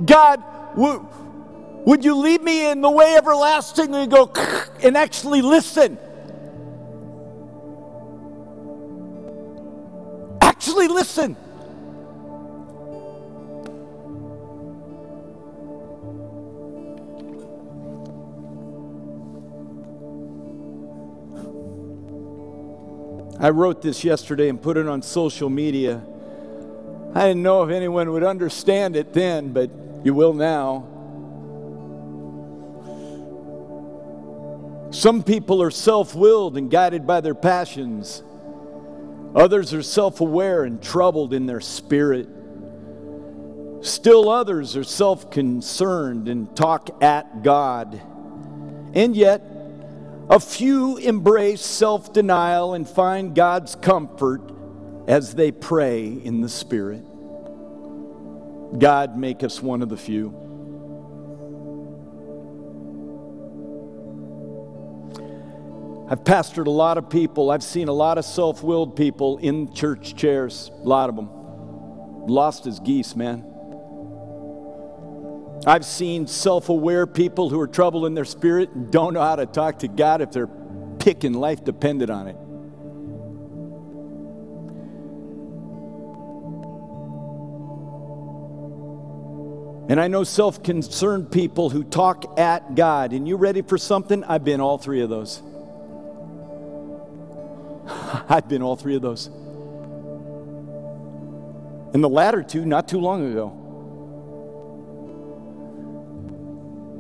God, 0.06 0.42
w- 0.76 1.06
would 1.86 2.06
you 2.06 2.16
lead 2.16 2.44
me 2.44 2.72
in 2.72 2.80
the 2.80 2.90
way 2.90 3.14
everlasting? 3.18 3.94
And 3.94 4.10
go, 4.10 4.32
and 4.82 4.96
actually 4.96 5.42
listen. 5.42 5.98
Actually, 10.56 10.88
listen. 10.88 11.36
I 23.38 23.50
wrote 23.50 23.82
this 23.82 24.04
yesterday 24.04 24.50
and 24.50 24.60
put 24.60 24.76
it 24.78 24.88
on 24.88 25.02
social 25.02 25.50
media. 25.50 26.02
I 27.14 27.28
didn't 27.28 27.44
know 27.44 27.64
if 27.64 27.70
anyone 27.70 28.12
would 28.12 28.24
understand 28.24 28.96
it 28.96 29.14
then, 29.14 29.54
but 29.54 29.70
you 30.04 30.14
will 30.14 30.34
now. 30.34 30.88
Some 34.92 35.22
people 35.22 35.62
are 35.62 35.70
self 35.70 36.16
willed 36.16 36.58
and 36.58 36.72
guided 36.72 37.06
by 37.06 37.22
their 37.22 37.36
passions. 37.36 38.24
Others 39.36 39.74
are 39.74 39.84
self 39.84 40.22
aware 40.22 40.64
and 40.64 40.82
troubled 40.82 41.34
in 41.34 41.46
their 41.46 41.60
spirit. 41.60 42.30
Still 43.82 44.30
others 44.30 44.78
are 44.78 44.84
self 44.84 45.30
concerned 45.30 46.30
and 46.30 46.56
talk 46.56 47.04
at 47.04 47.44
God. 47.44 48.02
And 48.94 49.16
yet, 49.16 49.42
a 50.30 50.40
few 50.40 50.98
embrace 50.98 51.62
self 51.62 52.14
denial 52.14 52.74
and 52.74 52.88
find 52.88 53.36
God's 53.36 53.76
comfort 53.76 54.42
as 55.08 55.36
they 55.36 55.52
pray 55.52 56.08
in 56.08 56.42
the 56.42 56.50
Spirit. 56.50 57.04
God, 58.80 59.18
make 59.18 59.44
us 59.44 59.62
one 59.62 59.82
of 59.82 59.90
the 59.90 59.98
few. 59.98 60.45
I've 66.08 66.24
pastored 66.24 66.68
a 66.68 66.72
lot 66.72 67.00
of 67.00 67.10
people. 67.10 67.50
I've 67.50 67.64
seen 67.64 67.88
a 67.88 67.94
lot 67.94 68.20
of 68.20 68.26
self 68.26 68.62
willed 68.62 68.96
people 68.96 69.40
in 69.40 69.74
church 69.74 70.16
chairs, 70.16 70.70
a 70.84 70.88
lot 70.88 71.10
of 71.10 71.16
them. 71.16 71.30
Lost 72.28 72.68
as 72.68 72.80
geese, 72.80 73.16
man. 73.16 73.44
I've 75.66 75.86
seen 75.86 76.28
self 76.28 76.70
aware 76.70 77.08
people 77.08 77.50
who 77.50 77.60
are 77.60 77.68
troubled 77.68 78.06
in 78.06 78.14
their 78.14 78.26
spirit 78.26 78.70
and 78.72 78.92
don't 78.92 79.16
know 79.16 79.22
how 79.22 79.36
to 79.36 79.48
talk 79.48 79.80
to 79.80 79.88
God 79.88 80.22
if 80.22 80.32
their 80.32 80.48
pick 81.00 81.24
in 81.24 81.34
life 81.34 81.64
depended 81.64 82.12
on 82.12 82.28
it. 82.28 82.36
And 89.90 90.00
I 90.00 90.08
know 90.08 90.24
self 90.24 90.62
concerned 90.62 91.32
people 91.32 91.72
who 91.72 91.84
talk 91.84 92.40
at 92.40 92.76
God. 92.76 93.12
And 93.12 93.28
you 93.28 93.38
ready 93.38 93.64
for 93.64 93.80
something? 93.80 94.24
I've 94.24 94.44
been 94.44 94.62
all 94.62 94.78
three 94.78 95.02
of 95.02 95.10
those. 95.10 95.42
I've 98.30 98.48
been 98.48 98.62
all 98.62 98.76
three 98.76 98.96
of 98.96 99.02
those. 99.02 99.28
And 101.94 102.04
the 102.04 102.10
latter 102.10 102.44
two, 102.44 102.66
not 102.66 102.88
too 102.88 103.00
long 103.00 103.32
ago. 103.32 103.62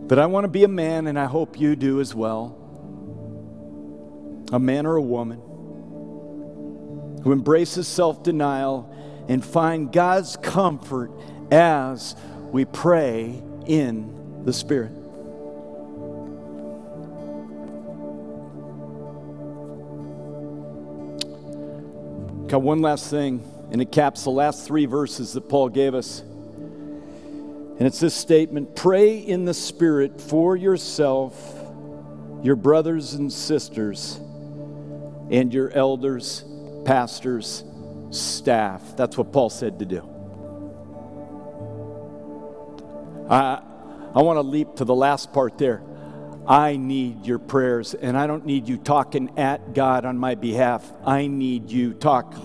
But 0.07 0.19
I 0.19 0.27
want 0.27 0.43
to 0.43 0.47
be 0.47 0.63
a 0.63 0.69
man, 0.69 1.07
and 1.07 1.17
I 1.17 1.25
hope 1.25 1.59
you 1.59 1.75
do 1.75 1.99
as 1.99 2.13
well. 2.13 2.61
A 4.51 4.59
man 4.59 4.85
or 4.85 4.95
a 4.95 5.01
woman 5.01 5.41
who 7.23 7.31
embraces 7.31 7.87
self 7.87 8.21
denial 8.21 8.95
and 9.27 9.43
find 9.43 9.91
God's 9.91 10.37
comfort 10.37 11.11
as 11.51 12.15
we 12.51 12.65
pray 12.65 13.41
in 13.65 14.43
the 14.45 14.53
Spirit. 14.53 14.91
Got 22.47 22.61
one 22.61 22.79
last 22.79 23.09
thing, 23.09 23.43
and 23.71 23.81
it 23.81 23.91
caps 23.91 24.23
the 24.23 24.29
last 24.29 24.67
three 24.67 24.85
verses 24.85 25.33
that 25.33 25.49
Paul 25.49 25.69
gave 25.69 25.95
us. 25.95 26.19
And 26.19 27.81
it's 27.81 27.99
this 27.99 28.13
statement 28.13 28.75
pray 28.75 29.17
in 29.17 29.45
the 29.45 29.53
Spirit 29.53 30.21
for 30.21 30.55
yourself, 30.55 31.35
your 32.43 32.55
brothers 32.55 33.15
and 33.15 33.33
sisters, 33.33 34.17
and 35.31 35.51
your 35.51 35.71
elders, 35.71 36.45
pastors, 36.85 37.63
staff. 38.11 38.95
That's 38.95 39.17
what 39.17 39.33
Paul 39.33 39.49
said 39.49 39.79
to 39.79 39.85
do. 39.85 40.07
I, 43.27 43.61
I 44.13 44.21
want 44.21 44.37
to 44.37 44.41
leap 44.41 44.75
to 44.75 44.85
the 44.85 44.95
last 44.95 45.33
part 45.33 45.57
there. 45.57 45.81
I 46.47 46.77
need 46.77 47.25
your 47.25 47.39
prayers, 47.39 47.95
and 47.95 48.15
I 48.15 48.27
don't 48.27 48.45
need 48.45 48.69
you 48.69 48.77
talking 48.77 49.31
at 49.37 49.73
God 49.73 50.05
on 50.05 50.17
my 50.17 50.35
behalf. 50.35 50.85
I 51.03 51.25
need 51.27 51.71
you 51.71 51.93
talk. 51.93 52.35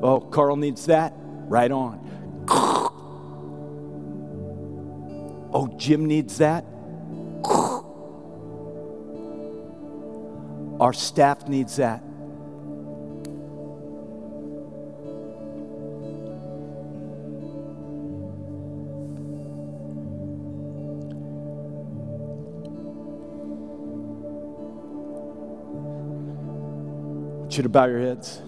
Oh, 0.00 0.20
Carl 0.20 0.56
needs 0.56 0.86
that? 0.86 1.12
Right 1.16 1.72
on. 1.72 2.04
Oh, 5.52 5.74
Jim 5.76 6.06
needs 6.06 6.38
that? 6.38 6.64
Our 10.80 10.92
staff 10.92 11.48
needs 11.48 11.76
that. 11.76 12.04
You 27.58 27.62
to 27.64 27.68
bow 27.68 27.86
your 27.86 28.00
heads. 28.00 28.40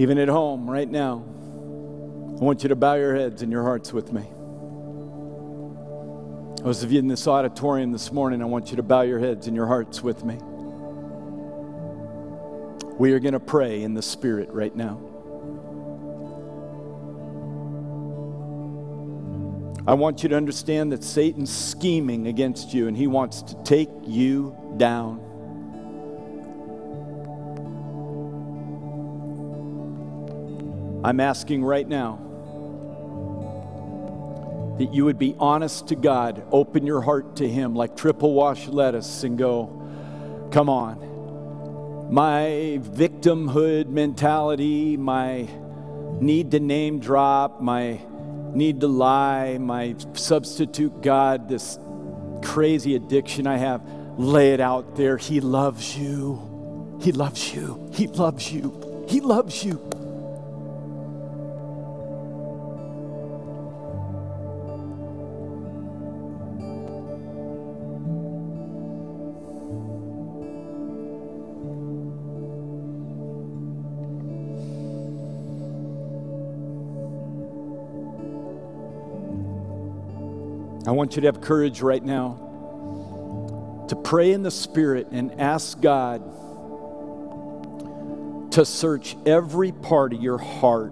Even 0.00 0.18
at 0.18 0.28
home, 0.28 0.68
right 0.68 0.90
now, 0.90 1.22
I 2.40 2.42
want 2.42 2.62
you 2.62 2.70
to 2.70 2.76
bow 2.76 2.94
your 2.94 3.14
heads 3.14 3.42
and 3.42 3.52
your 3.52 3.62
hearts 3.62 3.92
with 3.92 4.12
me. 4.12 4.22
Those 6.64 6.82
of 6.82 6.90
you 6.90 6.98
in 6.98 7.08
this 7.08 7.28
auditorium 7.28 7.92
this 7.92 8.10
morning, 8.10 8.40
I 8.42 8.46
want 8.46 8.70
you 8.70 8.76
to 8.76 8.82
bow 8.82 9.02
your 9.02 9.18
heads 9.18 9.46
and 9.46 9.54
your 9.54 9.66
hearts 9.66 10.02
with 10.02 10.24
me. 10.24 10.38
We 12.98 13.12
are 13.12 13.18
going 13.18 13.34
to 13.34 13.40
pray 13.40 13.82
in 13.82 13.94
the 13.94 14.02
Spirit 14.02 14.50
right 14.50 14.74
now. 14.74 15.09
I 19.86 19.94
want 19.94 20.22
you 20.22 20.28
to 20.28 20.36
understand 20.36 20.92
that 20.92 21.02
Satan's 21.02 21.50
scheming 21.50 22.26
against 22.26 22.74
you 22.74 22.86
and 22.86 22.96
he 22.96 23.06
wants 23.06 23.42
to 23.42 23.62
take 23.64 23.88
you 24.04 24.56
down. 24.76 25.20
I'm 31.02 31.18
asking 31.18 31.64
right 31.64 31.88
now 31.88 32.18
that 34.78 34.92
you 34.92 35.06
would 35.06 35.18
be 35.18 35.34
honest 35.38 35.88
to 35.88 35.96
God, 35.96 36.42
open 36.52 36.86
your 36.86 37.00
heart 37.00 37.36
to 37.36 37.48
Him 37.48 37.74
like 37.74 37.96
triple 37.96 38.34
wash 38.34 38.66
lettuce, 38.66 39.24
and 39.24 39.38
go, 39.38 39.76
Come 40.52 40.68
on. 40.68 42.10
My 42.12 42.80
victimhood 42.82 43.88
mentality, 43.88 44.96
my 44.96 45.48
need 46.20 46.50
to 46.50 46.60
name 46.60 46.98
drop, 46.98 47.60
my 47.62 48.00
need 48.54 48.80
to 48.80 48.88
lie, 48.88 49.58
my 49.58 49.96
substitute 50.14 51.02
God, 51.02 51.48
this 51.48 51.78
crazy 52.42 52.94
addiction 52.94 53.46
I 53.46 53.56
have, 53.58 53.82
lay 54.18 54.52
it 54.52 54.60
out 54.60 54.96
there. 54.96 55.16
He 55.16 55.40
loves 55.40 55.96
you. 55.96 56.98
He 57.00 57.12
loves 57.12 57.54
you. 57.54 57.90
He 57.92 58.06
loves 58.06 58.52
you. 58.52 59.06
He 59.08 59.20
loves 59.20 59.64
you. 59.64 59.90
I 80.90 80.92
want 80.92 81.14
you 81.14 81.20
to 81.20 81.28
have 81.28 81.40
courage 81.40 81.82
right 81.82 82.02
now 82.02 83.86
to 83.88 83.94
pray 83.94 84.32
in 84.32 84.42
the 84.42 84.50
Spirit 84.50 85.06
and 85.12 85.40
ask 85.40 85.80
God 85.80 86.20
to 88.54 88.64
search 88.64 89.16
every 89.24 89.70
part 89.70 90.12
of 90.12 90.20
your 90.20 90.38
heart 90.38 90.90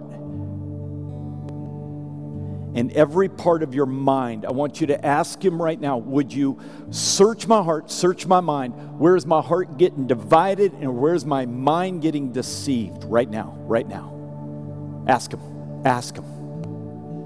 and 2.75 2.93
every 2.93 3.27
part 3.27 3.61
of 3.61 3.75
your 3.75 3.87
mind. 3.87 4.45
I 4.45 4.51
want 4.51 4.79
you 4.79 4.87
to 4.87 5.05
ask 5.05 5.43
Him 5.43 5.61
right 5.61 5.77
now 5.77 5.97
Would 5.97 6.31
you 6.31 6.61
search 6.91 7.45
my 7.45 7.61
heart, 7.61 7.91
search 7.91 8.25
my 8.25 8.39
mind? 8.39 8.99
Where's 8.99 9.25
my 9.25 9.41
heart 9.41 9.77
getting 9.77 10.07
divided 10.07 10.71
and 10.75 10.97
where's 10.97 11.25
my 11.25 11.45
mind 11.45 12.01
getting 12.03 12.31
deceived 12.31 13.03
right 13.03 13.29
now? 13.29 13.53
Right 13.63 13.85
now. 13.89 15.03
Ask 15.09 15.33
Him. 15.33 15.41
Ask 15.85 16.15
Him. 16.15 16.23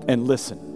And 0.07 0.25
listen. 0.25 0.72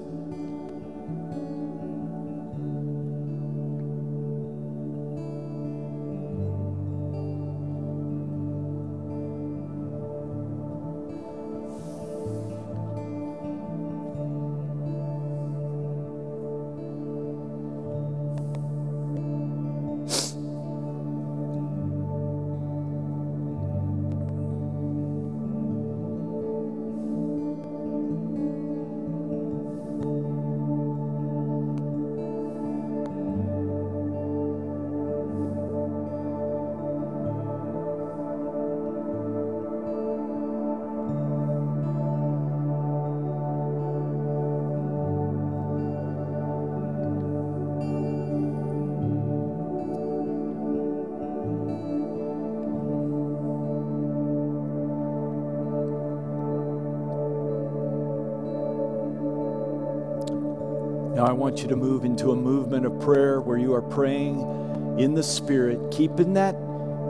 Now, 61.57 61.61
I 61.61 61.65
want 61.65 61.71
you 61.71 61.75
to 61.75 61.89
move 61.89 62.05
into 62.05 62.31
a 62.33 62.35
movement 62.35 62.85
of 62.85 62.99
prayer 62.99 63.41
where 63.41 63.57
you 63.57 63.73
are 63.73 63.81
praying 63.81 64.99
in 64.99 65.15
the 65.15 65.23
Spirit, 65.23 65.79
keeping 65.89 66.33
that, 66.33 66.53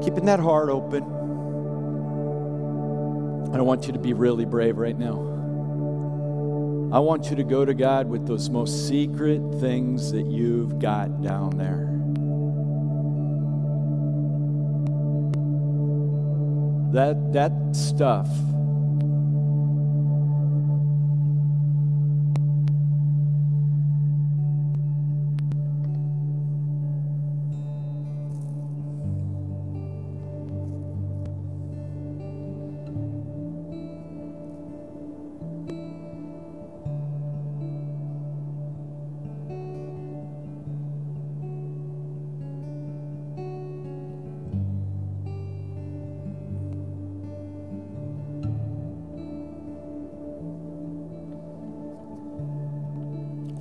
keeping 0.01 0.23
that 0.23 0.39
heart 0.39 0.69
open. 0.69 1.03
And 3.43 3.57
I 3.57 3.61
want 3.61 3.87
you 3.87 3.93
to 3.93 3.99
be 3.99 4.13
really 4.13 4.45
brave 4.45 4.77
right 4.77 4.97
now. 4.97 5.17
I 6.95 6.99
want 6.99 7.29
you 7.29 7.35
to 7.35 7.43
go 7.43 7.65
to 7.65 7.73
God 7.73 8.07
with 8.07 8.25
those 8.25 8.49
most 8.49 8.87
secret 8.87 9.41
things 9.59 10.13
that 10.13 10.27
you've 10.27 10.79
got 10.79 11.21
down 11.21 11.57
there. 11.57 11.91
That, 16.93 17.33
that 17.33 17.75
stuff 17.75 18.29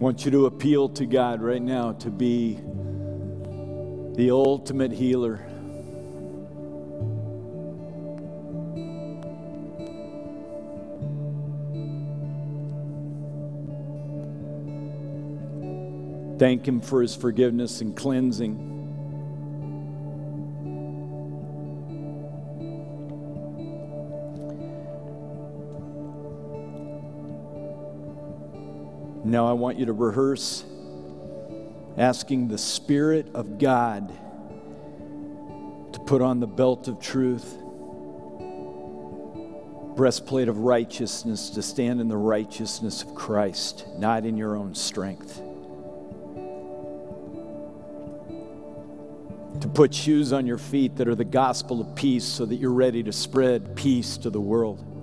want 0.07 0.25
you 0.25 0.31
to 0.31 0.47
appeal 0.47 0.89
to 0.89 1.05
God 1.05 1.43
right 1.43 1.61
now 1.61 1.91
to 1.91 2.11
be 2.11 2.61
the 4.15 4.31
ultimate 4.31 4.93
healer. 4.93 5.39
Thank 16.39 16.69
Him 16.69 16.81
for 16.81 17.03
His 17.03 17.17
forgiveness 17.17 17.81
and 17.81 17.97
cleansing. 17.97 18.76
Now 29.37 29.47
I 29.47 29.53
want 29.53 29.79
you 29.79 29.85
to 29.85 29.93
rehearse 29.93 30.65
asking 31.99 32.49
the 32.49 32.57
Spirit 32.57 33.27
of 33.35 33.59
God 33.59 34.09
to 35.93 36.01
put 36.07 36.23
on 36.23 36.41
the 36.41 36.47
belt 36.47 36.89
of 36.89 37.01
truth, 37.01 37.55
breastplate 39.95 40.49
of 40.49 40.61
righteousness, 40.61 41.51
to 41.51 41.61
stand 41.61 42.01
in 42.01 42.09
the 42.09 42.17
righteousness 42.17 43.03
of 43.03 43.15
Christ, 43.15 43.85
not 43.99 44.25
in 44.25 44.39
your 44.39 44.57
own 44.57 44.75
strength. 44.75 45.37
To 49.61 49.69
put 49.69 49.93
shoes 49.93 50.33
on 50.33 50.47
your 50.47 50.57
feet 50.57 50.97
that 50.97 51.09
are 51.09 51.15
the 51.15 51.27
gospel 51.27 51.83
of 51.83 51.95
peace 51.95 52.25
so 52.25 52.47
that 52.47 52.55
you're 52.55 52.73
ready 52.73 53.03
to 53.03 53.13
spread 53.13 53.77
peace 53.77 54.17
to 54.17 54.31
the 54.31 54.41
world. 54.41 54.96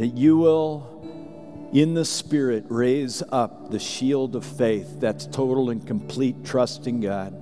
That 0.00 0.16
you 0.16 0.38
will, 0.38 1.68
in 1.74 1.92
the 1.92 2.06
Spirit, 2.06 2.64
raise 2.70 3.22
up 3.32 3.70
the 3.70 3.78
shield 3.78 4.34
of 4.34 4.46
faith 4.46 4.98
that's 4.98 5.26
total 5.26 5.68
and 5.68 5.86
complete 5.86 6.42
trust 6.42 6.86
in 6.86 7.02
God. 7.02 7.34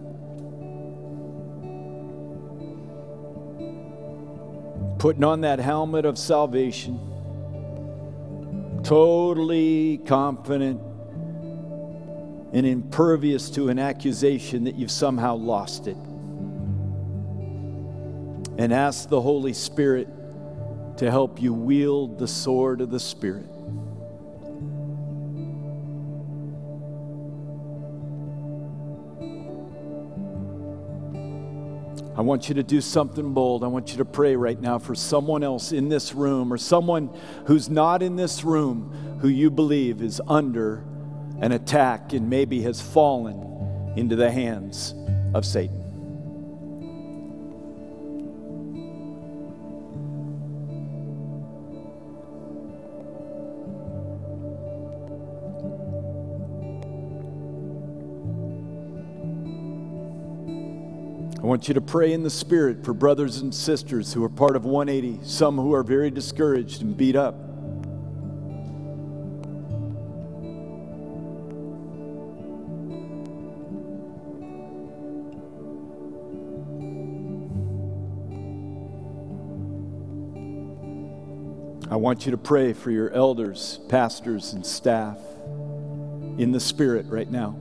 Putting 4.98 5.22
on 5.22 5.42
that 5.42 5.60
helmet 5.60 6.04
of 6.04 6.18
salvation, 6.18 6.98
totally 8.82 9.98
confident 9.98 10.80
and 12.52 12.66
impervious 12.66 13.50
to 13.50 13.68
an 13.68 13.78
accusation 13.78 14.64
that 14.64 14.74
you've 14.74 14.90
somehow 14.90 15.36
lost 15.36 15.86
it. 15.86 15.96
And 18.58 18.72
ask 18.72 19.08
the 19.08 19.20
Holy 19.20 19.52
Spirit 19.52 20.08
to 20.98 21.10
help 21.10 21.40
you 21.40 21.54
wield 21.54 22.18
the 22.18 22.28
sword 22.28 22.80
of 22.80 22.90
the 22.90 23.00
Spirit. 23.00 23.46
I 32.16 32.20
want 32.20 32.48
you 32.48 32.56
to 32.56 32.64
do 32.64 32.80
something 32.80 33.32
bold. 33.32 33.62
I 33.62 33.68
want 33.68 33.92
you 33.92 33.98
to 33.98 34.04
pray 34.04 34.34
right 34.34 34.60
now 34.60 34.80
for 34.80 34.96
someone 34.96 35.44
else 35.44 35.70
in 35.70 35.88
this 35.88 36.14
room 36.14 36.52
or 36.52 36.58
someone 36.58 37.16
who's 37.46 37.70
not 37.70 38.02
in 38.02 38.16
this 38.16 38.42
room 38.42 39.18
who 39.20 39.28
you 39.28 39.52
believe 39.52 40.02
is 40.02 40.20
under 40.26 40.84
an 41.40 41.52
attack 41.52 42.12
and 42.12 42.28
maybe 42.28 42.62
has 42.62 42.80
fallen 42.80 43.92
into 43.96 44.16
the 44.16 44.32
hands 44.32 44.96
of 45.32 45.46
Satan. 45.46 45.77
Want 61.48 61.66
you 61.66 61.72
to 61.72 61.80
pray 61.80 62.12
in 62.12 62.22
the 62.22 62.28
Spirit 62.28 62.84
for 62.84 62.92
brothers 62.92 63.38
and 63.38 63.54
sisters 63.54 64.12
who 64.12 64.22
are 64.22 64.28
part 64.28 64.54
of 64.54 64.66
180, 64.66 65.26
some 65.26 65.56
who 65.56 65.72
are 65.72 65.82
very 65.82 66.10
discouraged 66.10 66.82
and 66.82 66.94
beat 66.94 67.16
up. 67.16 67.36
I 81.90 81.96
want 81.96 82.26
you 82.26 82.32
to 82.32 82.36
pray 82.36 82.74
for 82.74 82.90
your 82.90 83.10
elders, 83.12 83.80
pastors, 83.88 84.52
and 84.52 84.66
staff 84.66 85.16
in 86.36 86.52
the 86.52 86.60
Spirit 86.60 87.06
right 87.06 87.30
now. 87.30 87.56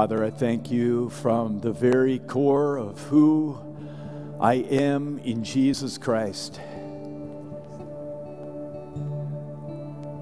Father, 0.00 0.24
I 0.24 0.30
thank 0.30 0.70
you 0.70 1.10
from 1.10 1.60
the 1.60 1.72
very 1.72 2.20
core 2.20 2.78
of 2.78 2.98
who 3.08 3.60
I 4.40 4.54
am 4.54 5.18
in 5.18 5.44
Jesus 5.44 5.98
Christ. 5.98 6.58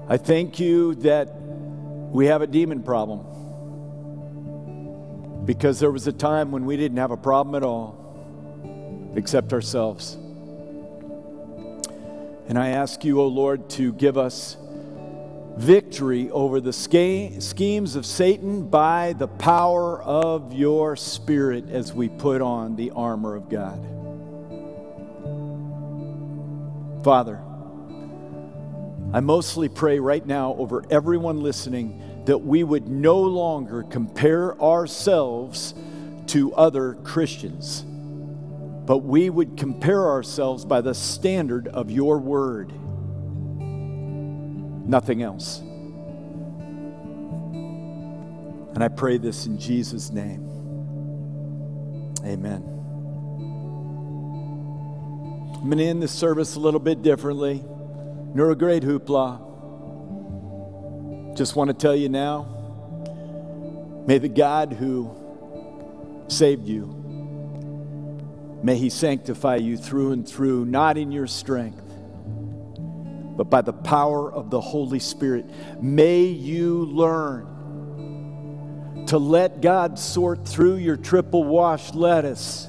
I 0.09 0.17
thank 0.17 0.59
you 0.59 0.95
that 0.95 1.33
we 1.33 2.25
have 2.25 2.41
a 2.41 2.47
demon 2.47 2.83
problem 2.83 3.21
because 5.45 5.79
there 5.79 5.91
was 5.91 6.07
a 6.07 6.11
time 6.11 6.51
when 6.51 6.65
we 6.65 6.75
didn't 6.75 6.97
have 6.97 7.11
a 7.11 7.17
problem 7.17 7.55
at 7.55 7.63
all 7.63 9.13
except 9.15 9.53
ourselves. 9.53 10.15
And 12.49 12.57
I 12.57 12.71
ask 12.71 13.05
you, 13.05 13.21
O 13.21 13.23
oh 13.23 13.27
Lord, 13.27 13.69
to 13.69 13.93
give 13.93 14.17
us 14.17 14.57
victory 15.59 16.31
over 16.31 16.61
the 16.61 16.71
schemes 16.71 17.97
of 17.97 18.05
Satan 18.05 18.65
by 18.69 19.11
the 19.11 19.27
power 19.27 20.01
of 20.01 20.53
your 20.53 20.95
Spirit 20.95 21.69
as 21.69 21.93
we 21.93 22.07
put 22.07 22.41
on 22.41 22.77
the 22.77 22.91
armor 22.91 23.35
of 23.35 23.49
God. 23.49 23.83
Father, 27.03 27.41
I 29.11 29.19
mostly 29.19 29.67
pray 29.67 29.99
right 29.99 30.25
now 30.25 30.55
over 30.55 30.85
everyone 30.89 31.43
listening 31.43 32.23
that 32.23 32.37
we 32.37 32.63
would 32.63 32.87
no 32.87 33.19
longer 33.19 33.83
compare 33.83 34.59
ourselves 34.61 35.73
to 36.27 36.53
other 36.53 36.93
Christians, 36.93 37.81
but 37.81 38.99
we 38.99 39.29
would 39.29 39.57
compare 39.57 40.07
ourselves 40.07 40.63
by 40.63 40.79
the 40.79 40.93
standard 40.93 41.67
of 41.67 41.91
your 41.91 42.17
word 42.17 42.71
nothing 44.89 45.21
else. 45.21 45.59
And 48.73 48.83
I 48.83 48.87
pray 48.87 49.17
this 49.17 49.45
in 49.45 49.59
Jesus' 49.59 50.09
name. 50.09 50.47
Amen. 52.25 52.63
I'm 55.55 55.65
going 55.65 55.77
to 55.77 55.83
end 55.83 56.01
this 56.01 56.11
service 56.11 56.55
a 56.55 56.59
little 56.59 56.79
bit 56.79 57.01
differently. 57.01 57.63
You're 58.35 58.51
a 58.51 58.55
great 58.55 58.83
hoopla. 58.83 59.47
Just 61.37 61.55
want 61.55 61.69
to 61.69 61.73
tell 61.73 61.95
you 61.95 62.09
now 62.09 62.55
may 64.07 64.17
the 64.17 64.27
God 64.27 64.73
who 64.73 65.15
saved 66.27 66.67
you, 66.67 66.87
may 68.63 68.75
he 68.75 68.89
sanctify 68.89 69.57
you 69.57 69.77
through 69.77 70.13
and 70.13 70.27
through, 70.27 70.65
not 70.65 70.97
in 70.97 71.11
your 71.11 71.27
strength 71.27 71.88
but 73.39 73.49
by 73.49 73.61
the 73.61 73.71
power 73.71 74.29
of 74.29 74.49
the 74.49 74.59
Holy 74.59 74.99
Spirit. 74.99 75.45
May 75.81 76.23
you 76.23 76.83
learn 76.87 77.45
to 79.07 79.17
let 79.17 79.61
God 79.61 79.97
sort 79.97 80.45
through 80.45 80.75
your 80.75 80.97
triple 80.97 81.45
wash 81.45 81.93
lettuce. 81.93 82.65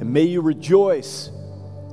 And 0.00 0.12
may 0.12 0.24
you 0.24 0.40
rejoice 0.40 1.30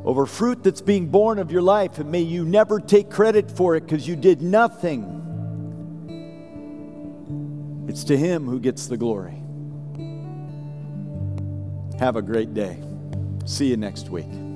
over 0.03 0.25
fruit 0.25 0.63
that's 0.63 0.81
being 0.81 1.05
born 1.09 1.37
of 1.37 1.51
your 1.51 1.61
life, 1.61 1.99
and 1.99 2.11
may 2.11 2.21
you 2.21 2.43
never 2.43 2.79
take 2.79 3.11
credit 3.11 3.51
for 3.51 3.75
it 3.75 3.81
because 3.81 4.07
you 4.07 4.15
did 4.15 4.41
nothing. 4.41 5.05
It's 7.87 8.03
to 8.05 8.17
Him 8.17 8.47
who 8.47 8.59
gets 8.59 8.87
the 8.87 8.97
glory. 8.97 9.35
Have 11.99 12.15
a 12.15 12.23
great 12.23 12.55
day. 12.55 12.81
See 13.45 13.67
you 13.67 13.77
next 13.77 14.09
week. 14.09 14.48